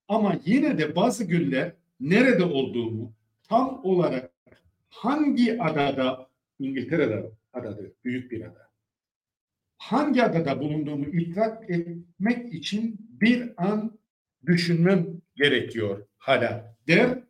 Ama 0.07 0.39
yine 0.45 0.77
de 0.77 0.95
bazı 0.95 1.23
günler 1.23 1.73
nerede 1.99 2.43
olduğumu 2.43 3.13
tam 3.43 3.85
olarak 3.85 4.31
hangi 4.89 5.61
adada 5.61 6.29
İngiltere'de 6.59 7.31
adadır, 7.53 7.91
büyük 8.03 8.31
bir 8.31 8.41
ada. 8.41 8.69
Hangi 9.77 10.23
adada 10.23 10.59
bulunduğumu 10.59 11.05
idrak 11.05 11.69
etmek 11.69 12.53
için 12.53 12.95
bir 13.21 13.53
an 13.57 13.99
düşünmem 14.45 15.07
gerekiyor 15.35 16.07
hala 16.17 16.75
der. 16.87 17.22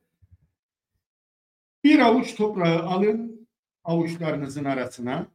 Bir 1.84 2.00
avuç 2.00 2.36
toprağı 2.36 2.84
alın 2.84 3.48
avuçlarınızın 3.84 4.65
arasına 4.65 5.28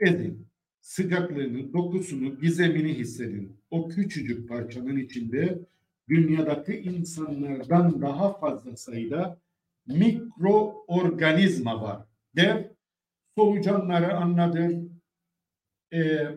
ezin 0.00 0.48
sıcaklığını, 0.80 1.72
dokusunu, 1.72 2.40
gizemini 2.40 2.94
hissedin. 2.94 3.60
O 3.70 3.88
küçücük 3.88 4.48
parçanın 4.48 4.96
içinde 4.96 5.58
dünyadaki 6.08 6.78
insanlardan 6.78 8.02
daha 8.02 8.38
fazla 8.38 8.76
sayıda 8.76 9.40
mikroorganizma 9.86 11.82
var. 11.82 12.04
Dev 12.36 12.64
solucanları 13.36 14.16
anladır. 14.16 14.76
E, 15.92 16.28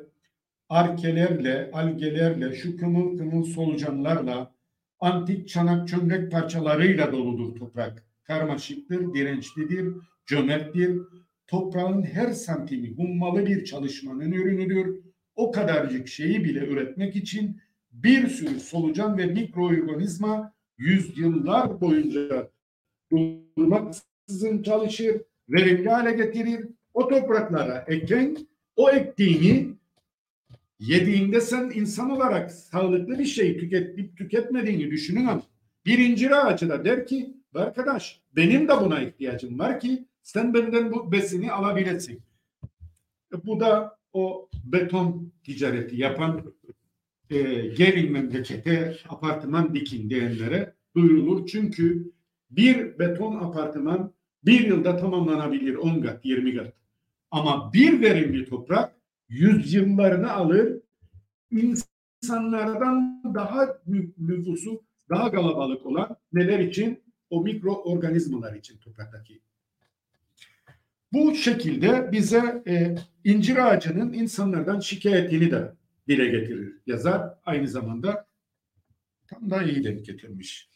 arkelerle, 0.70 1.72
algelerle, 1.74 2.56
şu 2.56 2.78
kımıl 2.78 3.18
kımıl 3.18 3.44
solucanlarla, 3.44 4.56
antik 5.00 5.48
çanak 5.50 5.88
çömlek 5.88 6.32
parçalarıyla 6.32 7.12
doludur 7.12 7.56
toprak. 7.56 8.11
Karmaşıktır, 8.32 9.14
dirençlidir, 9.14 9.94
cömerttir, 10.26 11.02
toprağın 11.48 12.04
her 12.04 12.32
santimi 12.32 12.96
hummalı 12.96 13.46
bir 13.46 13.66
çalışmanın 13.66 14.32
ürünüdür. 14.32 15.00
O 15.36 15.52
kadarcık 15.52 16.08
şeyi 16.08 16.44
bile 16.44 16.68
üretmek 16.68 17.16
için 17.16 17.62
bir 17.92 18.28
sürü 18.28 18.60
solucan 18.60 19.18
ve 19.18 19.26
mikroorganizma 19.26 20.54
yüzyıllar 20.78 21.82
boyunca 21.82 22.52
durmaksızın 23.58 24.64
çalışır, 24.64 25.22
verimli 25.50 25.90
hale 25.90 26.12
getirir. 26.12 26.68
O 26.94 27.08
topraklara 27.08 27.86
eken 27.88 28.38
o 28.76 28.90
ektiğini 28.90 29.68
yediğinde 30.80 31.42
sen 31.42 31.72
insan 31.74 32.10
olarak 32.10 32.52
sağlıklı 32.52 33.20
bir 33.20 33.26
şey 33.26 33.58
tüketip 33.58 34.18
tüketmediğini 34.18 34.92
düşünün 34.92 35.26
ama 35.26 35.44
bir 35.86 36.00
incir 36.00 36.46
ağacı 36.46 36.70
da 36.70 36.86
der 36.86 37.08
ki 37.08 37.41
arkadaş 37.60 38.22
benim 38.36 38.68
de 38.68 38.82
buna 38.82 39.02
ihtiyacım 39.02 39.60
var 39.60 39.80
ki 39.80 40.06
sen 40.24 40.54
benden 40.54 40.92
bu 40.92 41.12
besini 41.12 41.52
alabilesin. 41.52 42.22
E, 43.34 43.46
bu 43.46 43.60
da 43.60 43.98
o 44.14 44.50
beton 44.66 45.34
ticareti 45.44 45.96
yapan 45.96 46.54
e, 47.30 47.42
gelin 47.68 48.12
memlekete 48.12 48.98
apartman 49.10 49.76
dikin 49.76 50.10
diyenlere 50.10 50.74
duyurulur. 50.96 51.48
Çünkü 51.48 52.12
bir 52.50 53.00
beton 53.00 53.36
apartman 53.36 54.14
bir 54.46 54.68
yılda 54.68 54.98
tamamlanabilir 54.98 55.76
10 55.76 56.02
kat 56.02 56.26
20 56.26 56.58
kat. 56.58 56.74
Ama 57.32 57.74
bir 57.74 58.02
verimli 58.02 58.46
toprak 58.46 58.96
yüzyıllarını 59.30 60.32
alır. 60.32 60.82
İnsanlardan 61.52 63.22
daha 63.36 63.68
nüfusu 64.18 64.84
daha 65.10 65.32
kalabalık 65.32 65.86
olan 65.86 66.16
neler 66.34 66.60
için? 66.60 67.04
O 67.32 67.42
mikroorganizmalar 67.44 68.54
için 68.54 68.78
topraktaki. 68.78 69.42
Bu 71.14 71.36
şekilde 71.36 72.12
bize 72.12 72.64
e, 72.68 72.96
incir 73.24 73.68
ağacının 73.68 74.14
insanlardan 74.14 74.80
şikayetini 74.80 75.52
de 75.52 75.74
dile 76.08 76.28
getirir 76.28 76.78
yazar. 76.88 77.34
Aynı 77.46 77.68
zamanda 77.68 78.28
tam 79.28 79.50
da 79.50 79.64
iyi 79.64 79.84
denk 79.84 80.06
getirmiş. 80.06 80.70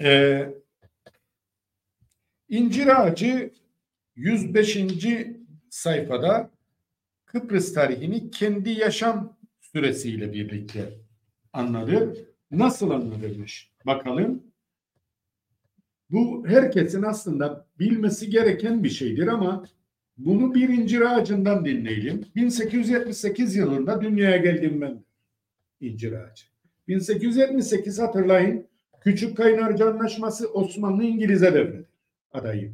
e, 0.00 0.48
incir 2.48 3.02
ağacı 3.02 3.50
105. 4.16 4.78
sayfada 5.70 6.50
Kıbrıs 7.24 7.74
tarihini 7.74 8.30
kendi 8.30 8.70
yaşam 8.70 9.36
süresiyle 9.60 10.32
birlikte 10.32 10.98
anladı. 11.52 12.16
Nasıl 12.50 12.90
anladırmış? 12.90 13.70
Bakalım. 13.86 14.51
Bu 16.12 16.44
herkesin 16.46 17.02
aslında 17.02 17.66
bilmesi 17.78 18.30
gereken 18.30 18.84
bir 18.84 18.90
şeydir 18.90 19.26
ama 19.26 19.64
bunu 20.16 20.54
bir 20.54 20.68
incir 20.68 21.00
ağacından 21.00 21.64
dinleyelim. 21.64 22.24
1878 22.36 23.56
yılında 23.56 24.00
dünyaya 24.00 24.36
geldim 24.36 24.80
ben 24.80 25.04
incir 25.80 26.12
ağacı. 26.12 26.44
1878 26.88 27.98
hatırlayın 27.98 28.66
Küçük 29.00 29.36
Kaynarca 29.36 29.90
Anlaşması 29.90 30.52
Osmanlı 30.52 31.04
İngiliz'e 31.04 31.54
devredir 31.54 31.86
adayı. 32.32 32.72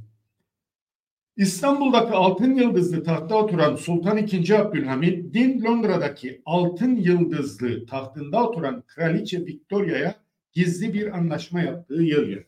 İstanbul'daki 1.36 2.12
altın 2.12 2.54
yıldızlı 2.54 3.04
tahtta 3.04 3.36
oturan 3.36 3.76
Sultan 3.76 4.18
II. 4.18 4.54
Abdülhamid, 4.54 5.34
din 5.34 5.64
Londra'daki 5.64 6.42
altın 6.44 6.96
yıldızlı 6.96 7.86
tahtında 7.86 8.48
oturan 8.48 8.82
Kraliçe 8.86 9.46
Victoria'ya 9.46 10.14
gizli 10.52 10.94
bir 10.94 11.16
anlaşma 11.18 11.60
yaptığı 11.60 12.02
yıl 12.02 12.28
yer. 12.28 12.47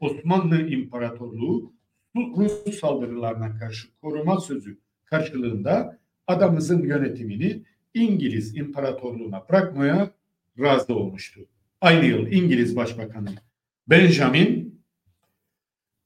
Osmanlı 0.00 0.68
İmparatorluğu 0.68 1.72
Rus 2.16 2.80
saldırılarına 2.80 3.58
karşı 3.58 3.88
koruma 4.00 4.40
sözü 4.40 4.78
karşılığında 5.04 5.98
adamızın 6.26 6.82
yönetimini 6.82 7.62
İngiliz 7.94 8.56
İmparatorluğu'na 8.56 9.48
bırakmaya 9.48 10.10
razı 10.58 10.94
olmuştu. 10.94 11.40
Aynı 11.80 12.04
yıl 12.04 12.26
İngiliz 12.26 12.76
Başbakanı 12.76 13.30
Benjamin 13.88 14.80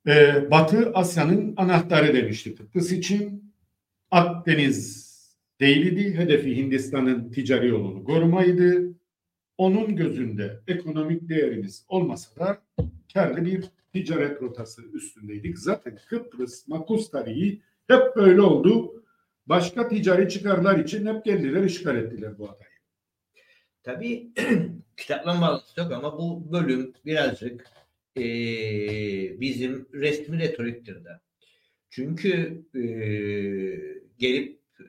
e, 0.06 0.44
Batı 0.50 0.92
Asya'nın 0.94 1.54
anahtarı 1.56 2.14
demişti 2.14 2.54
Kıbrıs 2.54 2.92
için. 2.92 3.54
Akdeniz 4.10 5.04
değildi. 5.60 6.18
Hedefi 6.18 6.56
Hindistan'ın 6.56 7.30
ticari 7.30 7.68
yolunu 7.68 8.04
korumaydı. 8.04 8.94
Onun 9.58 9.96
gözünde 9.96 10.60
ekonomik 10.66 11.28
değerimiz 11.28 11.84
olmasa 11.88 12.40
da 12.40 12.62
karlı 13.14 13.44
bir 13.44 13.64
ticaret 13.92 14.42
rotası 14.42 14.82
üstündeydik. 14.82 15.58
Zaten 15.58 15.98
Kıbrıs, 16.08 16.68
Makus 16.68 17.10
tarihi 17.10 17.62
hep 17.88 18.16
böyle 18.16 18.40
oldu. 18.40 19.04
Başka 19.46 19.88
ticari 19.88 20.28
çıkarlar 20.28 20.78
için 20.78 21.06
hep 21.06 21.24
geldiler 21.24 21.62
işgal 21.62 21.96
ettiler 21.96 22.38
bu 22.38 22.50
adayı. 22.50 22.74
Tabii 23.82 24.32
kitapla 24.96 25.40
bağlantısı 25.40 25.80
yok 25.80 25.92
ama 25.92 26.18
bu 26.18 26.52
bölüm 26.52 26.92
birazcık 27.04 27.66
e, 28.16 28.22
bizim 29.40 29.88
resmi 29.92 30.38
retoriktir 30.38 31.04
de. 31.04 31.20
Çünkü 31.90 32.62
e, 32.74 32.82
gelip 34.18 34.60
e, 34.80 34.86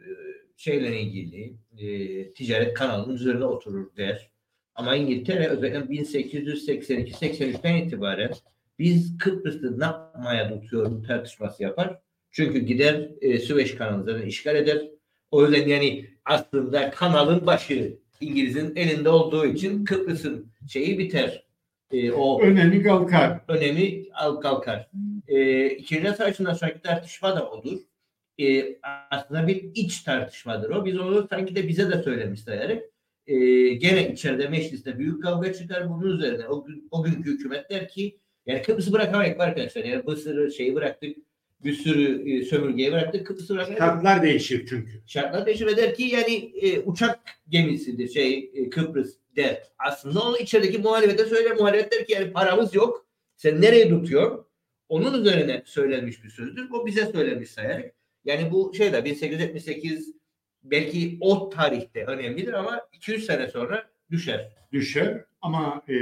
şeyle 0.57 1.01
ilgili 1.01 1.55
e, 1.77 2.33
ticaret 2.33 2.73
kanalının 2.73 3.15
üzerine 3.15 3.45
oturur 3.45 3.95
der. 3.97 4.34
Ama 4.75 4.95
İngiltere 4.95 5.47
özellikle 5.47 5.95
1882-83'ten 5.95 7.75
itibaren 7.75 8.31
biz 8.79 9.17
Kıbrıs'ı 9.17 9.79
ne 9.79 9.85
yapmaya 9.85 10.61
tutuyor 10.61 11.03
tartışması 11.03 11.63
yapar. 11.63 11.99
Çünkü 12.31 12.59
gider 12.59 13.09
e, 13.21 13.39
Süveyş 13.39 13.75
kanalını 13.75 14.25
işgal 14.25 14.55
eder. 14.55 14.87
O 15.31 15.45
yüzden 15.45 15.67
yani 15.67 16.05
aslında 16.25 16.89
kanalın 16.89 17.45
başı 17.45 17.97
İngiliz'in 18.21 18.75
elinde 18.75 19.09
olduğu 19.09 19.45
için 19.45 19.85
Kıbrıs'ın 19.85 20.51
şeyi 20.69 20.99
biter. 20.99 21.45
E, 21.91 22.11
o 22.11 22.41
önemi 22.41 22.83
kalkar. 22.83 23.39
Önemi 23.47 24.03
al 24.13 24.35
kalkar. 24.35 24.89
E, 25.27 25.69
İkinci 25.69 26.09
Savaşı'ndan 26.09 26.53
sonraki 26.53 26.81
tartışma 26.81 27.35
da 27.35 27.51
olur. 27.51 27.79
E, 28.41 28.77
aslında 29.11 29.47
bir 29.47 29.63
iç 29.75 30.01
tartışmadır 30.01 30.69
o. 30.69 30.85
Biz 30.85 30.99
onu 30.99 31.27
sanki 31.29 31.55
de 31.55 31.67
bize 31.67 31.91
de 31.91 32.03
söylemiş 32.03 32.39
sayarak 32.39 32.83
e, 33.27 33.35
gene 33.73 34.11
içeride 34.11 34.47
mecliste 34.47 34.99
büyük 34.99 35.23
kavga 35.23 35.53
çıkar 35.53 35.89
bunun 35.89 36.17
üzerine. 36.17 36.47
O, 36.47 36.65
gün, 36.65 36.87
o 36.91 37.03
günkü 37.03 37.31
hükümet 37.31 37.69
der 37.69 37.89
ki 37.89 38.19
yani 38.45 38.61
Kıbrıs'ı 38.61 38.93
bırakamayız 38.93 39.39
arkadaşlar. 39.39 39.83
Yani 39.83 40.03
Mısır'ı 40.05 40.51
şeyi 40.51 40.75
bıraktık 40.75 41.17
bir 41.63 41.73
sürü 41.73 42.31
e, 42.31 42.45
sömürgeyi 42.45 42.91
bıraktık. 42.91 43.27
Kıbrıs'ı 43.27 43.53
bırakamayız. 43.53 43.79
Şartlar 43.79 44.23
değişir 44.23 44.65
çünkü. 44.69 45.03
Şartlar 45.05 45.45
değişir 45.45 45.65
ve 45.65 45.77
der 45.77 45.95
ki 45.95 46.03
yani 46.03 46.51
e, 46.61 46.79
uçak 46.79 47.19
gemisidir 47.49 48.09
şey 48.09 48.51
e, 48.53 48.69
Kıbrıs 48.69 49.15
der. 49.35 49.63
Aslında 49.77 50.21
onu 50.21 50.37
içerideki 50.37 50.77
muhalefete 50.77 51.25
söyler. 51.25 51.55
Muhalefet 51.55 51.91
der 51.91 52.05
ki 52.05 52.13
yani 52.13 52.31
paramız 52.31 52.75
yok. 52.75 53.07
Sen 53.35 53.61
nereye 53.61 53.89
tutuyor? 53.89 54.45
Onun 54.89 55.21
üzerine 55.21 55.63
söylenmiş 55.65 56.23
bir 56.23 56.29
sözdür. 56.29 56.69
O 56.71 56.85
bize 56.85 57.05
söylenmiş 57.05 57.49
sayarak. 57.49 57.95
Yani 58.25 58.51
bu 58.51 58.73
şeyde 58.77 59.05
1878 59.05 60.15
belki 60.71 61.17
o 61.21 61.49
tarihte 61.49 62.05
önemlidir 62.05 62.53
ama 62.53 62.81
200 62.93 63.25
sene 63.25 63.47
sonra 63.47 63.89
düşer. 64.11 64.51
Düşer 64.71 65.25
ama 65.41 65.83
e, 65.89 65.95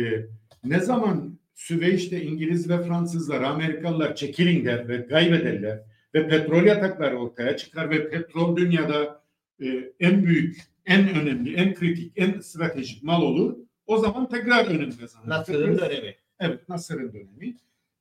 ne 0.63 0.79
zaman 0.79 1.39
Süveyş'te 1.53 2.21
İngiliz 2.21 2.69
ve 2.69 2.83
Fransızlar, 2.83 3.41
Amerikalılar 3.41 4.15
çekilin 4.15 4.65
der 4.65 4.87
ve 4.87 5.07
kaybederler 5.07 5.79
ve 6.13 6.27
petrol 6.27 6.63
yatakları 6.63 7.17
ortaya 7.17 7.57
çıkar 7.57 7.89
ve 7.89 8.09
petrol 8.09 8.57
dünyada 8.57 9.23
e, 9.61 9.65
en 9.99 10.25
büyük, 10.25 10.61
en 10.85 11.09
önemli, 11.09 11.55
en 11.55 11.73
kritik, 11.73 12.13
en 12.15 12.39
stratejik 12.39 13.03
mal 13.03 13.21
olur. 13.21 13.57
O 13.87 13.97
zaman 13.97 14.29
tekrar 14.29 14.65
önem 14.65 14.91
kazanır. 14.91 15.29
Nasır'ın 15.29 15.77
dönemi. 15.77 16.15
Evet, 16.39 16.69
Nasır'ın 16.69 17.13
dönemi. 17.13 17.57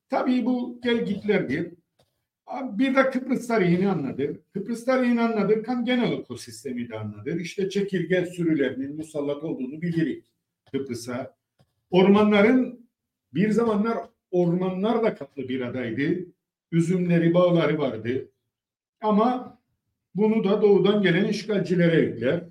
Tabii 0.09 0.45
bu 0.45 0.79
gel 0.83 1.05
gitlerdir. 1.05 1.73
Bir 2.63 2.95
de 2.95 3.09
Kıbrıs 3.09 3.47
tarihini 3.47 3.89
anladır. 3.89 4.39
Kıbrıs 4.53 4.85
tarihini 4.85 5.21
anladırken 5.21 5.85
genel 5.85 6.11
ekosistemi 6.11 6.89
de 6.89 6.99
anladır. 6.99 7.39
İşte 7.39 7.69
çekirge 7.69 8.25
sürülerinin 8.25 8.95
musallat 8.95 9.43
olduğunu 9.43 9.81
bilirik 9.81 10.25
Kıbrıs'a. 10.71 11.35
Ormanların 11.91 12.89
bir 13.33 13.49
zamanlar 13.49 13.97
ormanlarla 14.31 15.15
kaplı 15.15 15.49
bir 15.49 15.61
adaydı. 15.61 16.25
Üzümleri, 16.71 17.33
bağları 17.33 17.79
vardı. 17.79 18.31
Ama 19.01 19.59
bunu 20.15 20.43
da 20.43 20.61
doğudan 20.61 21.01
gelen 21.01 21.25
işgalcilere 21.25 22.01
yükler. 22.01 22.43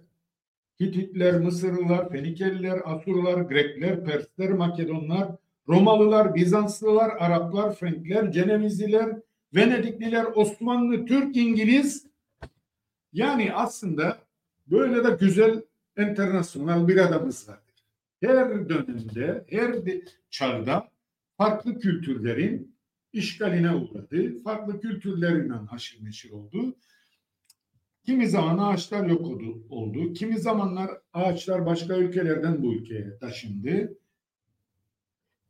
Hititler, 0.80 1.40
Mısırlılar, 1.40 2.11
Fenikeliler, 2.11 2.80
Asurlar, 2.84 3.40
Grekler, 3.40 4.05
Persler, 4.05 4.51
Makedonlar, 4.51 5.28
Romalılar, 5.68 6.34
Bizanslılar, 6.34 7.11
Araplar, 7.18 7.74
Frankler, 7.74 8.32
Cenevizliler, 8.32 9.16
Venedikliler, 9.55 10.24
Osmanlı, 10.34 11.07
Türk, 11.07 11.36
İngiliz 11.36 12.07
yani 13.12 13.53
aslında 13.55 14.18
böyle 14.66 15.05
de 15.05 15.16
güzel 15.20 15.62
internasyonel 15.98 16.88
bir 16.88 16.96
adamız 16.96 17.48
vardır. 17.48 17.84
Her 18.20 18.68
dönemde, 18.68 19.44
her 19.50 19.76
çağda 20.30 20.88
farklı 21.36 21.78
kültürlerin 21.78 22.76
işgaline 23.12 23.74
uğradı. 23.74 24.42
Farklı 24.42 24.80
kültürlerinden 24.80 25.66
haşır 25.66 26.05
neşir 26.05 26.30
oldu. 26.30 26.76
Kimi 28.05 28.28
zaman 28.28 28.59
ağaçlar 28.59 29.07
yok 29.07 29.26
oldu. 29.70 30.12
Kimi 30.12 30.38
zamanlar 30.38 30.90
ağaçlar 31.12 31.66
başka 31.66 31.96
ülkelerden 31.96 32.62
bu 32.62 32.74
ülkeye 32.74 33.18
taşındı. 33.18 33.98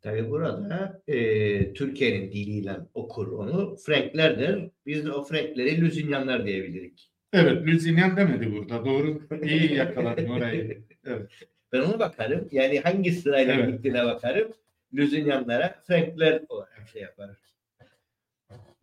Tabii 0.02 0.30
burada 0.30 1.02
e, 1.08 1.72
Türkiye'nin 1.72 2.32
diliyle 2.32 2.76
okur 2.94 3.26
onu. 3.26 3.76
Franklerdir. 3.76 4.70
Biz 4.86 5.04
de 5.04 5.12
o 5.12 5.24
Frankleri 5.24 5.80
Lüzinyanlar 5.80 6.46
diyebilirik. 6.46 7.10
Evet, 7.32 7.66
Lüzinyan 7.66 8.16
demedi 8.16 8.52
burada. 8.52 8.84
Doğru, 8.84 9.22
iyi 9.42 9.74
yakaladın 9.74 10.28
orayı. 10.28 10.82
Evet. 11.06 11.30
Ben 11.72 11.80
ona 11.80 11.98
bakarım. 11.98 12.48
Yani 12.52 12.80
hangi 12.80 13.12
sırayla 13.12 13.54
Evet. 13.54 13.72
gittiğine 13.72 14.04
bakarım. 14.04 14.52
Lüzinyanlara 14.94 15.82
Frankler 15.86 16.42
olarak 16.48 16.88
şey 16.92 17.02
yaparım. 17.02 17.36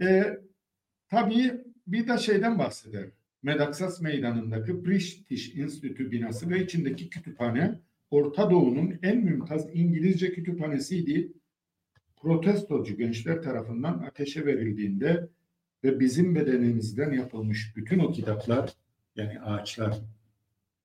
Ee, 0.02 0.38
tabii 1.10 1.52
bir 1.88 2.08
de 2.08 2.18
şeyden 2.18 2.60
bahseder. 2.60 3.06
Medaksas 3.44 4.02
Meydanı'ndaki 4.02 4.86
British 4.86 5.56
Institute 5.56 6.12
binası 6.12 6.50
ve 6.50 6.64
içindeki 6.64 7.10
kütüphane 7.10 7.80
Orta 8.12 8.52
Doğu'nun 8.52 9.00
en 9.04 9.18
mümtaz 9.18 9.68
İngilizce 9.74 10.34
kütüphanesiydi. 10.34 11.32
Protestocu 12.22 12.98
gençler 12.98 13.42
tarafından 13.42 13.94
ateşe 14.08 14.46
verildiğinde 14.46 15.30
ve 15.84 16.00
bizim 16.00 16.36
bedenimizden 16.36 17.12
yapılmış 17.12 17.74
bütün 17.76 18.00
o 18.00 18.12
kitaplar 18.12 18.74
yani 19.16 19.40
ağaçlar 19.42 20.00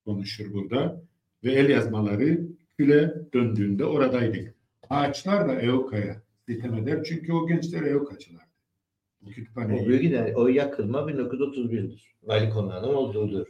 konuşur 0.05 0.53
burada 0.53 1.03
ve 1.45 1.53
el 1.53 1.69
yazmaları 1.69 2.41
küle 2.79 3.15
döndüğünde 3.35 3.85
oradaydık. 3.85 4.55
Ağaçlar 4.91 5.49
da 5.49 5.61
EOKA'ya 5.61 6.23
sitem 6.49 6.75
eder. 6.75 7.05
Çünkü 7.05 7.33
o 7.33 7.47
gençler 7.47 7.83
EOKA'cılar. 7.83 8.45
Bu 9.23 9.31
O 9.57 9.87
büyük 9.87 10.03
gider. 10.03 10.33
O 10.35 10.49
yakılma 10.49 10.99
1931'dir. 10.99 12.15
Vali 12.23 12.51
konağının 12.51 12.95
olduğudur. 12.95 13.47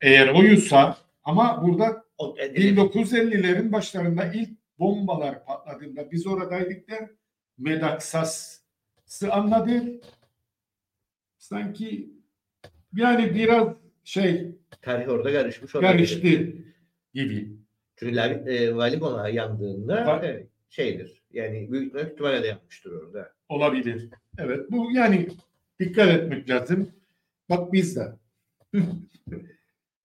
Eğer 0.00 0.28
oysa 0.28 0.96
ama 1.24 1.62
burada 1.66 2.03
1950'lerin 2.18 3.72
başlarında 3.72 4.32
ilk 4.32 4.50
bombalar 4.78 5.44
patladığında 5.44 6.10
biz 6.10 6.26
oradaydık 6.26 6.88
der. 6.88 7.10
Medaksas'ı 7.58 9.32
anladı. 9.32 10.00
Sanki 11.38 12.10
yani 12.96 13.34
biraz 13.34 13.68
şey 14.04 14.54
tarih 14.82 15.08
orada 15.08 15.32
karışmış. 15.32 15.72
karıştı 15.72 16.52
gibi. 17.14 17.56
Çünkü 17.96 18.18
e, 18.20 18.76
vali 18.76 18.98
konağı 18.98 19.32
yandığında 19.32 19.94
Va- 19.94 20.26
evet, 20.26 20.48
şeydir. 20.68 21.22
Yani 21.30 21.72
büyük 21.72 21.86
ihtimalle 21.86 22.08
kütüphanede 22.08 22.46
yapmıştır 22.46 22.92
orada. 22.92 23.32
Olabilir. 23.48 24.08
Evet 24.38 24.70
bu 24.70 24.90
yani 24.92 25.28
dikkat 25.80 26.08
etmek 26.08 26.50
lazım. 26.50 26.90
Bak 27.48 27.72
biz 27.72 27.96
de. 27.96 28.12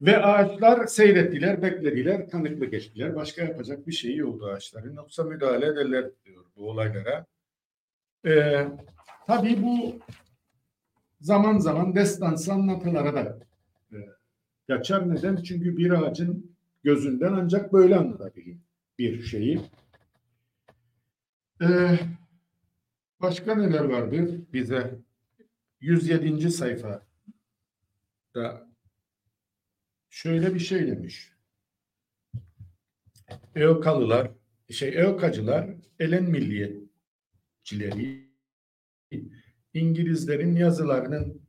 Ve 0.01 0.17
ağaçlar 0.17 0.87
seyrettiler, 0.87 1.61
beklediler, 1.61 2.29
tanıklı 2.29 2.65
geçtiler. 2.65 3.15
Başka 3.15 3.41
yapacak 3.43 3.87
bir 3.87 3.91
şey 3.91 4.15
yoktu 4.15 4.45
ağaçların. 4.45 4.95
Yoksa 4.95 5.23
müdahale 5.23 5.65
ederler 5.65 6.05
diyor 6.25 6.45
bu 6.55 6.69
olaylara. 6.69 7.25
Ee, 8.25 8.67
tabii 9.27 9.63
bu 9.63 9.99
zaman 11.21 11.57
zaman 11.57 11.95
destansı 11.95 12.53
anlatılara 12.53 13.13
da 13.13 13.39
e, 13.93 13.97
kaçar. 14.67 15.09
Neden? 15.09 15.35
Çünkü 15.35 15.77
bir 15.77 15.91
ağacın 15.91 16.55
gözünden 16.83 17.33
ancak 17.33 17.73
böyle 17.73 17.95
anlatabilir 17.95 18.57
bir 18.99 19.21
şeyi. 19.21 19.61
Ee, 21.61 21.99
Başka 23.21 23.55
neler 23.55 23.83
vardır 23.83 24.39
bize? 24.53 24.99
107. 25.81 26.51
sayfada 26.51 27.01
şöyle 30.09 30.53
bir 30.53 30.59
şey 30.59 30.87
demiş. 30.87 31.33
Eokalılar, 33.55 34.31
şey 34.69 35.01
Eokacılar, 35.01 35.69
Elen 35.99 36.23
milliyetçileri 36.23 38.29
İngilizlerin 39.73 40.55
yazılarının 40.55 41.41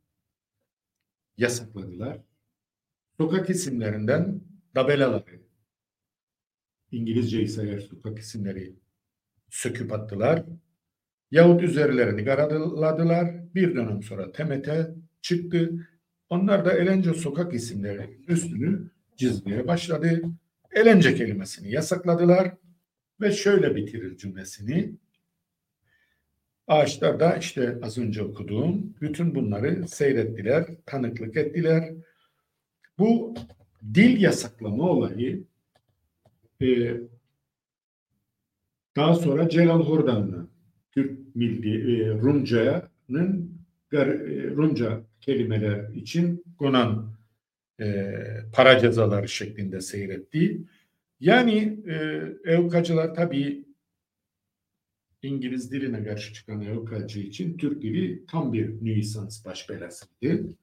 yasakladılar. 1.37 2.21
Sokak 3.17 3.49
isimlerinden 3.49 4.41
tabelaları, 4.73 5.41
İngilizce 6.91 7.41
ise 7.41 7.63
eğer 7.63 7.79
sokak 7.79 8.19
isimleri 8.19 8.75
söküp 9.49 9.91
attılar. 9.91 10.45
Yahut 11.31 11.63
üzerlerini 11.63 12.25
karaladılar. 12.25 13.55
Bir 13.55 13.75
dönem 13.75 14.03
sonra 14.03 14.31
TMT 14.31 14.69
çıktı. 15.21 15.87
Onlar 16.31 16.65
da 16.65 16.73
Elence 16.73 17.13
sokak 17.13 17.53
isimlerinin 17.53 18.23
üstünü 18.27 18.91
çizmeye 19.15 19.67
başladı. 19.67 20.21
Elence 20.71 21.15
kelimesini 21.15 21.71
yasakladılar 21.71 22.53
ve 23.21 23.31
şöyle 23.31 23.75
bitirir 23.75 24.17
cümlesini. 24.17 24.95
Ağaçlar 26.67 27.19
da 27.19 27.35
işte 27.35 27.77
az 27.81 27.97
önce 27.97 28.23
okuduğum 28.23 28.93
bütün 29.01 29.35
bunları 29.35 29.87
seyrettiler, 29.87 30.65
tanıklık 30.85 31.37
ettiler. 31.37 31.93
Bu 32.99 33.35
dil 33.93 34.21
yasaklama 34.21 34.83
olayı 34.83 35.43
e, 36.61 36.93
daha 38.95 39.15
sonra 39.15 39.49
Celal 39.49 39.83
Hordan'la 39.83 40.47
Türk 40.91 41.35
Milli 41.35 42.03
e, 42.03 42.09
Rumca'nın 42.09 43.57
e, 43.93 43.97
Rumca 44.55 45.10
kelimeler 45.21 45.89
için 45.93 46.43
konan 46.57 47.13
e, 47.79 48.13
para 48.53 48.79
cezaları 48.79 49.27
şeklinde 49.27 49.81
seyrettiği. 49.81 50.65
Yani 51.19 51.79
e, 51.87 51.93
evkacılar 52.45 53.15
tabii 53.15 53.65
İngiliz 55.21 55.71
diline 55.71 56.03
karşı 56.03 56.33
çıkan 56.33 56.61
evkacı 56.61 57.19
için 57.19 57.57
Türk 57.57 57.81
dili 57.81 58.25
tam 58.25 58.53
bir 58.53 58.85
nuisans 58.85 59.45
baş 59.45 59.69
belasıydı. 59.69 60.53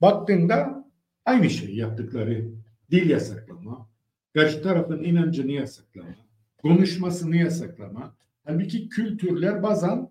Baktığında 0.00 0.90
aynı 1.24 1.50
şey 1.50 1.74
yaptıkları 1.74 2.50
dil 2.90 3.10
yasaklama, 3.10 3.88
karşı 4.34 4.62
tarafın 4.62 5.02
inancını 5.02 5.52
yasaklama, 5.52 6.16
konuşmasını 6.58 7.36
yasaklama. 7.36 8.16
Halbuki 8.44 8.88
kültürler 8.88 9.62
bazen 9.62 10.09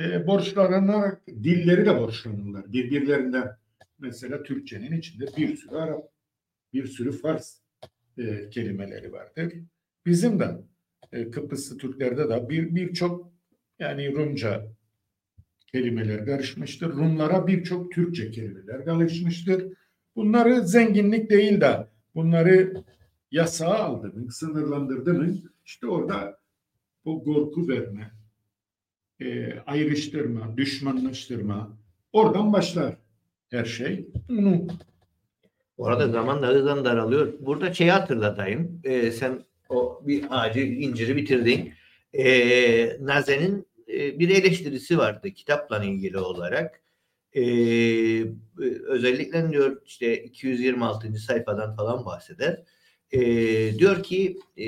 e, 0.00 0.26
borçlanarak 0.26 1.26
dilleri 1.26 1.86
de 1.86 1.98
borçlanırlar 1.98 2.72
birbirlerinden. 2.72 3.56
Mesela 3.98 4.42
Türkçenin 4.42 4.98
içinde 4.98 5.26
bir 5.36 5.56
sürü 5.56 5.74
Arap, 5.76 6.08
bir 6.72 6.86
sürü 6.86 7.12
Fars 7.12 7.56
e, 8.18 8.50
kelimeleri 8.50 9.12
vardır. 9.12 9.52
Bizim 10.06 10.40
de 10.40 10.56
e, 11.12 11.30
Kıbrıslı 11.30 11.78
Türklerde 11.78 12.28
de 12.28 12.48
bir 12.48 12.74
birçok 12.74 13.32
yani 13.78 14.14
Rumca 14.14 14.66
kelimeler 15.72 16.26
karışmıştır. 16.26 16.92
Rumlara 16.92 17.46
birçok 17.46 17.92
Türkçe 17.92 18.30
kelimeler 18.30 18.84
karışmıştır. 18.84 19.72
Bunları 20.16 20.68
zenginlik 20.68 21.30
değil 21.30 21.60
de 21.60 21.86
bunları 22.14 22.74
yasağa 23.30 23.74
aldı 23.74 24.12
mı, 24.12 24.32
sınırlandırdı 24.32 25.14
mı 25.14 25.36
işte 25.64 25.86
orada 25.86 26.40
bu 27.04 27.24
korku 27.24 27.68
verme, 27.68 28.10
e, 29.20 29.58
ayrıştırma, 29.66 30.56
düşmanlaştırma 30.56 31.76
oradan 32.12 32.52
başlar 32.52 32.96
her 33.50 33.64
şey. 33.64 34.06
Bunu 34.28 34.66
Orada 35.80 36.08
zaman 36.08 36.42
da 36.42 36.46
hızla 36.46 36.84
daralıyor. 36.84 37.32
Burada 37.40 37.74
şeyi 37.74 37.90
hatırlatayım. 37.90 38.80
Ee, 38.84 39.10
sen 39.10 39.44
o 39.68 40.02
bir 40.06 40.24
ağacı, 40.30 40.60
inciri 40.60 41.16
bitirdin. 41.16 41.72
Ee, 42.12 42.96
Nazen'in 43.00 43.66
e, 43.88 44.18
bir 44.18 44.28
eleştirisi 44.28 44.98
vardı 44.98 45.30
kitapla 45.30 45.84
ilgili 45.84 46.18
olarak. 46.18 46.80
Ee, 47.34 48.24
özellikle 48.86 49.50
diyor 49.50 49.82
işte 49.84 50.24
226. 50.24 51.12
sayfadan 51.14 51.76
falan 51.76 52.04
bahseder. 52.04 52.62
Ee, 53.12 53.78
diyor 53.78 54.02
ki 54.02 54.38
e, 54.56 54.66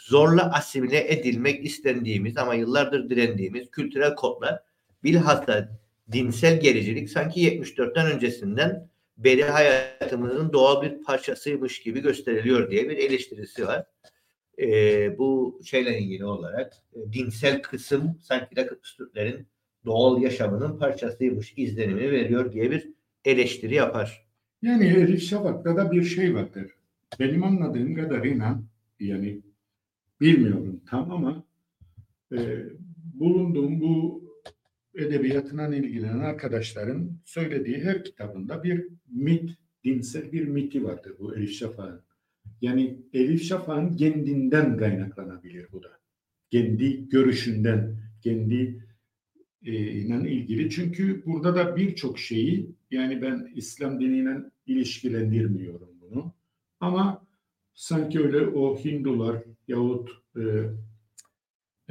zorla 0.00 0.52
asimile 0.52 1.12
edilmek 1.12 1.64
istendiğimiz 1.64 2.36
ama 2.36 2.54
yıllardır 2.54 3.10
direndiğimiz 3.10 3.70
kültürel 3.70 4.14
kodlar 4.14 4.62
bilhassa 5.04 5.78
dinsel 6.12 6.60
gericilik 6.60 7.10
sanki 7.10 7.40
74'ten 7.40 8.06
öncesinden 8.06 8.88
beri 9.18 9.44
hayatımızın 9.44 10.52
doğal 10.52 10.82
bir 10.82 11.02
parçasıymış 11.02 11.82
gibi 11.82 12.00
gösteriliyor 12.00 12.70
diye 12.70 12.88
bir 12.88 12.96
eleştirisi 12.96 13.66
var. 13.66 13.84
Ee, 14.58 15.18
bu 15.18 15.60
şeyle 15.64 15.98
ilgili 15.98 16.24
olarak 16.24 16.72
e, 16.94 17.12
dinsel 17.12 17.62
kısım 17.62 18.18
sanki 18.22 18.56
de 18.56 18.66
Kıbrıs 18.66 18.96
Türklerin 18.96 19.46
doğal 19.84 20.22
yaşamının 20.22 20.78
parçasıymış 20.78 21.54
izlenimi 21.56 22.10
veriyor 22.10 22.52
diye 22.52 22.70
bir 22.70 22.88
eleştiri 23.24 23.74
yapar. 23.74 24.26
Yani 24.62 24.86
Elif 24.86 25.22
Şafak'ta 25.22 25.76
da 25.76 25.92
bir 25.92 26.04
şey 26.04 26.34
vardır. 26.34 26.77
Benim 27.20 27.44
anladığım 27.44 27.94
kadarıyla 27.94 28.62
yani 29.00 29.42
bilmiyorum 30.20 30.80
tam 30.86 31.10
ama 31.10 31.44
e, 32.32 32.64
bulunduğum 33.14 33.80
bu 33.80 34.24
edebiyatına 34.94 35.76
ilgilenen 35.76 36.18
arkadaşların 36.18 37.10
söylediği 37.24 37.78
her 37.78 38.04
kitabında 38.04 38.64
bir 38.64 38.88
mit, 39.10 39.50
dinsel 39.84 40.32
bir 40.32 40.48
miti 40.48 40.84
vardır 40.84 41.12
bu 41.18 41.36
Elif 41.36 41.52
Şafak'ın. 41.52 42.00
Yani 42.60 42.98
Elif 43.12 43.42
Şafak'ın 43.42 43.96
kendinden 43.96 44.76
kaynaklanabilir 44.76 45.66
bu 45.72 45.82
da. 45.82 45.98
Kendi 46.50 47.08
görüşünden, 47.08 47.96
kendi 48.22 48.84
e, 49.64 49.72
ile 49.72 50.30
ilgili. 50.30 50.70
Çünkü 50.70 51.22
burada 51.26 51.54
da 51.56 51.76
birçok 51.76 52.18
şeyi 52.18 52.70
yani 52.90 53.22
ben 53.22 53.52
İslam 53.54 54.00
diniyle 54.00 54.36
ilişkilendirmiyorum 54.66 55.88
bunu. 56.00 56.34
Ama 56.80 57.26
sanki 57.74 58.20
öyle 58.20 58.46
o 58.46 58.78
Hindular 58.78 59.36
yahut 59.68 60.10
e, 60.36 60.42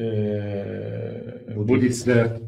e, 0.04 1.56
Budistler 1.56 2.40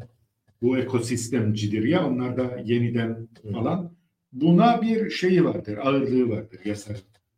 bu 0.62 0.78
ekosistemcidir 0.78 1.84
ya 1.84 2.06
onlar 2.06 2.36
da 2.36 2.60
yeniden 2.64 3.28
falan. 3.52 3.92
Buna 4.32 4.82
bir 4.82 5.10
şeyi 5.10 5.44
vardır, 5.44 5.78
ağırlığı 5.78 6.30
vardır 6.30 6.60
yasa. 6.64 6.94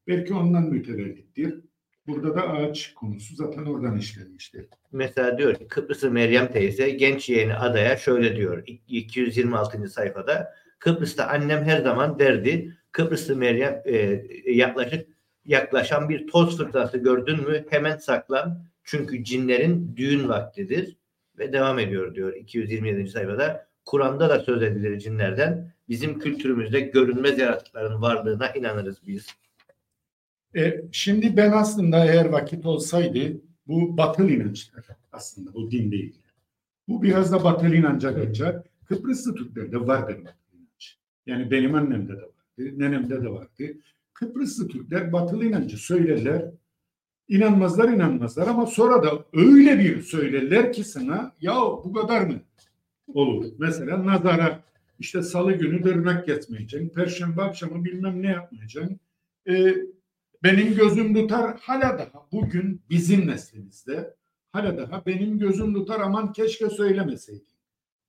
Belki 0.07 0.35
ondan 0.35 0.63
mütevellittir. 0.63 1.61
Burada 2.07 2.35
da 2.35 2.49
ağaç 2.49 2.95
konusu 2.95 3.35
zaten 3.35 3.65
oradan 3.65 3.99
işlenmiştir. 3.99 4.67
Mesela 4.93 5.39
diyor 5.39 5.55
ki 5.55 5.69
Kıbrıslı 5.69 6.11
Meryem 6.11 6.53
teyze 6.53 6.91
genç 6.91 7.29
yeğeni 7.29 7.55
adaya 7.55 7.97
şöyle 7.97 8.37
diyor 8.37 8.63
226. 8.67 9.89
sayfada 9.89 10.55
Kıbrıs'ta 10.79 11.27
annem 11.27 11.65
her 11.65 11.83
zaman 11.83 12.19
derdi 12.19 12.77
Kıbrıslı 12.93 13.37
Meryem 13.37 13.83
e, 13.85 14.23
yaklaşık 14.53 15.09
yaklaşan 15.45 16.09
bir 16.09 16.27
toz 16.27 16.59
fırtınası 16.59 16.99
gördün 16.99 17.49
mü 17.49 17.65
hemen 17.71 17.97
saklan 17.97 18.65
Çünkü 18.85 19.25
cinlerin 19.25 19.97
düğün 19.97 20.29
vaktidir 20.29 20.97
ve 21.39 21.53
devam 21.53 21.79
ediyor 21.79 22.15
diyor 22.15 22.35
227. 22.35 23.11
sayfada. 23.11 23.67
Kur'an'da 23.85 24.29
da 24.29 24.41
söz 24.41 24.63
edilir 24.63 24.99
cinlerden. 24.99 25.73
Bizim 25.89 26.19
kültürümüzde 26.19 26.81
görünmez 26.81 27.39
yaratıkların 27.39 28.03
varlığına 28.03 28.49
inanırız 28.49 28.99
biz. 29.07 29.27
E, 30.57 30.83
şimdi 30.93 31.37
ben 31.37 31.53
aslında 31.53 32.05
eğer 32.05 32.25
vakit 32.25 32.67
olsaydı 32.67 33.41
bu 33.67 33.97
batıl 33.97 34.29
inançlar 34.29 34.85
aslında 35.13 35.55
bu 35.55 35.71
din 35.71 35.93
değil. 35.93 36.19
Bu 36.89 37.03
biraz 37.03 37.33
da 37.33 37.45
batıl 37.45 37.73
inanca 37.73 38.15
kaçar. 38.15 38.63
Kıbrıslı 38.85 39.35
Türklerde 39.35 39.87
vardır 39.87 40.25
batıl 40.25 40.59
inanç. 40.59 40.99
Yani 41.27 41.51
benim 41.51 41.75
annemde 41.75 42.13
de 42.13 42.23
vardı, 42.23 42.42
nenemde 42.59 43.23
de 43.23 43.29
vardı. 43.29 43.77
Kıbrıslı 44.15 44.69
Türkler 44.69 45.13
batıl 45.13 45.43
inancı 45.43 45.77
söylerler. 45.77 46.51
İnanmazlar 47.29 47.89
inanmazlar 47.89 48.47
ama 48.47 48.67
sonra 48.67 49.03
da 49.03 49.25
öyle 49.33 49.79
bir 49.79 50.03
söylerler 50.03 50.73
ki 50.73 50.85
sana 50.85 51.33
ya 51.41 51.55
bu 51.61 51.93
kadar 51.93 52.21
mı 52.21 52.41
olur? 53.15 53.53
Mesela 53.59 54.07
nazara 54.07 54.65
işte 54.99 55.23
salı 55.23 55.53
günü 55.53 55.83
tırnak 55.83 56.27
kesmeyeceksin. 56.27 56.89
Perşembe 56.89 57.43
akşamı 57.43 57.85
bilmem 57.85 58.23
ne 58.23 58.29
yapmayacaksın. 58.31 59.01
Ee, 59.49 59.75
benim 60.43 60.75
gözüm 60.75 61.15
tutar 61.15 61.59
hala 61.61 61.99
daha 61.99 62.27
bugün 62.33 62.81
bizim 62.91 63.27
neslimizde 63.27 64.15
hala 64.53 64.79
daha 64.79 65.07
benim 65.07 65.39
gözüm 65.39 65.75
tutar 65.75 66.01
aman 66.01 66.33
keşke 66.33 66.71
söylemeseydim 66.71 67.47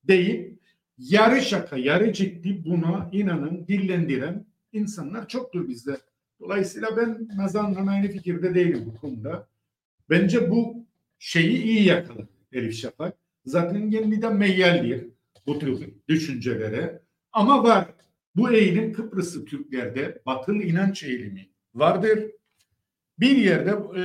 deyip 0.04 0.60
yarı 0.98 1.42
şaka 1.42 1.78
yarı 1.78 2.14
ciddi 2.14 2.66
buna 2.66 3.10
inanın 3.12 3.68
dillendiren 3.68 4.46
insanlar 4.74 5.28
çoktur 5.28 5.68
bizde. 5.68 5.98
Dolayısıyla 6.40 6.98
ben 6.98 7.28
Nazan'la 7.36 7.92
aynı 7.92 8.08
fikirde 8.08 8.56
değilim 8.56 8.84
bu 8.86 9.00
konuda. 9.00 9.48
Bence 10.10 10.50
bu 10.52 10.86
şeyi 11.20 11.64
iyi 11.64 11.84
yakaladı 11.84 12.30
Elif 12.52 12.76
Şafak. 12.76 13.18
Zaten 13.46 13.92
kendi 13.92 14.22
de 14.22 14.30
meyyaldir 14.30 15.08
bu 15.48 15.60
tür 15.60 15.90
düşüncelere. 16.08 17.02
Ama 17.32 17.64
var. 17.64 17.88
Bu 18.36 18.52
eğilim 18.52 18.94
Kıbrıslı 18.94 19.46
Türklerde 19.46 20.22
batıl 20.26 20.56
inanç 20.56 21.04
eğilimi 21.04 21.50
vardır. 21.74 22.32
Bir 23.20 23.38
yerde 23.38 23.72
e, 24.00 24.04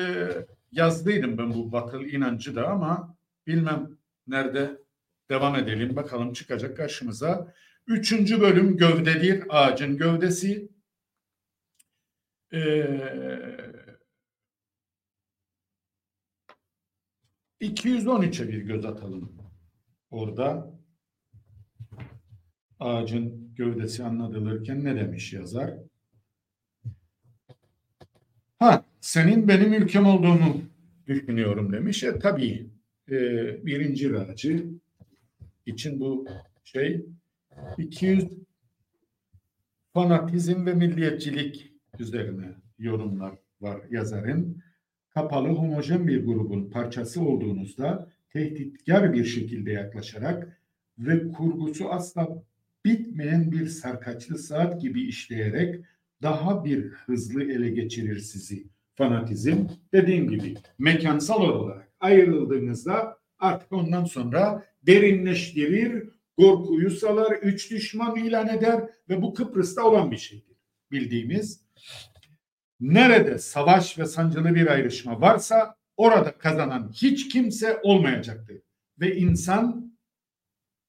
yazdıydım 0.72 1.38
ben 1.38 1.54
bu 1.54 1.72
batıl 1.72 2.04
inancı 2.04 2.56
da 2.56 2.68
ama 2.68 3.16
bilmem 3.46 3.90
nerede 4.26 4.78
devam 5.30 5.56
edelim 5.56 5.96
bakalım 5.96 6.32
çıkacak 6.32 6.76
karşımıza. 6.76 7.54
Üçüncü 7.86 8.40
bölüm 8.40 8.76
gövdedir 8.76 9.44
ağacın 9.48 9.96
gövdesi. 9.96 10.68
Ee, 12.52 12.58
213'e 17.60 18.48
bir 18.48 18.58
göz 18.58 18.84
atalım 18.84 19.32
orada. 20.10 20.78
Ağacın 22.80 23.54
gövdesi 23.54 24.04
anlatılırken 24.04 24.84
ne 24.84 24.96
demiş 24.96 25.32
yazar? 25.32 25.74
Ha, 28.58 28.84
senin 29.00 29.48
benim 29.48 29.72
ülkem 29.72 30.06
olduğunu 30.06 30.62
düşünüyorum 31.06 31.72
demiş. 31.72 32.04
E, 32.04 32.18
tabii 32.18 32.70
e, 33.10 33.16
birinci 33.66 34.18
ağacı 34.18 34.66
için 35.68 36.00
bu 36.00 36.26
şey 36.64 37.06
200 37.78 38.24
fanatizm 39.94 40.66
ve 40.66 40.74
milliyetçilik 40.74 41.72
üzerine 41.98 42.54
yorumlar 42.78 43.34
var 43.60 43.80
yazarın. 43.90 44.62
Kapalı 45.10 45.48
homojen 45.48 46.08
bir 46.08 46.26
grubun 46.26 46.70
parçası 46.70 47.22
olduğunuzda 47.22 48.08
tehditkar 48.30 49.12
bir 49.12 49.24
şekilde 49.24 49.72
yaklaşarak 49.72 50.60
ve 50.98 51.32
kurgusu 51.32 51.88
asla 51.88 52.42
bitmeyen 52.84 53.52
bir 53.52 53.66
sarkaçlı 53.66 54.38
saat 54.38 54.80
gibi 54.80 55.02
işleyerek 55.02 55.84
daha 56.22 56.64
bir 56.64 56.84
hızlı 56.88 57.42
ele 57.42 57.70
geçirir 57.70 58.18
sizi. 58.18 58.66
Fanatizm 58.94 59.66
dediğim 59.92 60.28
gibi 60.28 60.54
mekansal 60.78 61.42
olarak 61.42 61.88
ayrıldığınızda 62.00 63.18
artık 63.38 63.72
ondan 63.72 64.04
sonra 64.04 64.64
derinleştirir, 64.82 66.08
korkuyu 66.36 66.90
salar, 66.90 67.32
üç 67.32 67.70
düşman 67.70 68.16
ilan 68.16 68.48
eder 68.48 68.90
ve 69.08 69.22
bu 69.22 69.34
Kıbrıs'ta 69.34 69.84
olan 69.84 70.10
bir 70.10 70.16
şeydir. 70.16 70.56
Bildiğimiz 70.90 71.64
nerede 72.80 73.38
savaş 73.38 73.98
ve 73.98 74.06
sancılı 74.06 74.54
bir 74.54 74.66
ayrışma 74.66 75.20
varsa 75.20 75.76
orada 75.96 76.38
kazanan 76.38 76.92
hiç 76.92 77.28
kimse 77.28 77.80
olmayacaktır. 77.82 78.62
Ve 79.00 79.16
insan 79.16 79.98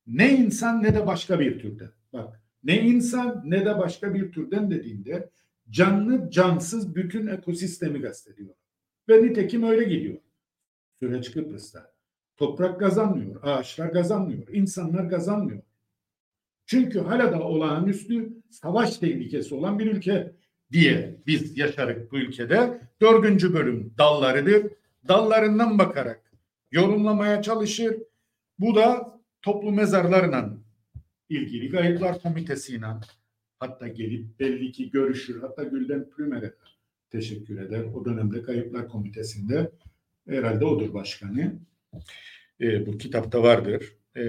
ne 0.07 0.37
insan 0.37 0.83
ne 0.83 0.95
de 0.95 1.07
başka 1.07 1.39
bir 1.39 1.59
türden. 1.59 1.91
Bak 2.13 2.41
ne 2.63 2.81
insan 2.81 3.41
ne 3.45 3.65
de 3.65 3.77
başka 3.77 4.13
bir 4.13 4.31
türden 4.31 4.71
dediğinde 4.71 5.29
canlı 5.69 6.29
cansız 6.31 6.95
bütün 6.95 7.27
ekosistemi 7.27 8.01
kastediyor. 8.01 8.55
Ve 9.09 9.23
nitekim 9.23 9.63
öyle 9.63 9.83
gidiyor. 9.83 10.17
Süreç 10.99 11.31
Kıbrıs'ta. 11.31 11.98
Toprak 12.39 12.79
kazanmıyor, 12.79 13.43
ağaçlar 13.43 13.93
kazanmıyor, 13.93 14.47
insanlar 14.47 15.09
kazanmıyor. 15.09 15.61
Çünkü 16.65 16.99
hala 16.99 17.31
da 17.31 17.43
olağanüstü 17.43 18.33
savaş 18.49 18.97
tehlikesi 18.97 19.55
olan 19.55 19.79
bir 19.79 19.85
ülke 19.85 20.35
diye 20.71 21.21
biz 21.27 21.57
yaşarık 21.57 22.11
bu 22.11 22.17
ülkede. 22.17 22.81
Dördüncü 23.01 23.53
bölüm 23.53 23.93
dallarıdır. 23.97 24.71
Dallarından 25.07 25.79
bakarak 25.79 26.31
yorumlamaya 26.71 27.41
çalışır. 27.41 27.97
Bu 28.59 28.75
da 28.75 29.19
toplu 29.41 29.71
mezarlarla 29.71 30.57
ilgili 31.29 31.71
Kayıplar 31.71 32.21
Komitesi'yle 32.21 32.85
hatta 33.59 33.87
gelip 33.87 34.39
belli 34.39 34.71
ki 34.71 34.91
görüşür. 34.91 35.41
Hatta 35.41 35.63
Gülden 35.63 36.09
Plümer'e 36.09 36.53
teşekkür 37.09 37.61
eder. 37.61 37.83
O 37.95 38.05
dönemde 38.05 38.41
Kayıplar 38.41 38.87
Komitesi'nde 38.87 39.71
herhalde 40.27 40.65
odur 40.65 40.93
başkanı. 40.93 41.59
E, 42.61 42.85
bu 42.85 42.97
kitapta 42.97 43.43
vardır. 43.43 43.97
E, 44.17 44.21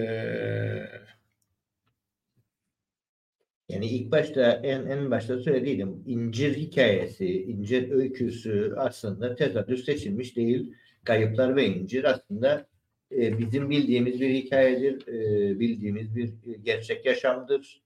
Yani 3.71 3.87
ilk 3.87 4.13
başta 4.13 4.53
en 4.53 4.87
en 4.87 5.11
başta 5.11 5.39
söylediydim. 5.39 6.03
İncir 6.07 6.57
hikayesi, 6.57 7.43
incir 7.43 7.91
öyküsü 7.91 8.75
aslında 8.77 9.35
tezahür 9.35 9.77
seçilmiş 9.77 10.37
değil. 10.37 10.73
Kayıplar 11.05 11.57
ve 11.57 11.67
incir 11.67 12.05
aslında 12.05 12.67
e, 13.13 13.39
bizim 13.39 13.71
bildiğimiz 13.71 14.21
bir 14.21 14.31
hikayedir, 14.31 15.09
e, 15.09 15.61
bildiğimiz 15.61 16.17
bir 16.17 16.33
gerçek 16.63 17.07
yaşamdır. 17.07 17.83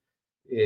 E, 0.51 0.57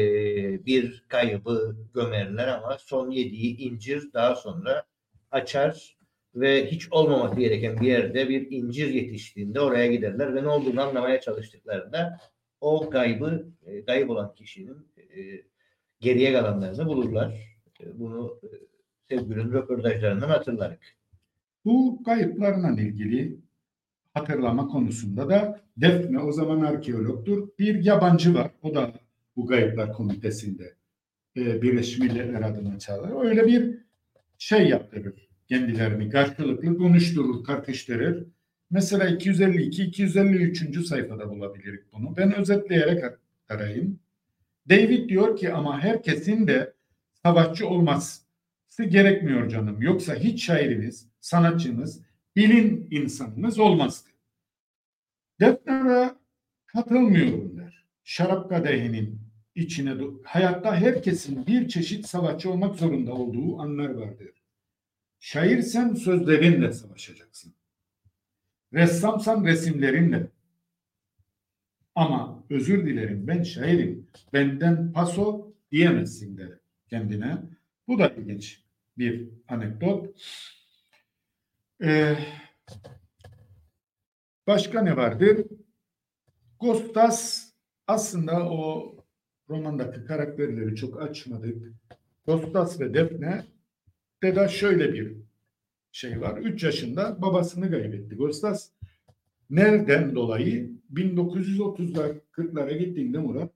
bir 0.65 1.03
kaybı 1.07 1.75
gömerler 1.93 2.47
ama 2.47 2.77
son 2.77 3.11
yediği 3.11 3.57
incir 3.57 4.13
daha 4.13 4.35
sonra 4.35 4.83
açar 5.31 5.97
ve 6.35 6.71
hiç 6.71 6.87
olmaması 6.91 7.39
gereken 7.39 7.81
bir 7.81 7.87
yerde 7.87 8.29
bir 8.29 8.51
incir 8.51 8.89
yetiştiğinde 8.93 9.59
oraya 9.59 9.87
giderler 9.87 10.35
ve 10.35 10.43
ne 10.43 10.47
olduğunu 10.47 10.81
anlamaya 10.81 11.21
çalıştıklarında 11.21 12.19
o 12.61 12.89
kaybı, 12.89 13.47
e, 13.65 13.85
kayıp 13.85 14.09
olan 14.09 14.33
kişinin 14.33 14.87
e, 14.97 15.41
geriye 15.99 16.33
kalanlarını 16.33 16.85
bulurlar. 16.85 17.33
E, 17.81 17.99
bunu 17.99 18.39
e, 18.43 18.47
sevgilinin 19.09 19.53
röportajlarından 19.53 20.29
hatırlarız. 20.29 20.77
Bu 21.65 22.03
kayıplarla 22.03 22.81
ilgili 22.81 23.39
hatırlama 24.13 24.67
konusunda 24.67 25.29
da 25.29 25.61
Defne 25.77 26.19
o 26.19 26.31
zaman 26.31 26.61
arkeologtur. 26.61 27.49
Bir 27.59 27.83
yabancı 27.83 28.33
var. 28.33 28.51
O 28.61 28.75
da 28.75 28.93
bu 29.35 29.45
kayıplar 29.45 29.93
komitesinde 29.93 30.73
e, 31.37 31.61
Birleşmiş 31.61 31.99
Milletler 31.99 32.41
adına 32.41 32.79
çağırır. 32.79 33.25
Öyle 33.25 33.47
bir 33.47 33.77
şey 34.37 34.69
yaptırır. 34.69 35.28
Kendilerini 35.49 36.09
karşılıklı 36.09 36.77
konuşturur, 36.77 37.43
tartıştırır. 37.43 38.27
Mesela 38.69 39.07
252, 39.07 39.83
253. 39.83 40.87
sayfada 40.87 41.29
bulabiliriz 41.29 41.81
bunu. 41.93 42.17
Ben 42.17 42.35
özetleyerek 42.35 43.03
aktarayım. 43.03 43.99
David 44.69 45.09
diyor 45.09 45.37
ki 45.37 45.53
ama 45.53 45.81
herkesin 45.81 46.47
de 46.47 46.73
savaşçı 47.23 47.67
olması 47.67 48.23
gerekmiyor 48.89 49.49
canım. 49.49 49.81
Yoksa 49.81 50.15
hiç 50.15 50.45
şairimiz, 50.45 51.07
sanatçımız, 51.19 52.01
bilim 52.35 52.87
insanımız 52.91 53.59
olmazdı. 53.59 54.09
Defner'e 55.39 56.11
katılmıyorum 56.65 57.57
der. 57.57 57.85
Şarap 58.03 58.49
kadehinin 58.49 59.21
içine 59.55 59.93
hayatta 60.23 60.75
herkesin 60.75 61.47
bir 61.47 61.67
çeşit 61.67 62.05
savaşçı 62.05 62.51
olmak 62.51 62.75
zorunda 62.75 63.13
olduğu 63.13 63.59
anlar 63.59 63.89
vardır. 63.89 64.38
Şairsen 65.19 65.93
sözlerinle 65.93 66.73
savaşacaksın. 66.73 67.53
Ressamsan 68.73 69.45
resimlerinle. 69.45 70.27
Ama 71.95 72.43
özür 72.49 72.85
dilerim 72.85 73.27
ben 73.27 73.43
şairim. 73.43 74.07
Benden 74.33 74.93
paso 74.93 75.53
diyemezsin 75.71 76.37
der 76.37 76.59
kendine. 76.89 77.37
Bu 77.87 77.99
da 77.99 78.09
ilginç 78.09 78.63
bir 78.97 79.29
anekdot. 79.47 80.07
Ee, 81.83 82.17
Başka 84.49 84.81
ne 84.81 84.97
vardır? 84.97 85.45
Kostas 86.59 87.51
aslında 87.87 88.49
o 88.49 88.95
romandaki 89.49 90.05
karakterleri 90.05 90.75
çok 90.75 91.01
açmadık. 91.01 91.73
Kostas 92.25 92.79
ve 92.79 92.93
Defne 92.93 93.45
de 94.23 94.35
de 94.35 94.47
şöyle 94.47 94.93
bir 94.93 95.15
şey 95.91 96.21
var. 96.21 96.37
3 96.37 96.63
yaşında 96.63 97.21
babasını 97.21 97.71
kaybetti. 97.71 98.17
Kostas 98.17 98.69
nereden 99.49 100.15
dolayı 100.15 100.71
1930'lar 100.93 102.19
40'lara 102.31 102.77
gittiğinde 102.77 103.17
Murat 103.17 103.51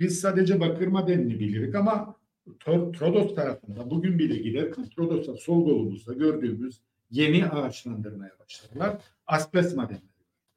biz 0.00 0.20
sadece 0.20 0.60
Bakırma 0.60 1.08
denli 1.08 1.40
bilirik 1.40 1.74
ama 1.74 2.16
Trodos 2.64 3.34
tarafında 3.34 3.90
bugün 3.90 4.18
bile 4.18 4.36
gider 4.36 4.72
Trodos'a 4.96 5.36
sol 5.36 5.64
kolumuzda 5.64 6.12
gördüğümüz 6.12 6.80
yeni 7.10 7.46
ağaçlandırmaya 7.46 8.32
başladılar. 8.40 9.02
Asbest 9.26 9.76
madenleri. 9.76 10.02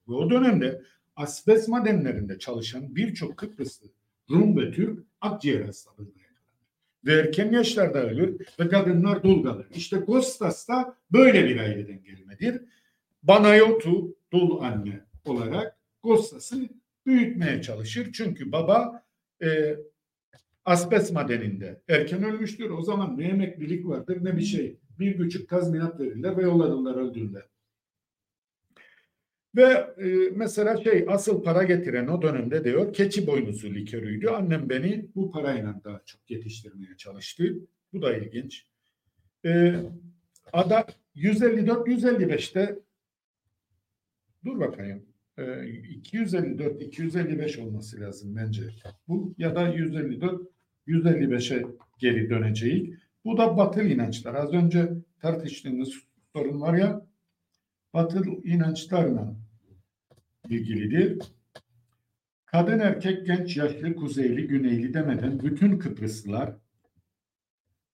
Ve 0.08 0.14
o 0.14 0.30
dönemde 0.30 0.82
asbest 1.16 1.70
madenlerinde 1.70 2.40
çalışan 2.40 2.96
birçok 2.96 3.38
Kıbrıslı 3.38 3.88
Rum 4.30 4.58
ve 4.58 4.72
Türk 4.72 5.06
akciğer 5.22 5.60
yakalanır. 5.60 6.21
Ve 7.06 7.14
erken 7.14 7.52
yaşlarda 7.52 8.10
ölür 8.10 8.48
ve 8.60 8.68
kadınlar 8.68 9.24
dul 9.24 9.44
kalır. 9.44 9.66
İşte 9.76 10.06
Kostas 10.06 10.70
da 10.70 10.96
böyle 11.12 11.46
bir 11.46 11.58
aileden 11.58 12.04
gelmedir. 12.04 12.62
Banayotu 13.24 14.16
dul 14.34 14.62
anne 14.62 15.06
olarak 15.26 15.78
Kostas'ı 16.02 16.70
büyütmeye 17.06 17.62
çalışır. 17.62 18.10
Çünkü 18.14 18.52
baba 18.52 19.04
e, 19.44 19.76
asbest 20.66 21.14
madeninde 21.14 21.82
erken 21.90 22.24
ölmüştür. 22.24 22.70
O 22.70 22.82
zaman 22.82 23.18
ne 23.18 23.24
emeklilik 23.24 23.88
vardır 23.88 24.18
ne 24.26 24.38
bir 24.38 24.42
şey. 24.42 24.78
Bir 25.00 25.18
küçük 25.18 25.50
tazminat 25.50 26.00
verirler 26.00 26.38
ve 26.38 26.42
yollanırlar 26.42 26.96
öldürürler. 26.96 27.44
Ve 29.56 29.94
e, 29.98 30.30
mesela 30.36 30.78
şey 30.78 31.06
asıl 31.08 31.44
para 31.44 31.64
getiren 31.64 32.08
o 32.08 32.22
dönemde 32.22 32.64
diyor 32.64 32.94
keçi 32.94 33.28
boynuzu 33.28 33.76
likörüydü. 33.76 34.28
Annem 34.28 34.70
beni 34.70 35.06
bu 35.16 35.32
parayla 35.32 35.82
daha 35.84 36.02
çok 36.06 36.32
yetiştirmeye 36.32 36.98
çalıştı. 36.98 37.56
Bu 37.94 38.02
da 38.02 38.18
ilginç. 38.18 38.66
E, 39.46 39.76
ada 40.54 40.86
154-155'te 41.16 42.80
dur 44.46 44.60
bakayım. 44.60 45.06
E, 45.38 45.42
254-255 45.42 47.62
olması 47.62 48.02
lazım 48.02 48.36
bence. 48.36 48.64
Bu 49.08 49.36
ya 49.38 49.56
da 49.56 49.76
154-155'e 49.76 51.66
geri 52.00 52.30
döneceğiz. 52.30 52.90
Bu 53.26 53.38
da 53.38 53.58
batıl 53.58 53.82
inançlar. 53.82 54.36
Az 54.36 54.54
önce 54.54 54.90
tartıştığımız 55.22 55.94
sorun 56.34 56.62
var 56.62 56.74
ya 56.74 57.06
batıl 57.94 58.44
inançlarla 58.44 59.36
ilgilidir. 60.50 61.22
Kadın 62.46 62.80
erkek 62.80 63.26
genç 63.26 63.58
yaşlı 63.58 63.96
kuzeyli 63.96 64.48
güneyli 64.48 64.94
demeden 64.94 65.40
bütün 65.40 65.80
Kıbrıslılar 65.80 66.56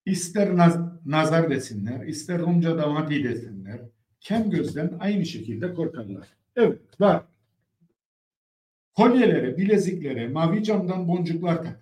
ister 0.05 0.57
naz, 0.57 0.79
nazar 1.05 1.49
desinler 1.49 2.05
ister 2.05 2.39
Rumca 2.39 2.77
damadi 2.77 3.23
desinler 3.23 3.81
kem 4.19 4.49
gözden 4.49 4.97
aynı 4.99 5.25
şekilde 5.25 5.73
korkarlar. 5.73 6.27
Evet 6.55 6.79
var. 6.99 7.23
Kolyelere, 8.95 9.57
bileziklere, 9.57 10.27
mavi 10.27 10.63
camdan 10.63 11.07
boncuklar 11.07 11.55
takarlar. 11.55 11.81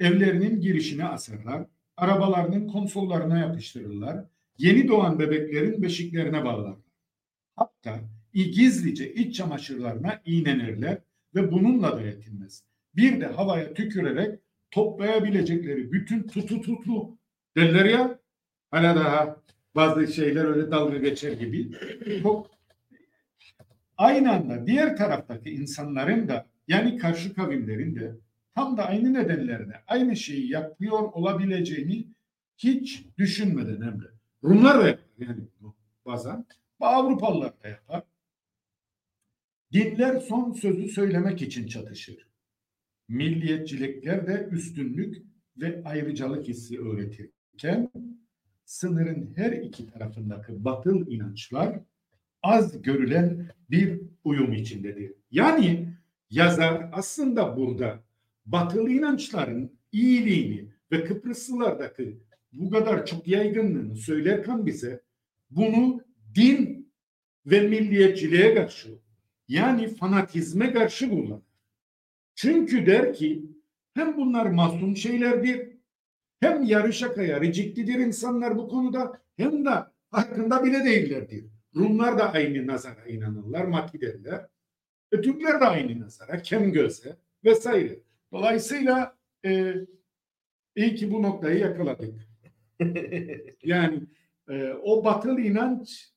Evlerinin 0.00 0.60
girişine 0.60 1.04
asarlar. 1.04 1.66
Arabalarının 1.96 2.68
konsollarına 2.68 3.38
yapıştırırlar. 3.38 4.24
Yeni 4.58 4.88
doğan 4.88 5.18
bebeklerin 5.18 5.82
beşiklerine 5.82 6.44
bağlarlar. 6.44 6.85
Hatta 7.86 8.00
gizlice 8.32 9.14
iç 9.14 9.36
çamaşırlarına 9.36 10.22
iğnenirler 10.24 10.98
ve 11.34 11.52
bununla 11.52 11.96
da 11.96 12.00
yetinmez. 12.00 12.62
Bir 12.96 13.20
de 13.20 13.26
havaya 13.26 13.74
tükürerek 13.74 14.40
toplayabilecekleri 14.70 15.92
bütün 15.92 16.22
tutu 16.22 16.60
tutu 16.60 17.18
derler 17.56 17.84
ya 17.84 18.18
hala 18.70 18.96
daha 18.96 19.42
bazı 19.74 20.12
şeyler 20.12 20.44
öyle 20.44 20.70
dalga 20.70 20.98
geçer 20.98 21.32
gibi 21.32 21.70
çok 22.22 22.50
aynı 23.96 24.32
anda 24.32 24.66
diğer 24.66 24.96
taraftaki 24.96 25.50
insanların 25.50 26.28
da 26.28 26.46
yani 26.68 26.96
karşı 26.96 27.34
kavimlerin 27.34 27.96
de 27.96 28.14
tam 28.54 28.76
da 28.76 28.86
aynı 28.86 29.14
nedenlerine 29.14 29.74
aynı 29.86 30.16
şeyi 30.16 30.50
yapıyor 30.50 30.98
olabileceğini 30.98 32.06
hiç 32.58 33.04
düşünmeden 33.18 33.80
Emre. 33.80 34.08
Rumlar 34.44 34.84
da 34.84 34.98
yani 35.18 35.40
bazen. 36.06 36.46
Avrupalılar 36.80 37.62
da 37.62 37.68
yapar. 37.68 38.02
Dinler 39.72 40.20
son 40.20 40.52
sözü 40.52 40.88
söylemek 40.88 41.42
için 41.42 41.66
çatışır. 41.66 42.28
Milliyetçilikler 43.08 44.26
de 44.26 44.48
üstünlük 44.52 45.22
ve 45.56 45.82
ayrıcalık 45.84 46.48
hissi 46.48 46.80
öğretirken 46.80 47.90
sınırın 48.64 49.32
her 49.36 49.52
iki 49.52 49.86
tarafındaki 49.86 50.64
batıl 50.64 51.06
inançlar 51.10 51.80
az 52.42 52.82
görülen 52.82 53.48
bir 53.70 54.00
uyum 54.24 54.52
içindedir. 54.52 55.12
Yani 55.30 55.94
yazar 56.30 56.90
aslında 56.92 57.56
burada 57.56 58.04
batıl 58.46 58.88
inançların 58.88 59.72
iyiliğini 59.92 60.68
ve 60.92 61.04
Kıbrıslılardaki 61.04 62.18
bu 62.52 62.70
kadar 62.70 63.06
çok 63.06 63.28
yaygınlığını 63.28 63.96
söylerken 63.96 64.66
bize 64.66 65.02
bunu 65.50 66.05
din 66.36 66.92
ve 67.46 67.60
milliyetçiliğe 67.60 68.54
karşı 68.54 68.98
yani 69.48 69.88
fanatizme 69.88 70.72
karşı 70.72 71.10
kullanır. 71.10 71.42
Çünkü 72.34 72.86
der 72.86 73.14
ki 73.14 73.42
hem 73.94 74.16
bunlar 74.16 74.46
masum 74.46 74.96
şeylerdir 74.96 75.68
hem 76.40 76.64
yarı 76.64 76.92
şaka 76.92 77.22
yarı 77.22 77.52
ciddidir 77.52 77.98
insanlar 77.98 78.56
bu 78.56 78.68
konuda 78.68 79.20
hem 79.36 79.64
de 79.64 79.70
hakkında 80.10 80.64
bile 80.64 80.84
değillerdir. 80.84 81.44
Rumlar 81.76 82.18
da 82.18 82.32
aynı 82.32 82.66
nazara 82.66 83.04
inanırlar, 83.06 83.64
mati 83.64 84.00
derler. 84.00 84.46
E, 85.12 85.20
Türkler 85.20 85.60
de 85.60 85.64
aynı 85.64 86.00
nazara, 86.00 86.42
kem 86.42 86.72
göze 86.72 87.16
vesaire. 87.44 87.98
Dolayısıyla 88.32 89.16
e, 89.44 89.74
iyi 90.76 90.94
ki 90.94 91.10
bu 91.10 91.22
noktayı 91.22 91.58
yakaladık. 91.58 92.14
yani 93.62 94.02
e, 94.48 94.72
o 94.72 95.04
batıl 95.04 95.38
inanç 95.38 96.15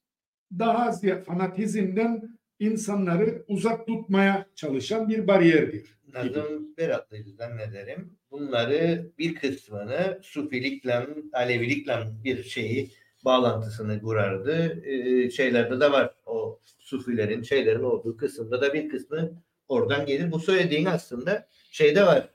daha 0.60 0.92
ziyade 0.92 1.24
fanatizmden 1.24 2.40
insanları 2.60 3.44
uzak 3.48 3.88
tutmaya 3.88 4.46
çalışan 4.56 5.10
bir 5.10 5.28
bariyerdir. 5.28 6.00
Nazım 6.14 6.78
Berat'la 6.78 7.18
zannederim. 7.38 8.14
Bunları 8.32 9.12
bir 9.18 9.36
kısmını 9.36 10.20
Sufilikle, 10.22 11.08
Alevilikle 11.34 11.94
bir 12.24 12.44
şeyi 12.44 12.92
bağlantısını 13.26 14.02
kurardı. 14.02 14.84
Ee, 14.86 15.30
şeylerde 15.32 15.80
de 15.80 15.92
var 15.92 16.14
o 16.26 16.60
Sufilerin, 16.80 17.44
şeylerin 17.44 17.84
olduğu 17.84 18.18
kısımda 18.18 18.62
da 18.62 18.74
bir 18.74 18.90
kısmı 18.90 19.32
oradan 19.68 20.06
gelir. 20.06 20.32
Bu 20.32 20.40
söylediğin 20.40 20.86
aslında 20.86 21.48
şeyde 21.72 22.06
var. 22.06 22.30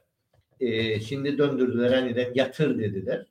Ee, 0.61 1.01
şimdi 1.01 1.39
döndürdüler 1.39 1.93
aniden 1.93 2.35
yatır 2.35 2.79
dediler. 2.79 3.27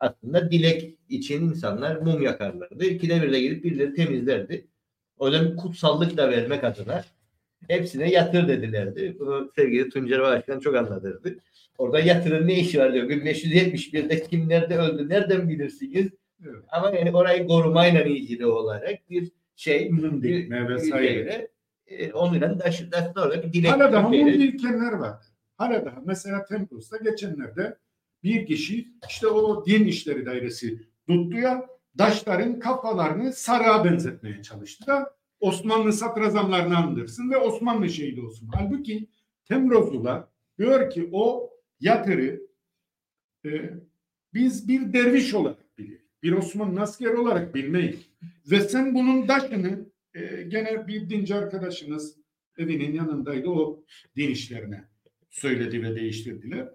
Aslında 0.00 0.50
dilek 0.50 0.98
için 1.08 1.42
insanlar 1.42 1.96
mum 1.96 2.22
yakarlardı. 2.22 2.84
İkide 2.84 3.22
bir 3.22 3.32
de 3.32 3.40
gelip 3.40 3.64
birileri 3.64 3.94
temizlerdi. 3.94 4.66
O 5.18 5.28
yüzden 5.28 5.56
kutsallık 5.56 6.16
da 6.16 6.30
vermek 6.30 6.64
adına 6.64 7.04
hepsine 7.68 8.10
yatır 8.10 8.48
dedilerdi. 8.48 9.16
Bunu 9.18 9.52
sevgili 9.56 9.88
Tuncer 9.90 10.20
Başkan 10.20 10.60
çok 10.60 10.76
anlatırdı. 10.76 11.38
Orada 11.78 12.00
yatırın 12.00 12.48
ne 12.48 12.58
işi 12.60 12.78
var 12.78 12.92
diyor. 12.92 13.08
1571'de 13.08 14.22
kim 14.22 14.48
nerede 14.48 14.78
öldü 14.78 15.08
nereden 15.08 15.48
bilirsiniz? 15.48 16.08
Evet. 16.44 16.64
Ama 16.68 16.90
yani 16.90 17.16
orayı 17.16 17.46
korumayla 17.46 18.02
ilgili 18.02 18.46
olarak 18.46 19.10
bir 19.10 19.30
şey 19.56 19.90
mum 19.90 20.22
dikme 20.22 20.68
vesaire. 20.68 21.48
E, 21.86 22.12
onunla 22.12 22.58
taşı 22.58 22.90
taşı 22.90 23.12
orada 23.16 23.42
bir 23.42 23.52
dilek. 23.52 23.70
Hala 23.70 23.92
daha 23.92 24.08
mum 24.08 24.32
dikenler 24.32 24.92
var. 24.92 25.16
Hala 25.56 25.84
daha 25.84 26.02
mesela 26.06 26.44
Templos'ta 26.44 26.96
geçenlerde 26.96 27.76
bir 28.22 28.46
kişi 28.46 28.88
işte 29.08 29.26
o 29.26 29.66
din 29.66 29.84
işleri 29.84 30.26
dairesi 30.26 30.78
tuttu 31.06 31.36
ya 31.36 31.66
daşların 31.98 32.58
kafalarını 32.58 33.32
sarığa 33.32 33.84
benzetmeye 33.84 34.42
çalıştı 34.42 34.86
da 34.86 35.14
Osmanlı 35.40 35.92
satrazamlarını 35.92 36.76
andırsın 36.76 37.30
ve 37.30 37.36
Osmanlı 37.36 37.88
şehidi 37.88 38.20
olsun. 38.20 38.48
Halbuki 38.54 39.08
Temrozlular 39.44 40.24
diyor 40.58 40.90
ki 40.90 41.08
o 41.12 41.50
yatırı 41.80 42.40
e, 43.44 43.70
biz 44.34 44.68
bir 44.68 44.92
derviş 44.92 45.34
olarak 45.34 45.78
bilir. 45.78 46.00
Bir 46.22 46.32
Osmanlı 46.32 46.80
asker 46.80 47.10
olarak 47.10 47.54
bilmeyiz. 47.54 48.00
Ve 48.50 48.60
sen 48.60 48.94
bunun 48.94 49.28
daşını 49.28 49.86
e, 50.14 50.42
gene 50.42 50.88
bir 50.88 51.10
dinci 51.10 51.34
arkadaşınız 51.34 52.16
evinin 52.58 52.94
yanındaydı 52.94 53.48
o 53.48 53.84
din 54.16 54.30
işlerine 54.30 54.84
söyledi 55.30 55.82
ve 55.82 55.96
değiştirdiler. 55.96 56.68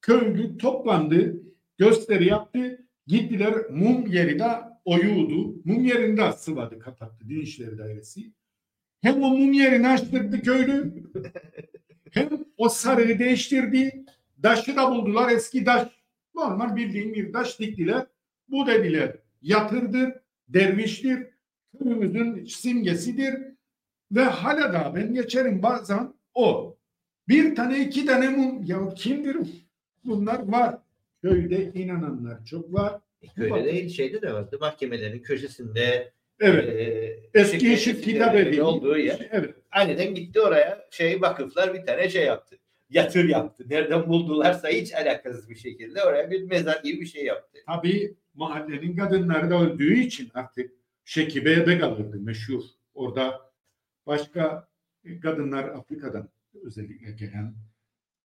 Köylü 0.00 0.58
toplandı, 0.58 1.42
gösteri 1.78 2.26
yaptı. 2.26 2.84
Gittiler 3.06 3.54
mum 3.70 4.06
yeri 4.06 4.38
de 4.38 4.48
oyuğdu. 4.84 5.62
Mum 5.64 5.84
yerinde 5.84 6.22
asıladı 6.22 6.78
kapattı 6.78 7.28
Din 7.28 7.40
İşleri 7.40 7.78
Dairesi. 7.78 8.32
Hem 9.00 9.22
o 9.22 9.30
mum 9.30 9.52
yerini 9.52 9.88
açtırdı 9.88 10.42
köylü 10.42 11.04
hem 12.10 12.28
o 12.56 12.68
sarığı 12.68 13.18
değiştirdi. 13.18 14.04
Daşı 14.42 14.76
da 14.76 14.90
buldular 14.90 15.30
eski 15.30 15.66
daş. 15.66 15.88
Normal 16.34 16.76
bildiğin 16.76 17.14
bir 17.14 17.32
taş 17.32 17.60
diktiler. 17.60 18.06
Bu 18.48 18.66
dediler 18.66 19.16
yatırdır, 19.42 20.12
derviştir, 20.48 21.26
köyümüzün 21.78 22.44
simgesidir 22.44 23.34
ve 24.12 24.22
hala 24.22 24.72
da 24.72 24.92
ben 24.94 25.14
geçerim 25.14 25.62
bazen 25.62 26.14
o. 26.34 26.76
Bir 27.28 27.54
tane 27.54 27.80
iki 27.80 28.06
tane 28.06 28.28
mum 28.28 28.64
ya 28.64 28.94
kimdir 28.94 29.36
bunlar 30.08 30.48
var. 30.48 30.78
Köyde 31.22 31.72
inananlar 31.74 32.44
çok 32.44 32.72
var. 32.72 33.00
Köyde 33.36 33.64
değil 33.64 33.88
şeyde 33.88 34.22
de 34.22 34.32
vardı. 34.32 34.58
Mahkemelerin 34.60 35.18
köşesinde 35.22 36.12
Evet. 36.40 36.68
e, 36.68 37.40
Eski 37.40 37.66
Yeşil 37.66 38.02
Kitap 38.02 38.34
Evi. 38.34 38.62
olduğu 38.62 38.98
yer. 38.98 39.28
Evet. 39.30 39.54
Aniden 39.72 40.14
gitti 40.14 40.40
oraya 40.40 40.86
şey 40.90 41.20
vakıflar 41.20 41.74
bir 41.74 41.86
tane 41.86 42.08
şey 42.08 42.24
yaptı. 42.24 42.56
Yatır 42.90 43.24
yaptı. 43.28 43.64
Nereden 43.70 44.08
buldularsa 44.08 44.68
hiç 44.68 44.94
alakasız 44.94 45.50
bir 45.50 45.54
şekilde 45.56 46.02
oraya 46.04 46.30
bir 46.30 46.42
mezar 46.42 46.80
gibi 46.82 47.00
bir 47.00 47.06
şey 47.06 47.24
yaptı. 47.24 47.58
Tabii 47.66 48.14
mahallenin 48.34 48.96
kadınları 48.96 49.50
da 49.50 49.62
öldüğü 49.62 49.98
için 49.98 50.28
artık 50.34 50.70
Şekibe'ye 51.04 51.78
kalırdı 51.78 52.20
meşhur. 52.20 52.62
Orada 52.94 53.40
başka 54.06 54.68
kadınlar 55.22 55.64
Afrika'dan 55.64 56.28
özellikle 56.64 57.12
gelen 57.12 57.54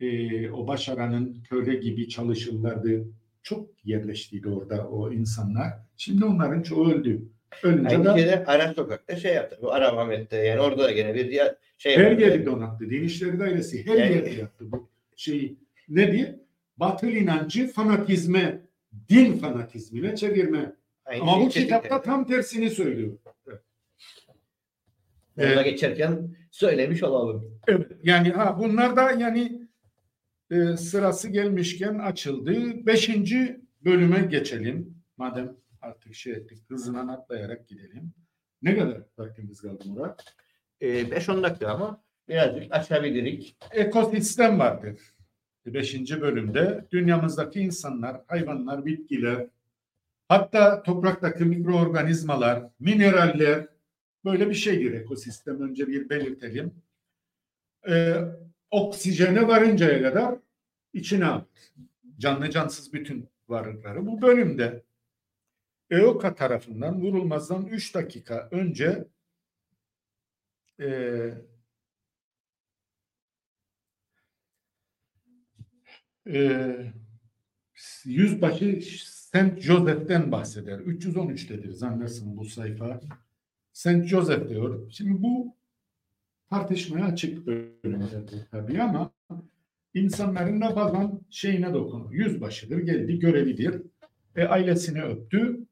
e, 0.03 0.51
o 0.51 0.67
başaranın 0.67 1.37
köle 1.51 1.75
gibi 1.75 2.09
çalışırlardı. 2.09 3.05
Çok 3.43 3.71
yerleştiydi 3.85 4.49
orada 4.49 4.89
o 4.89 5.13
insanlar. 5.13 5.73
Şimdi 5.97 6.25
onların 6.25 6.63
çoğu 6.63 6.93
öldü. 6.93 7.23
Ölünce 7.63 7.89
Aynı 7.97 8.05
de 8.05 8.19
şeyde 8.19 8.45
Ara 8.47 8.75
Sokak'ta 8.75 9.17
şey 9.17 9.35
yaptı. 9.35 9.59
Bu 9.63 9.73
Ara 9.73 10.05
Mehmet'te 10.05 10.37
yani 10.37 10.61
orada 10.61 10.83
da 10.83 10.91
gene 10.93 11.15
bir 11.15 11.25
ya- 11.31 11.57
şey 11.79 11.97
her 11.97 12.19
yeri 12.19 12.47
donattı. 12.47 12.91
Din 12.91 13.03
İşleri 13.05 13.39
Dairesi 13.41 13.87
her 13.87 13.97
Yani- 13.97 14.13
yeri 14.17 14.41
yaptı 14.41 14.73
bu 14.73 14.89
şeyi. 15.17 15.57
Ne 15.89 16.13
diye? 16.13 16.41
Batıl 16.77 17.09
inancı 17.09 17.67
fanatizme, 17.69 18.61
din 19.09 19.33
fanatizmine 19.39 20.17
çevirme. 20.17 20.73
Aynı 21.05 21.23
Ama 21.23 21.33
şey 21.37 21.43
bu 21.45 21.49
kitapta 21.49 21.89
Çelik'te. 21.89 22.11
tam 22.11 22.27
tersini 22.27 22.71
söylüyor. 22.71 23.13
Orada 25.39 25.61
Ee, 25.67 25.71
geçerken 25.71 26.37
söylemiş 26.51 27.03
olalım. 27.03 27.59
Evet. 27.69 27.87
Yani 28.05 28.31
ha 28.31 28.59
bunlar 28.59 28.97
da 28.97 29.11
yani 29.11 29.62
e, 30.53 30.77
sırası 30.77 31.29
gelmişken 31.29 31.99
açıldı. 31.99 32.87
Beşinci 32.87 33.61
bölüme 33.85 34.21
geçelim. 34.21 34.95
Madem 35.17 35.57
artık 35.81 36.15
şey 36.15 36.33
ettik 36.33 36.71
hızından 36.71 37.09
atlayarak 37.09 37.69
gidelim. 37.69 38.13
Ne 38.63 38.79
kadar 38.79 39.03
vaktimiz 39.19 39.61
kaldı 39.61 39.85
Murat? 39.89 40.35
Ee, 40.81 40.87
5-10 40.89 41.43
dakika 41.43 41.69
ama 41.69 42.03
birazcık 42.29 42.75
açabilirik. 42.75 43.57
Ekosistem 43.73 44.59
vardır. 44.59 45.01
Beşinci 45.67 46.21
bölümde 46.21 46.87
dünyamızdaki 46.93 47.61
insanlar, 47.61 48.21
hayvanlar, 48.27 48.87
bitkiler, 48.87 49.47
hatta 50.29 50.83
topraktaki 50.83 51.45
mikroorganizmalar, 51.45 52.65
mineraller 52.81 53.69
böyle 54.25 54.49
bir 54.49 54.55
şeydir 54.55 54.93
ekosistem. 54.93 55.61
Önce 55.61 55.89
bir 55.89 56.09
belirtelim. 56.09 56.75
Ee, 57.89 58.15
oksijene 58.73 59.49
varıncaya 59.49 60.03
kadar 60.03 60.39
içine 60.93 61.25
alır. 61.27 61.45
Canlı 62.19 62.51
cansız 62.51 62.93
bütün 62.93 63.29
varlıkları. 63.49 64.07
Bu 64.07 64.23
bölümde 64.23 64.83
EOKA 65.91 66.35
tarafından 66.35 67.03
vurulmazdan 67.03 67.67
3 67.67 67.95
dakika 67.95 68.49
önce 68.51 69.05
eee 70.79 71.35
eee 76.27 76.93
yüzbaşı 78.05 78.81
Saint 79.33 79.61
Joseph'ten 79.61 80.33
bahseder. 80.33 80.79
313'tedir 80.79 81.73
zannedersin 81.73 82.37
bu 82.37 82.45
sayfa. 82.45 83.01
Saint 83.73 84.07
Joseph 84.07 84.49
diyor. 84.49 84.91
Şimdi 84.91 85.23
bu 85.23 85.57
tartışmaya 86.53 87.05
açık 87.05 87.47
tabii 88.51 88.83
ama 88.83 89.13
insanların 89.95 90.61
da 90.61 90.77
bazen 90.77 91.21
şeyine 91.31 91.75
dokunur. 91.75 92.13
Yüzbaşıdır, 92.13 92.79
geldi, 92.79 93.19
görevidir. 93.19 93.83
E, 94.37 94.45
ailesini 94.45 95.03
öptü. 95.03 95.67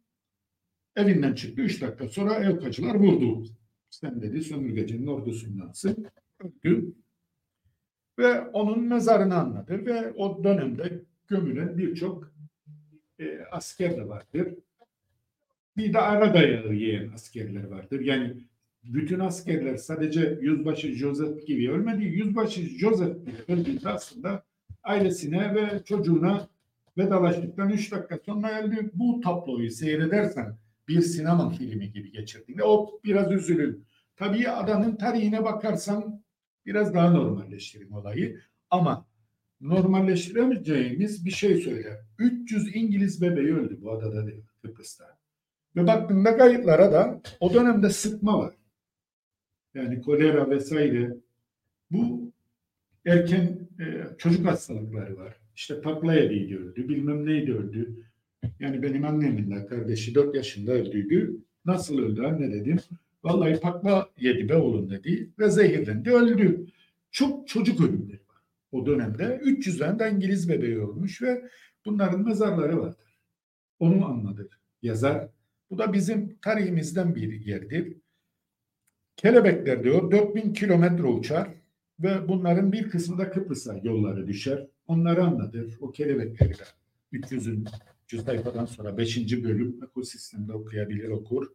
Evinden 0.96 1.34
çıktı. 1.34 1.62
Üç 1.62 1.82
dakika 1.82 2.08
sonra 2.08 2.34
evkacılar 2.34 2.94
vurdu. 2.94 3.48
Sen 3.90 4.22
dedi 4.22 4.42
sömürgecinin 4.42 5.06
ordusundansın. 5.06 6.06
Öptü. 6.38 6.92
Ve 8.18 8.40
onun 8.40 8.82
mezarını 8.82 9.34
anlatır 9.34 9.86
ve 9.86 10.12
o 10.12 10.44
dönemde 10.44 11.02
gömülen 11.28 11.78
birçok 11.78 12.32
e, 13.18 13.38
asker 13.50 13.96
de 13.96 14.08
vardır. 14.08 14.54
Bir 15.76 15.92
de 15.92 15.98
ara 15.98 16.34
dayağı 16.34 16.74
yiyen 16.74 17.12
askerler 17.12 17.64
vardır. 17.64 18.00
Yani 18.00 18.36
bütün 18.84 19.20
askerler 19.20 19.76
sadece 19.76 20.38
yüzbaşı 20.40 20.92
Joseph 20.92 21.46
gibi 21.46 21.70
ölmedi. 21.70 22.04
Yüzbaşı 22.04 22.60
Joseph 22.60 23.16
öldüğünde 23.48 23.88
aslında 23.88 24.44
ailesine 24.82 25.54
ve 25.54 25.84
çocuğuna 25.84 26.48
vedalaştıktan 26.98 27.70
3 27.70 27.92
dakika 27.92 28.18
sonra 28.26 28.62
öldü. 28.62 28.90
Bu 28.94 29.20
tabloyu 29.20 29.70
seyredersen 29.70 30.56
bir 30.88 31.00
sinema 31.00 31.50
filmi 31.50 31.92
gibi 31.92 32.12
geçirdiğinde 32.12 32.64
o 32.64 33.00
biraz 33.04 33.32
üzülür. 33.32 33.78
Tabii 34.16 34.50
adanın 34.50 34.96
tarihine 34.96 35.44
bakarsan 35.44 36.22
biraz 36.66 36.94
daha 36.94 37.10
normalleştirin 37.10 37.90
olayı. 37.90 38.40
Ama 38.70 39.06
normalleştiremeyeceğimiz 39.60 41.24
bir 41.24 41.30
şey 41.30 41.60
söyler. 41.60 41.96
300 42.18 42.76
İngiliz 42.76 43.22
bebeği 43.22 43.54
öldü 43.54 43.78
bu 43.82 43.92
adada 43.92 44.26
değil, 44.26 44.44
Kıbrıs'ta. 44.62 45.18
Ve 45.76 45.86
baktığında 45.86 46.36
kayıtlara 46.36 46.92
da 46.92 47.20
o 47.40 47.54
dönemde 47.54 47.90
sıtma 47.90 48.38
var. 48.38 48.54
Yani 49.74 50.00
kolera 50.00 50.50
vesaire. 50.50 51.16
Bu 51.90 52.32
erken 53.06 53.68
e, 53.80 54.16
çocuk 54.18 54.46
hastalıkları 54.46 55.16
var. 55.16 55.36
İşte 55.56 55.80
takla 55.80 56.14
yediydi 56.14 56.56
öldü, 56.56 56.88
bilmem 56.88 57.26
neydi 57.26 57.54
öldü. 57.54 58.06
Yani 58.60 58.82
benim 58.82 59.04
annemin 59.04 59.50
de 59.50 59.66
kardeşi 59.66 60.14
4 60.14 60.34
yaşında 60.34 60.72
öldüydü. 60.72 61.36
Nasıl 61.64 61.98
öldü 61.98 62.22
anne 62.22 62.52
dedim. 62.52 62.78
Vallahi 63.24 63.60
takla 63.60 64.10
yedi 64.18 64.48
be 64.48 64.56
oğlum 64.56 64.90
dedi 64.90 65.30
ve 65.38 65.50
zehirlendi 65.50 66.10
öldü. 66.10 66.66
Çok 67.10 67.48
çocuk 67.48 67.80
ölümleri 67.80 68.20
var 68.28 68.42
o 68.72 68.86
dönemde. 68.86 69.40
300 69.42 69.78
tane 69.78 69.98
de 69.98 70.10
İngiliz 70.10 70.48
bebeği 70.48 70.80
olmuş 70.80 71.22
ve 71.22 71.42
bunların 71.86 72.24
mezarları 72.24 72.80
vardır. 72.80 73.18
Onu 73.78 74.06
anladır 74.06 74.60
yazar. 74.82 75.28
Bu 75.70 75.78
da 75.78 75.92
bizim 75.92 76.38
tarihimizden 76.42 77.14
bir 77.14 77.46
yerdir. 77.46 77.96
Kelebekler 79.20 79.84
diyor 79.84 80.10
4000 80.10 80.52
kilometre 80.52 81.06
uçar 81.06 81.48
ve 82.00 82.28
bunların 82.28 82.72
bir 82.72 82.90
kısmı 82.90 83.18
da 83.18 83.30
Kıbrıs'a 83.30 83.80
yolları 83.82 84.26
düşer. 84.26 84.66
Onları 84.86 85.24
anlatır. 85.24 85.78
O 85.80 85.92
kelebekleri 85.92 86.50
de 86.50 86.64
300. 87.12 87.64
sayfadan 88.24 88.66
sonra 88.66 88.98
5. 88.98 89.44
bölüm 89.44 89.80
ekosistemde 89.84 90.52
okuyabilir 90.52 91.08
okur. 91.08 91.46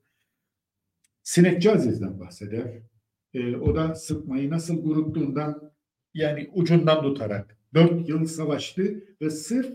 Sinekçi 1.24 1.72
Aziz'den 1.72 2.20
bahseder. 2.20 2.80
Ee, 3.34 3.56
o 3.56 3.76
da 3.76 3.96
sıtmayı 3.96 4.50
nasıl 4.50 4.84
kuruttuğundan 4.84 5.72
yani 6.14 6.50
ucundan 6.54 7.02
tutarak 7.02 7.58
4 7.74 8.10
yıl 8.10 8.26
savaştı 8.26 9.04
ve 9.22 9.30
sırf 9.30 9.74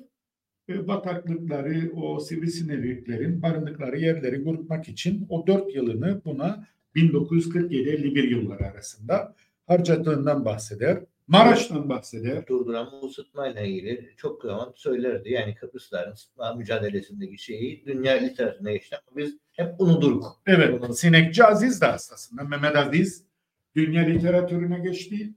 e, 0.68 0.88
bataklıkları, 0.88 1.92
o 1.96 2.20
sivrisineklerin 2.20 3.42
barındıkları 3.42 3.98
yerleri 3.98 4.44
kurutmak 4.44 4.88
için 4.88 5.26
o 5.28 5.46
4 5.46 5.74
yılını 5.74 6.24
buna 6.24 6.66
1947-51 6.96 8.26
yılları 8.26 8.66
arasında 8.66 9.34
harcadığından 9.66 10.44
bahseder. 10.44 11.04
Maraş'tan 11.30 11.88
bahseder. 11.88 12.46
Durduran 12.46 12.88
ısıtmayla 13.04 13.60
ilgili 13.60 14.14
çok 14.16 14.42
zaman 14.42 14.72
söylerdi. 14.76 15.32
Yani 15.32 15.54
Kıbrısların 15.54 16.12
ısıtma 16.12 16.54
mücadelesindeki 16.54 17.38
şeyi 17.38 17.84
dünya 17.86 18.12
literatürüne 18.12 18.72
geçti 18.72 18.96
ama 18.96 19.16
biz 19.16 19.36
hep 19.52 19.80
unuduruk. 19.80 20.42
Evet, 20.46 20.96
Sinekçi 20.96 21.44
Aziz 21.44 21.80
de 21.80 21.86
aslında 21.86 22.44
Mehmet 22.44 22.76
Aziz 22.76 23.24
dünya 23.76 24.02
literatürüne 24.02 24.78
geçti. 24.78 25.34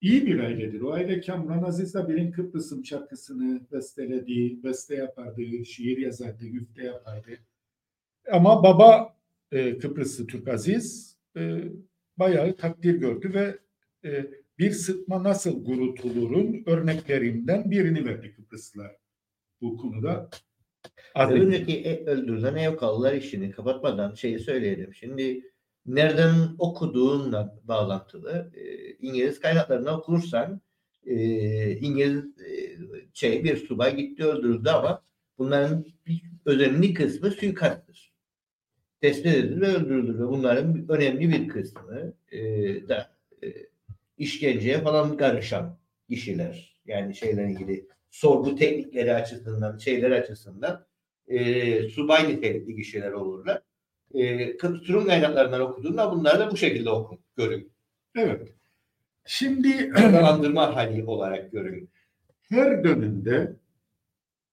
İyi 0.00 0.26
bir 0.26 0.40
ailedir. 0.40 0.80
O 0.80 0.92
aile 0.92 1.20
Kamran 1.20 1.62
Aziz 1.62 1.94
de 1.94 2.08
benim 2.08 2.32
Kıbrıs'ım 2.32 2.84
şarkısını 2.84 3.60
besteledi, 3.72 4.62
beste 4.64 4.94
yapardı, 4.94 5.64
şiir 5.64 5.98
yazardı, 5.98 6.46
güfte 6.46 6.82
yapardı. 6.84 7.30
Ama 8.32 8.62
baba 8.62 9.16
e, 9.54 9.78
Kıbrıslı 9.78 10.26
Türk 10.26 10.48
Aziz 10.48 11.16
e, 11.36 11.64
bayağı 12.16 12.56
takdir 12.56 12.94
gördü 12.94 13.34
ve 13.34 13.58
e, 14.08 14.26
bir 14.58 14.70
sıtma 14.70 15.22
nasıl 15.22 15.64
kurutulurun 15.64 16.62
örneklerinden 16.66 17.70
birini 17.70 18.04
verdi 18.04 18.32
Kıbrıslılar 18.32 18.96
bu 19.60 19.76
konuda. 19.76 20.28
E- 21.84 22.04
öldürülen 22.06 22.56
Evkalılar 22.56 23.14
işini 23.14 23.50
kapatmadan 23.50 24.14
şeyi 24.14 24.38
söyleyelim. 24.38 24.94
Şimdi 24.94 25.42
nereden 25.86 26.34
okuduğunla 26.58 27.60
bağlantılı 27.62 28.52
e, 28.54 28.94
İngiliz 28.94 29.40
kaynaklarına 29.40 29.98
okursan 29.98 30.60
e, 31.06 31.16
İngiliz 31.76 32.24
e, 32.38 32.76
şey 33.14 33.44
bir 33.44 33.56
subay 33.56 33.96
gitti 33.96 34.24
öldürüldü 34.24 34.68
ama 34.68 35.04
bunların 35.38 35.84
bir 36.06 36.22
önemli 36.44 36.94
kısmı 36.94 37.30
suikasttır. 37.30 38.03
Tespit 39.04 39.26
edildi 39.26 39.60
ve 39.60 39.66
öldürüldü 39.66 40.18
ve 40.18 40.28
bunların 40.28 40.86
önemli 40.88 41.28
bir 41.28 41.48
kısmı 41.48 42.12
e, 42.32 42.38
da 42.88 43.10
e, 43.42 43.46
işkenceye 44.18 44.80
falan 44.80 45.16
karışan 45.16 45.78
kişiler. 46.08 46.80
Yani 46.86 47.14
şeyle 47.14 47.50
ilgili 47.50 47.86
sorgu 48.10 48.56
teknikleri 48.56 49.14
açısından, 49.14 49.78
şeyler 49.78 50.10
açısından 50.10 50.86
e, 51.28 51.88
subay 51.88 52.28
nitelikli 52.28 52.76
kişiler 52.76 53.12
olurlar. 53.12 53.62
E, 54.14 54.56
Kıbrıs 54.56 55.06
kaynaklarından 55.06 55.60
okuduğunda 55.60 56.12
bunlar 56.12 56.38
da 56.38 56.50
bu 56.50 56.56
şekilde 56.56 56.90
okun, 56.90 57.18
görün. 57.36 57.72
Evet. 58.16 58.48
Şimdi 59.26 59.90
Kanalandırma 59.94 60.76
hali 60.76 61.04
olarak 61.04 61.52
görün. 61.52 61.88
her 62.48 62.84
dönemde 62.84 63.56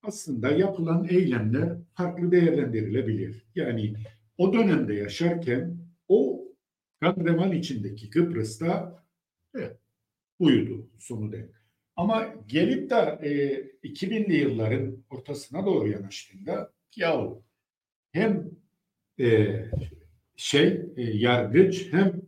aslında 0.04 0.52
yapılan 0.52 1.08
eylemler 1.10 1.70
farklı 1.94 2.32
değerlendirilebilir. 2.32 3.46
Yani 3.56 3.94
o 4.38 4.54
dönemde 4.54 4.94
yaşarken 4.94 5.78
o 6.08 6.48
kan 7.00 7.52
içindeki 7.52 8.10
Kıbrıs'ta 8.10 9.04
evet, 9.56 9.78
buydu 10.40 10.90
sonu 11.00 11.32
denk. 11.32 11.50
Ama 11.96 12.36
gelip 12.48 12.90
de 12.90 12.96
e, 13.84 13.90
2000'li 13.90 14.36
yılların 14.36 15.04
ortasına 15.10 15.66
doğru 15.66 15.88
yanaştığında 15.88 16.74
yahu 16.96 17.44
hem 18.12 18.52
e, 19.20 19.56
şey 20.36 20.82
e, 20.98 21.02
yargıç 21.02 21.94
hem 21.94 22.22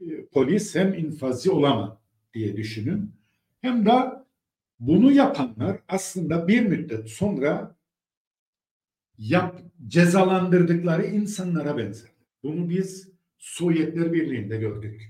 e, 0.00 0.26
polis 0.32 0.74
hem 0.74 0.94
infazcı 0.94 1.52
olamaz 1.52 1.98
diye 2.34 2.56
düşünün. 2.56 3.10
Hem 3.60 3.86
de 3.86 3.90
bunu 4.80 5.12
yapanlar 5.12 5.80
aslında 5.88 6.48
bir 6.48 6.66
müddet 6.66 7.08
sonra 7.08 7.76
yap, 9.18 9.60
cezalandırdıkları 9.86 11.06
insanlara 11.06 11.78
benzer. 11.78 12.10
Bunu 12.42 12.68
biz 12.68 13.08
Sovyetler 13.38 14.12
Birliği'nde 14.12 14.56
gördük. 14.56 15.02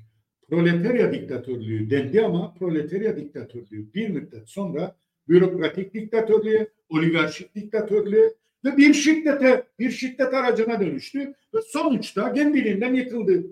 Proletarya 0.49 1.13
diktatörlüğü 1.13 1.91
dendi 1.91 2.25
ama 2.25 2.55
proletarya 2.55 3.17
diktatörlüğü 3.17 3.95
bir 3.95 4.09
müddet 4.09 4.49
sonra 4.49 4.97
bürokratik 5.29 5.95
diktatörlüğe, 5.95 6.69
oligarşik 6.89 7.55
diktatörlüğe 7.55 8.35
ve 8.65 8.77
bir 8.77 8.95
şiddete, 8.95 9.67
bir 9.79 9.91
şiddet 9.91 10.35
aracına 10.35 10.81
dönüştü 10.81 11.35
ve 11.55 11.63
sonuçta 11.67 12.33
kendiliğinden 12.33 12.95
yıkıldı. 12.95 13.47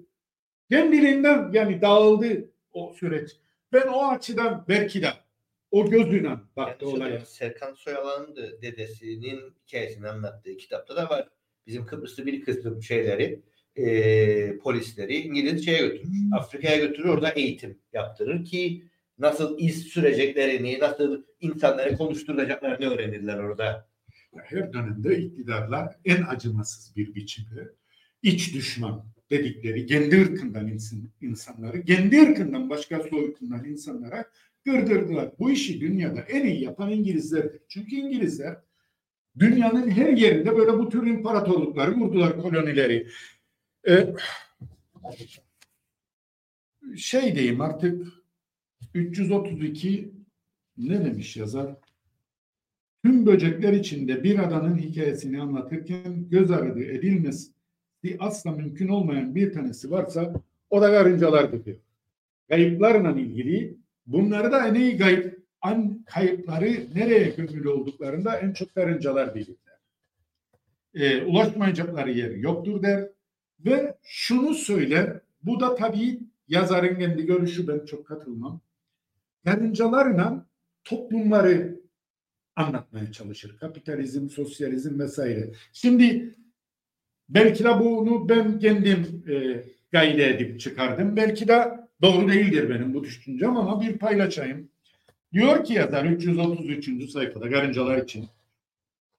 Kendiliğinden 0.70 1.50
yani 1.52 1.80
dağıldı 1.80 2.50
o 2.72 2.92
süreç. 2.92 3.30
Ben 3.72 3.86
o 3.86 4.06
açıdan 4.06 4.64
belki 4.68 5.02
de 5.02 5.08
o 5.72 5.90
gözüyle 5.90 6.28
baktı 6.56 6.86
Yani 6.86 6.96
olaya. 6.96 7.26
Serkan 7.26 7.74
Soyalan'ın 7.74 8.36
da 8.36 8.62
dedesinin 8.62 9.54
hikayesini 9.66 10.08
anlattığı 10.08 10.56
kitapta 10.56 10.96
da 10.96 11.10
var. 11.10 11.28
Bizim 11.66 11.86
Kıbrıs'ta 11.86 12.26
bir 12.26 12.44
kısım 12.44 12.82
şeyleri 12.82 13.42
e, 13.76 14.58
polisleri 14.58 15.16
İngiliz 15.16 15.64
şeye 15.64 15.86
götürür. 15.86 16.08
Afrika'ya 16.32 16.76
götürür 16.76 17.08
orada 17.08 17.30
eğitim 17.30 17.78
yaptırır 17.92 18.44
ki 18.44 18.84
nasıl 19.18 19.58
iz 19.58 19.82
süreceklerini, 19.82 20.78
nasıl 20.78 21.22
insanları 21.40 21.96
konuşturacaklarını 21.96 22.94
öğrenirler 22.94 23.38
orada. 23.38 23.88
her 24.44 24.72
dönemde 24.72 25.18
iktidarlar 25.18 25.96
en 26.04 26.22
acımasız 26.22 26.96
bir 26.96 27.14
biçimde 27.14 27.72
iç 28.22 28.54
düşman 28.54 29.06
dedikleri 29.30 29.86
kendi 29.86 30.22
ırkından 30.22 30.68
insan, 30.68 31.10
insanları 31.20 31.84
kendi 31.84 32.22
ırkından 32.22 32.70
başka 32.70 33.02
soyutundan 33.02 33.64
insanlara 33.64 34.24
gırdırdılar. 34.64 35.32
Bu 35.38 35.50
işi 35.50 35.80
dünyada 35.80 36.20
en 36.20 36.46
iyi 36.46 36.62
yapan 36.62 36.90
İngilizlerdir. 36.90 37.60
Çünkü 37.68 37.96
İngilizler 37.96 38.56
dünyanın 39.38 39.90
her 39.90 40.12
yerinde 40.12 40.56
böyle 40.56 40.78
bu 40.78 40.88
tür 40.88 41.06
imparatorlukları 41.06 41.94
kurdular 41.94 42.42
kolonileri. 42.42 43.08
Ee, 43.88 44.14
şey 46.96 47.34
diyeyim 47.34 47.60
artık 47.60 48.06
332 48.94 50.12
ne 50.76 51.04
demiş 51.04 51.36
yazar? 51.36 51.76
Tüm 53.04 53.26
böcekler 53.26 53.72
içinde 53.72 54.24
bir 54.24 54.38
adanın 54.38 54.78
hikayesini 54.78 55.40
anlatırken 55.40 56.28
göz 56.28 56.50
ardı 56.50 56.84
edilmesi 56.84 57.52
asla 58.18 58.52
mümkün 58.52 58.88
olmayan 58.88 59.34
bir 59.34 59.52
tanesi 59.52 59.90
varsa 59.90 60.34
o 60.70 60.82
da 60.82 60.90
karıncalardır 60.90 61.64
diyor. 61.64 61.78
Kayıplarla 62.48 63.20
ilgili 63.20 63.81
bunları 64.06 64.52
da 64.52 64.68
en 64.68 64.74
iyi 64.74 64.98
kayıp, 64.98 65.46
an, 65.60 66.04
kayıpları 66.06 66.86
nereye 66.94 67.28
gömülü 67.28 67.68
olduklarında 67.68 68.36
en 68.36 68.52
çok 68.52 68.74
karıncalar 68.74 69.34
bilirler. 69.34 69.78
Ee, 70.94 71.22
ulaşmayacakları 71.22 72.10
yer 72.12 72.30
yoktur 72.30 72.82
der 72.82 73.08
ve 73.64 73.94
şunu 74.02 74.54
söyler, 74.54 75.20
bu 75.42 75.60
da 75.60 75.74
tabii 75.74 76.20
yazarın 76.48 76.98
kendi 76.98 77.26
görüşü 77.26 77.68
ben 77.68 77.84
çok 77.86 78.06
katılmam. 78.06 78.60
Karıncalarla 79.44 80.46
toplumları 80.84 81.80
anlatmaya 82.56 83.12
çalışır. 83.12 83.56
Kapitalizm, 83.56 84.28
sosyalizm 84.28 84.98
vesaire. 84.98 85.52
Şimdi 85.72 86.34
belki 87.28 87.64
de 87.64 87.80
bunu 87.80 88.28
ben 88.28 88.58
kendim 88.58 89.24
e, 89.28 89.64
gayre 89.90 90.28
edip 90.28 90.60
çıkardım. 90.60 91.16
Belki 91.16 91.48
de 91.48 91.81
doğru 92.02 92.28
değildir 92.28 92.70
benim 92.70 92.94
bu 92.94 93.04
düşüncem 93.04 93.56
ama 93.56 93.80
bir 93.80 93.98
paylaşayım. 93.98 94.68
Diyor 95.32 95.64
ki 95.64 95.74
yazar 95.74 96.04
333. 96.04 97.10
sayfada 97.10 97.50
karıncalar 97.50 97.98
için 97.98 98.28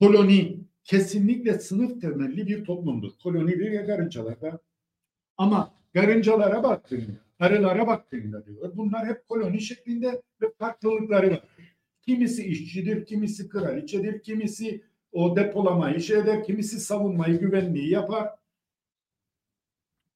koloni 0.02 0.58
kesinlikle 0.84 1.60
sınıf 1.60 2.02
temelli 2.02 2.48
bir 2.48 2.66
toplumdur. 2.66 3.12
Kolonidir 3.24 3.72
ya 3.72 3.86
karıncalarda. 3.86 4.60
Ama 5.38 5.74
karıncalara 5.94 6.64
baktığında, 6.64 7.12
arılara 7.40 7.88
baktığında 7.88 8.46
diyor 8.46 8.72
bunlar 8.76 9.06
hep 9.06 9.28
koloni 9.28 9.62
şeklinde 9.62 10.22
ve 10.42 10.52
farklılıkları 10.60 11.32
var. 11.32 11.44
Kimisi 12.02 12.44
işçidir, 12.44 13.06
kimisi 13.06 13.50
kraliçedir, 13.50 14.22
kimisi 14.22 14.84
o 15.12 15.36
depolamayı 15.36 16.02
şey 16.02 16.20
eder, 16.20 16.44
kimisi 16.44 16.80
savunmayı, 16.80 17.40
güvenliği 17.40 17.90
yapar. 17.90 18.30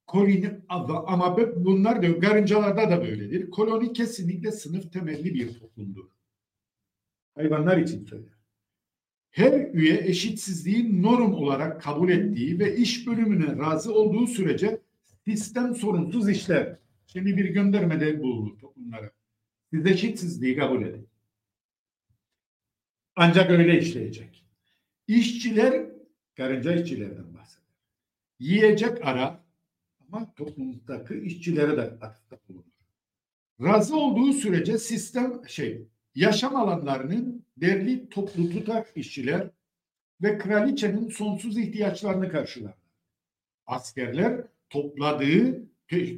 Koloni 0.08 0.60
ama 1.08 1.38
bunlar 1.56 2.04
da 2.04 2.20
karıncalarda 2.20 2.90
da 2.90 3.02
böyledir. 3.02 3.50
Koloni 3.50 3.94
kesinlikle 3.94 4.52
sınıf 4.52 4.94
temelli 4.94 5.34
bir 5.34 5.60
toplumdur. 5.60 6.06
Hayvanlar 7.36 7.78
için 7.78 8.06
söyler. 8.06 8.38
Her 9.30 9.74
üye 9.74 9.98
eşitsizliği 9.98 11.02
norm 11.02 11.34
olarak 11.34 11.82
kabul 11.82 12.10
ettiği 12.10 12.60
ve 12.60 12.76
iş 12.76 13.08
bölümüne 13.08 13.58
razı 13.58 13.94
olduğu 13.94 14.28
sürece 14.28 14.82
sistem 15.26 15.76
sorunsuz 15.76 16.30
işler. 16.30 16.80
Şimdi 17.08 17.38
bir 17.38 17.46
göndermede 17.46 18.22
bulunur 18.24 18.60
toplumlara. 18.60 19.12
Siz 19.74 19.86
eşitsizliği 19.86 20.58
kabul 20.58 20.82
edin. 20.82 21.08
Ancak 23.16 23.52
öyle 23.52 23.80
işleyecek. 23.80 24.46
İşçiler, 25.08 25.86
karınca 26.36 26.76
işçilerden 26.76 27.34
bahseder. 27.34 27.68
Yiyecek 28.40 29.06
ara 29.06 29.37
ama 30.12 30.34
toplumdaki 30.34 31.14
işçilere 31.14 31.78
de 31.78 31.82
atıfta 31.82 32.38
bulunur. 32.50 32.64
Razı 33.62 33.96
olduğu 33.96 34.34
sürece 34.34 34.78
sistem 34.78 35.42
şey 35.48 35.88
yaşam 36.16 36.56
alanlarının 36.56 37.46
derli 37.58 38.10
toplu 38.10 38.50
tutar 38.50 38.86
işçiler 38.96 39.50
ve 40.22 40.38
kraliçenin 40.38 41.10
sonsuz 41.10 41.58
ihtiyaçlarını 41.58 42.30
karşılar. 42.30 42.74
Askerler 43.66 44.44
topladığı 44.70 45.68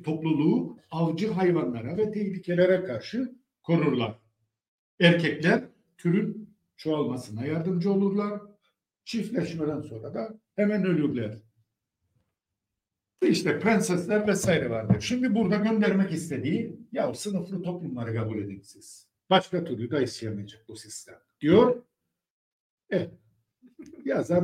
topluluğu 0.04 0.78
avcı 0.92 1.32
hayvanlara 1.32 1.98
ve 1.98 2.12
tehlikelere 2.12 2.84
karşı 2.84 3.36
korurlar. 3.64 4.20
Erkekler 5.00 5.64
türün 5.98 6.56
çoğalmasına 6.78 7.46
yardımcı 7.46 7.92
olurlar. 7.92 8.42
Çiftleşmeden 9.06 9.82
sonra 9.82 10.14
da 10.14 10.40
hemen 10.56 10.86
ölürler. 10.86 11.38
İşte 13.22 13.60
prensesler 13.60 14.28
vesaire 14.28 14.70
vardır. 14.70 15.02
Şimdi 15.02 15.36
burada 15.36 15.56
göndermek 15.56 16.12
istediği 16.12 16.80
ya 16.92 17.14
sınıflı 17.14 17.64
toplumları 17.64 18.16
kabul 18.16 18.38
edin 18.38 18.62
siz. 18.64 19.08
Başka 19.30 19.64
türlü 19.64 19.92
de 19.92 20.04
işleyemayacak 20.04 20.66
bu 20.68 20.76
sistem 20.76 21.16
diyor. 21.42 21.84
Evet. 22.90 23.12
Yazar 24.06 24.44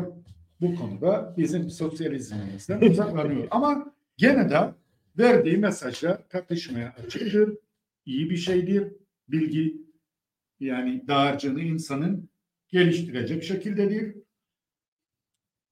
bu 0.62 0.76
konuda 0.76 1.34
bizim 1.38 1.70
sosyalizmimizden 1.70 2.82
uzaklanıyor. 2.82 3.48
Ama 3.52 3.94
gene 4.18 4.50
de 4.50 4.74
verdiği 5.18 5.58
mesajlar 5.58 6.30
tartışmaya 6.30 6.96
açıktır. 7.06 7.58
İyi 8.06 8.30
bir 8.30 8.38
şeydir. 8.38 8.94
Bilgi 9.28 9.82
yani 10.60 11.08
dağarcığını 11.08 11.62
insanın 11.62 12.30
geliştirecek 12.68 13.44
şekildedir. 13.44 14.16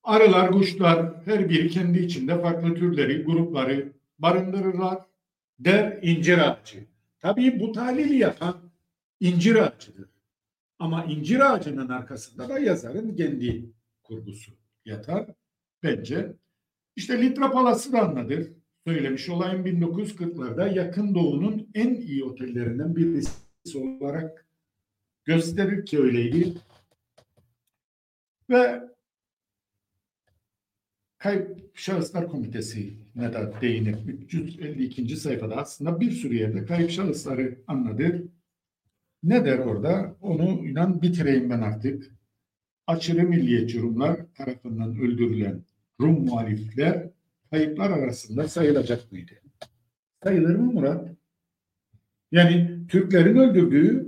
Arılar, 0.04 0.52
kuşlar 0.52 1.26
her 1.26 1.50
biri 1.50 1.70
kendi 1.70 2.00
içinde 2.00 2.42
farklı 2.42 2.76
türleri, 2.76 3.24
grupları 3.24 3.94
barındırırlar. 4.20 5.06
Der 5.60 6.00
incir 6.02 6.38
ağacı. 6.38 6.86
Tabii 7.20 7.60
bu 7.60 7.72
tahlili 7.72 8.16
yapan 8.16 8.58
incir 9.20 9.56
ağacıdır. 9.56 10.10
Ama 10.80 11.06
incir 11.06 11.54
ağacının 11.54 11.90
arkasında 11.90 12.50
da 12.50 12.60
yazarın 12.60 13.16
kendi 13.16 13.70
kurgusu 14.04 14.52
yatar 14.86 15.26
bence. 15.84 16.34
İşte 16.96 17.22
Litra 17.22 17.52
Palası 17.52 17.94
da 17.94 18.02
anladır. 18.02 18.48
Söylemiş 18.88 19.30
olayım 19.30 19.66
1940'larda 19.66 20.78
yakın 20.78 21.16
doğunun 21.16 21.70
en 21.74 21.96
iyi 21.96 22.24
otellerinden 22.24 22.96
birisi 22.96 23.78
olarak 23.78 24.46
gösterir 25.26 25.86
ki 25.86 26.00
öyleydi. 26.00 26.54
Ve 28.50 28.93
Kayıp 31.24 31.72
Şahıslar 31.74 32.28
Komitesi 32.28 32.94
ne 33.16 33.34
de 33.34 33.52
değinir. 33.62 33.96
352. 34.08 35.16
sayfada 35.16 35.56
aslında 35.56 36.00
bir 36.00 36.12
sürü 36.12 36.36
yerde 36.36 36.66
kayıp 36.66 36.92
şahısları 36.92 37.60
anladır. 37.68 38.24
Ne 39.24 39.46
der 39.46 39.60
orada? 39.60 40.16
Onu 40.22 40.68
inan 40.68 41.02
bitireyim 41.02 41.50
ben 41.50 41.62
artık. 41.62 42.12
Aşırı 42.88 43.24
milliyetçi 43.24 43.82
Rumlar 43.82 44.34
tarafından 44.36 45.00
öldürülen 45.00 45.64
Rum 46.02 46.26
muhalifler 46.26 47.10
kayıplar 47.50 47.92
arasında 47.92 48.48
sayılacak 48.48 49.12
mıydı? 49.12 49.32
Sayılır 50.24 50.56
mı 50.56 50.72
Murat? 50.72 51.08
Yani 52.32 52.88
Türklerin 52.88 53.36
öldürdüğü 53.36 54.08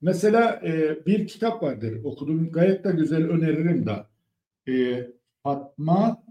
mesela 0.00 0.62
e, 0.64 1.06
bir 1.06 1.26
kitap 1.26 1.62
vardır 1.62 2.04
okudum 2.04 2.52
gayet 2.52 2.84
de 2.84 2.92
güzel 2.92 3.24
öneririm 3.28 3.86
da 3.86 4.10
e, 4.68 5.08
Fatma 5.48 6.22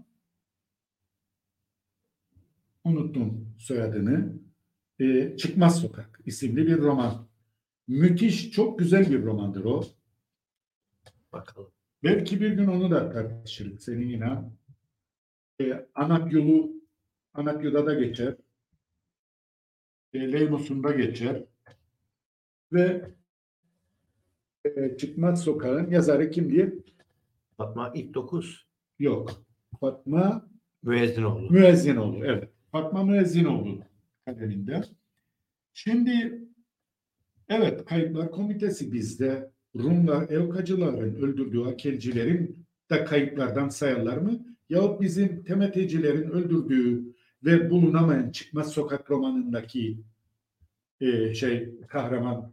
unuttum 2.84 3.54
soyadını 3.58 4.38
e, 5.00 5.36
Çıkmaz 5.36 5.80
Sokak 5.80 6.20
isimli 6.26 6.66
bir 6.66 6.78
roman. 6.78 7.28
Müthiş 7.88 8.50
çok 8.50 8.78
güzel 8.78 9.10
bir 9.10 9.22
romandır 9.22 9.64
o. 9.64 9.84
Bakalım. 11.32 11.70
Belki 12.02 12.40
bir 12.40 12.50
gün 12.50 12.66
onu 12.66 12.90
da 12.90 13.12
tartışırız 13.12 13.84
senin 13.84 14.08
yine. 14.08 14.42
E, 15.60 15.88
Anak 15.94 16.32
yolu 16.32 16.72
Anakya'da 17.34 17.86
da 17.86 17.94
geçer. 17.94 18.36
E, 20.12 20.32
Leymos'unda 20.32 20.92
geçer. 20.92 21.44
Ve 22.72 23.14
e, 24.64 24.96
Çıkmaz 24.96 25.42
Sokağın 25.42 25.90
yazarı 25.90 26.30
kim 26.30 26.50
diye? 26.50 26.74
Fatma 27.56 27.92
ilk 27.94 28.14
dokuz. 28.14 28.67
Yok. 28.98 29.42
Fatma 29.80 30.48
Müezzinoğlu. 30.82 31.50
Müezzinoğlu. 31.50 32.24
Evet. 32.24 32.48
Fatma 32.72 33.04
Müezzinoğlu 33.04 33.84
kaleminde. 34.24 34.84
Şimdi 35.74 36.42
evet 37.48 37.84
Kayıplar 37.84 38.30
Komitesi 38.30 38.92
bizde 38.92 39.50
Rumlar, 39.76 40.28
Evkacıların 40.28 41.14
öldürdüğü 41.14 41.64
akelcilerin 41.64 42.66
de 42.90 43.04
kayıplardan 43.04 43.68
sayarlar 43.68 44.16
mı? 44.16 44.46
Yahut 44.68 45.00
bizim 45.00 45.44
temetecilerin 45.44 46.30
öldürdüğü 46.30 47.14
ve 47.44 47.70
bulunamayan 47.70 48.30
Çıkmaz 48.30 48.72
Sokak 48.72 49.10
romanındaki 49.10 49.98
e, 51.00 51.34
şey 51.34 51.78
kahraman 51.88 52.52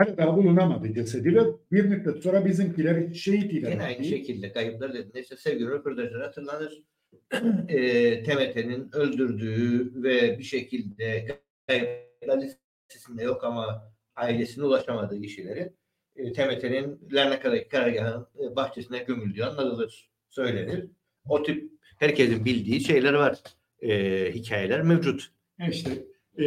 hala 0.00 0.36
bulunamadı 0.36 0.94
cesedi 0.94 1.34
ve 1.34 1.40
bir 1.72 1.84
müddet 1.84 2.22
sonra 2.22 2.44
bizimkiler 2.44 3.14
şehit 3.14 3.52
ilan 3.52 3.70
Yine 3.70 3.82
aynı 3.82 4.04
şekilde 4.04 4.52
kayıplar 4.52 4.94
dediğinde 4.94 5.20
işte 5.20 5.36
sevgili 5.36 5.68
röportajlar 5.68 6.22
hatırlanır. 6.22 6.82
e, 7.68 8.22
TMT'nin 8.22 8.90
öldürdüğü 8.92 9.92
ve 10.02 10.38
bir 10.38 10.44
şekilde 10.44 11.26
kayıplar 11.66 12.42
listesinde 12.42 13.22
yok 13.22 13.44
ama 13.44 13.92
ailesine 14.16 14.64
ulaşamadığı 14.64 15.20
kişileri 15.20 15.72
e, 16.16 16.32
TMT'nin 16.32 17.08
Larnaka'daki 17.12 17.68
karargahın 17.68 18.26
e, 18.44 18.56
bahçesine 18.56 18.98
gömüldüğü 18.98 19.42
anlatılır, 19.42 20.10
söylenir. 20.28 20.86
O 21.28 21.42
tip 21.42 21.70
herkesin 21.98 22.44
bildiği 22.44 22.80
şeyler 22.80 23.14
var. 23.14 23.38
E, 23.82 24.32
hikayeler 24.32 24.82
mevcut. 24.82 25.30
E 25.60 25.70
İşte 25.70 25.90
e, 26.38 26.44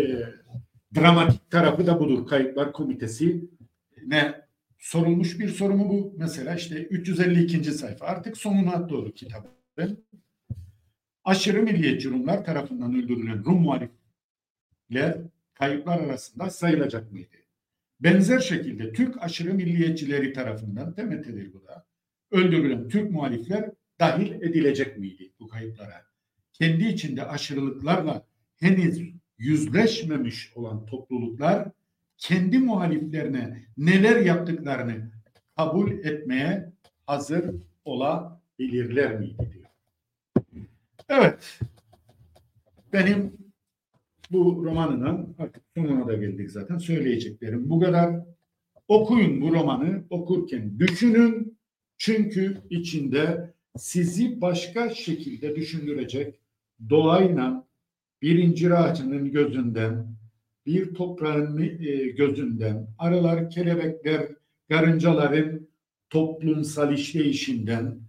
dramatik 0.95 1.51
tarafı 1.51 1.87
da 1.87 1.99
budur. 1.99 2.27
Kayıplar 2.27 2.73
Komitesi 2.73 3.49
ne 4.05 4.41
sorulmuş 4.79 5.39
bir 5.39 5.49
soru 5.49 5.75
mu 5.75 5.89
bu? 5.89 6.13
Mesela 6.17 6.55
işte 6.55 6.83
352. 6.83 7.63
sayfa. 7.63 8.05
Artık 8.05 8.37
sonuna 8.37 8.89
doğru 8.89 9.13
kitabın. 9.13 9.51
Aşırı 11.23 11.63
milliyetçi 11.63 12.09
Rumlar 12.09 12.45
tarafından 12.45 12.95
öldürülen 12.95 13.45
Rum 13.45 13.61
muhalifler 13.61 15.17
kayıplar 15.53 15.99
arasında 15.99 16.49
sayılacak 16.49 17.11
mıydı? 17.11 17.35
Benzer 17.99 18.39
şekilde 18.39 18.93
Türk 18.93 19.23
aşırı 19.23 19.53
milliyetçileri 19.53 20.33
tarafından 20.33 20.93
temettedir 20.93 21.53
bu 21.53 21.67
da. 21.67 21.85
Öldürülen 22.31 22.87
Türk 22.87 23.11
muhalifler 23.11 23.71
dahil 23.99 24.31
edilecek 24.31 24.97
miydi 24.97 25.31
bu 25.39 25.47
kayıplara? 25.47 26.05
Kendi 26.53 26.87
içinde 26.87 27.25
aşırılıklarla 27.27 28.25
henüz 28.55 29.13
yüzleşmemiş 29.37 30.51
olan 30.55 30.85
topluluklar 30.85 31.67
kendi 32.17 32.59
muhaliflerine 32.59 33.63
neler 33.77 34.21
yaptıklarını 34.21 35.11
kabul 35.57 35.91
etmeye 35.91 36.73
hazır 37.05 37.55
olabilirler 37.85 39.19
miydi 39.19 39.49
diyor. 39.53 39.65
Evet. 41.09 41.59
Benim 42.93 43.37
bu 44.31 44.65
romanının 44.65 45.35
artık 45.39 45.63
sonuna 45.75 46.07
da 46.07 46.13
geldik 46.13 46.51
zaten 46.51 46.77
söyleyeceklerim 46.77 47.69
bu 47.69 47.79
kadar. 47.79 48.19
Okuyun 48.87 49.41
bu 49.41 49.53
romanı 49.53 50.03
okurken 50.09 50.79
düşünün 50.79 51.57
çünkü 51.97 52.61
içinde 52.69 53.53
sizi 53.77 54.41
başka 54.41 54.89
şekilde 54.89 55.55
düşündürecek 55.55 56.39
doğayla 56.89 57.67
bir 58.23 58.35
incir 58.35 58.71
ağacının 58.71 59.31
gözünden, 59.31 60.07
bir 60.65 60.93
toprağın 60.93 61.57
e, 61.57 62.09
gözünden, 62.09 62.87
arılar, 62.97 63.49
kelebekler, 63.49 64.27
karıncaların 64.69 65.67
toplumsal 66.09 66.93
işleyişinden, 66.93 67.99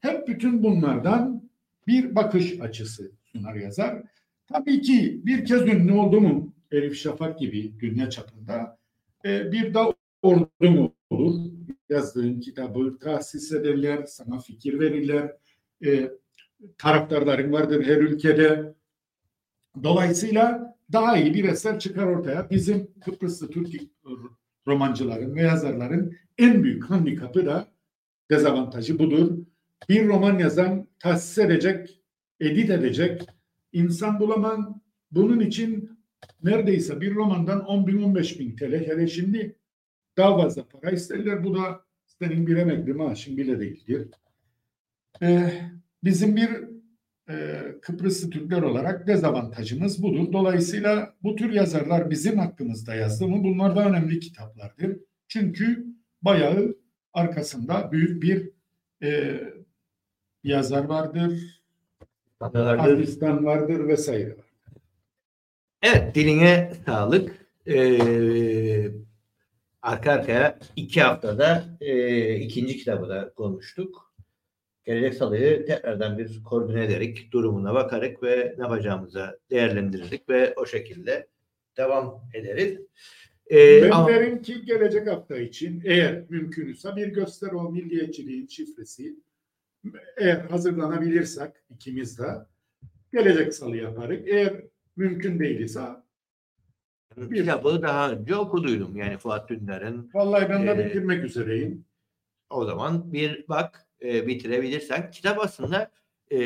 hep 0.00 0.28
bütün 0.28 0.62
bunlardan 0.62 1.50
bir 1.86 2.14
bakış 2.14 2.60
açısı 2.60 3.12
sunar 3.24 3.54
yazar. 3.54 4.02
Tabii 4.46 4.80
ki 4.80 5.20
bir 5.24 5.44
kez 5.44 5.62
ünlü 5.62 5.92
oldu 5.92 6.20
mu 6.20 6.54
Elif 6.70 6.96
Şafak 6.96 7.38
gibi 7.38 7.80
dünya 7.80 8.10
çapında 8.10 8.78
e, 9.24 9.52
bir 9.52 9.74
de 9.74 9.78
ordu 10.22 10.70
mu 10.70 10.94
olur? 11.10 11.50
Yazdığın 11.88 12.40
kitabı 12.40 12.98
tahsis 12.98 13.52
ederler, 13.52 14.04
sana 14.06 14.38
fikir 14.38 14.80
verirler. 14.80 15.32
E, 15.84 16.10
taraftarların 16.78 17.52
vardır 17.52 17.84
her 17.86 17.96
ülkede. 17.96 18.74
Dolayısıyla 19.82 20.76
daha 20.92 21.16
iyi 21.16 21.34
bir 21.34 21.44
eser 21.44 21.78
çıkar 21.78 22.06
ortaya. 22.06 22.50
Bizim 22.50 22.90
Kıbrıslı 23.00 23.50
Türk 23.50 23.68
romancıların 24.66 25.34
ve 25.34 25.42
yazarların 25.42 26.16
en 26.38 26.62
büyük 26.62 26.84
handikapı 26.84 27.46
da 27.46 27.68
dezavantajı 28.30 28.98
budur. 28.98 29.38
Bir 29.88 30.06
roman 30.06 30.38
yazan 30.38 30.86
tahsis 30.98 31.38
edecek, 31.38 32.02
edit 32.40 32.70
edecek 32.70 33.26
insan 33.72 34.20
bulamam. 34.20 34.80
Bunun 35.10 35.40
için 35.40 35.98
neredeyse 36.42 37.00
bir 37.00 37.14
romandan 37.14 37.64
10 37.64 37.86
bin 37.86 38.02
15 38.02 38.40
bin 38.40 38.56
TL 38.56 38.72
hele 38.72 39.06
şimdi 39.06 39.56
daha 40.16 40.36
fazla 40.36 40.68
para 40.68 40.90
isterler. 40.90 41.44
Bu 41.44 41.54
da 41.54 41.84
senin 42.06 42.46
bir 42.46 42.56
emekli 42.56 42.92
maaşın 42.92 43.36
bile 43.36 43.60
değildir. 43.60 44.08
Ee, 45.22 45.52
bizim 46.04 46.36
bir 46.36 46.73
e, 47.28 47.62
Kıbrıslı 47.82 48.30
Türkler 48.30 48.62
olarak 48.62 49.06
dezavantajımız 49.06 50.02
budur. 50.02 50.32
Dolayısıyla 50.32 51.14
bu 51.22 51.36
tür 51.36 51.52
yazarlar 51.52 52.10
bizim 52.10 52.38
hakkımızda 52.38 52.94
yazdı 52.94 53.28
mı 53.28 53.44
bunlar 53.44 53.76
da 53.76 53.88
önemli 53.88 54.20
kitaplardır. 54.20 54.96
Çünkü 55.28 55.86
bayağı 56.22 56.76
arkasında 57.12 57.92
büyük 57.92 58.22
bir 58.22 58.50
e, 59.02 59.40
yazar 60.44 60.84
vardır, 60.84 61.62
Hindistan 62.96 63.44
vardır 63.44 63.88
vesaire. 63.88 64.36
Evet 65.82 66.14
diline 66.14 66.72
sağlık. 66.86 67.44
Ee, 67.66 68.90
arka 69.82 70.12
arkaya 70.12 70.58
iki 70.76 71.02
haftada 71.02 71.64
e, 71.80 72.34
ikinci 72.36 72.76
kitabı 72.76 73.08
da 73.08 73.32
konuştuk. 73.34 74.13
Gelecek 74.84 75.14
salıyı 75.14 75.66
tekrardan 75.66 76.18
bir 76.18 76.42
koordine 76.42 76.84
ederek, 76.84 77.28
durumuna 77.32 77.74
bakarak 77.74 78.22
ve 78.22 78.54
ne 78.58 78.62
yapacağımıza 78.62 79.38
değerlendirerek 79.50 80.28
ve 80.28 80.54
o 80.56 80.66
şekilde 80.66 81.28
devam 81.76 82.20
ederiz. 82.34 82.80
Ee, 83.50 83.82
ben 83.82 83.90
ama... 83.90 84.08
derim 84.08 84.42
ki 84.42 84.64
gelecek 84.64 85.06
hafta 85.08 85.36
için 85.36 85.82
eğer 85.84 86.24
mümkünse 86.28 86.96
bir 86.96 87.06
göster 87.08 87.52
o 87.52 87.70
milliyetçiliğin 87.72 88.46
şifresi 88.46 89.16
eğer 90.16 90.36
hazırlanabilirsek 90.40 91.50
ikimiz 91.70 92.18
de 92.18 92.26
gelecek 93.12 93.54
salı 93.54 93.76
yaparız. 93.76 94.20
Eğer 94.26 94.52
mümkün 94.96 95.38
değilse 95.40 95.80
Bir- 97.16 97.36
Kitabı 97.36 97.82
daha 97.82 98.12
önce 98.12 98.36
okuduydum. 98.36 98.96
Yani 98.96 99.18
Fuat 99.18 99.48
Dündar'ın 99.48 100.10
vallahi 100.14 100.48
ben 100.48 100.66
de 100.66 100.70
Ee, 100.70 100.86
bitirmek 100.86 101.24
üzereyim. 101.24 101.84
o 102.50 102.64
zaman 102.64 103.12
bir 103.12 103.44
bak 103.48 103.83
e, 104.04 104.26
bitirebilirsen. 104.26 105.10
Kitap 105.10 105.38
aslında 105.44 105.90
e, 106.32 106.38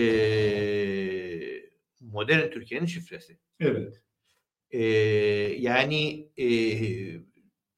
modern 2.00 2.50
Türkiye'nin 2.50 2.86
şifresi. 2.86 3.38
Evet. 3.60 4.02
E, 4.70 4.82
yani 5.58 6.28
e, 6.38 6.48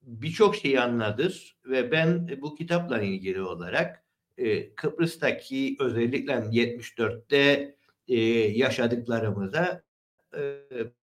birçok 0.03 0.57
şeyi 0.57 0.81
anladır 0.81 1.57
ve 1.65 1.93
ben 1.93 2.41
bu 2.41 2.55
kitapla 2.55 3.03
ilgili 3.03 3.43
olarak 3.43 4.05
e, 4.39 4.75
Kıbrıs'taki 4.75 5.77
özellikle 5.81 6.33
74'te 6.33 7.75
e, 8.09 8.21
yaşadıklarımıza 8.59 9.83
e, 10.37 10.41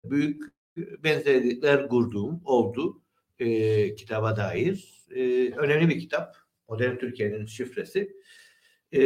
büyük 0.04 0.44
benzerlikler 0.78 1.88
kurduğum 1.88 2.42
oldu 2.46 3.02
e, 3.40 3.96
kitaba 3.96 4.38
dair. 4.38 5.06
E, 5.16 5.22
önemli 5.52 5.90
bir 5.90 6.00
kitap. 6.00 6.36
Modern 6.70 6.98
Türkiye'nin 6.98 7.46
şifresi. 7.46 8.17
E, 8.98 9.02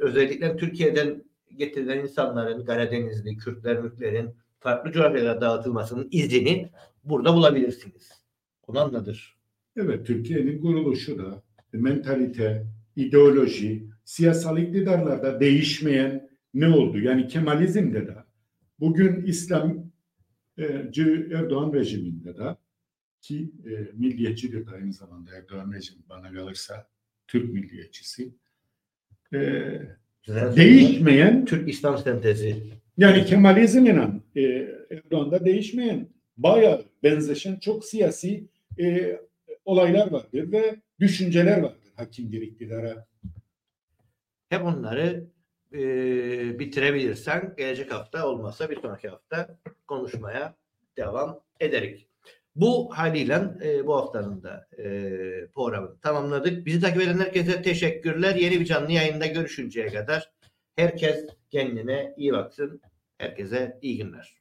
özellikle 0.00 0.56
Türkiye'den 0.56 1.24
getirilen 1.56 1.98
insanların 1.98 2.64
Karadenizli, 2.64 3.36
Kürtler, 3.36 3.82
Mürtlerin 3.82 4.30
farklı 4.60 4.92
coğrafyalara 4.92 5.40
dağıtılmasının 5.40 6.08
izini 6.10 6.70
burada 7.04 7.34
bulabilirsiniz. 7.34 8.10
Onu 8.66 8.80
anladır. 8.80 9.36
Evet, 9.76 10.06
Türkiye'nin 10.06 10.60
kuruluşu 10.60 11.18
da 11.18 11.42
mentalite, 11.72 12.66
ideoloji, 12.96 13.86
siyasal 14.04 14.58
iktidarlarda 14.58 15.40
değişmeyen 15.40 16.30
ne 16.54 16.68
oldu? 16.68 16.98
Yani 16.98 17.28
Kemalizm'de 17.28 18.06
de 18.06 18.16
bugün 18.80 19.22
İslamcı 19.26 19.90
Erdoğan 21.34 21.72
rejiminde 21.72 22.36
de 22.36 22.56
ki 23.20 23.52
e, 23.66 23.70
milliyetçidir 23.94 24.66
de 24.66 24.70
aynı 24.70 24.92
zamanda 24.92 25.30
Erdoğan 25.36 25.72
rejimi 25.72 26.02
bana 26.08 26.32
kalırsa 26.32 26.88
Türk 27.28 27.52
milliyetçisi. 27.52 28.34
E, 29.34 29.38
değişmeyen 30.56 31.44
Türk 31.44 31.68
İslam 31.68 31.98
sentezi. 31.98 32.56
yani 32.96 33.24
Kemalizm 33.24 33.86
inan 33.86 34.22
e, 34.36 34.42
Erdoğan'da 34.90 35.44
değişmeyen 35.44 36.08
bayağı 36.36 36.84
benzeşen 37.02 37.56
çok 37.56 37.84
siyasi 37.84 38.44
e, 38.80 39.16
olaylar 39.64 40.10
vardır 40.10 40.52
ve 40.52 40.76
düşünceler 41.00 41.58
vardır 41.58 41.92
hakimdir 41.96 42.42
iktidara. 42.42 43.06
Hep 44.48 44.64
onları 44.64 45.24
e, 45.72 45.78
bitirebilirsen 46.58 47.54
gelecek 47.58 47.92
hafta 47.92 48.26
olmazsa 48.28 48.70
bir 48.70 48.80
sonraki 48.80 49.08
hafta 49.08 49.58
konuşmaya 49.86 50.54
devam 50.96 51.40
ederiz. 51.60 52.09
Bu 52.60 52.98
haliyle 52.98 53.40
e, 53.64 53.86
bu 53.86 53.96
haftanın 53.96 54.42
da 54.42 54.66
e, 54.78 54.84
programını 55.54 56.00
tamamladık. 56.00 56.66
Bizi 56.66 56.80
takip 56.80 57.02
eden 57.02 57.18
herkese 57.18 57.62
teşekkürler. 57.62 58.34
Yeni 58.34 58.60
bir 58.60 58.64
canlı 58.64 58.92
yayında 58.92 59.26
görüşünceye 59.26 59.88
kadar 59.88 60.30
herkes 60.76 61.26
kendine 61.50 62.14
iyi 62.16 62.32
baksın. 62.32 62.80
Herkese 63.18 63.78
iyi 63.82 63.98
günler. 63.98 64.39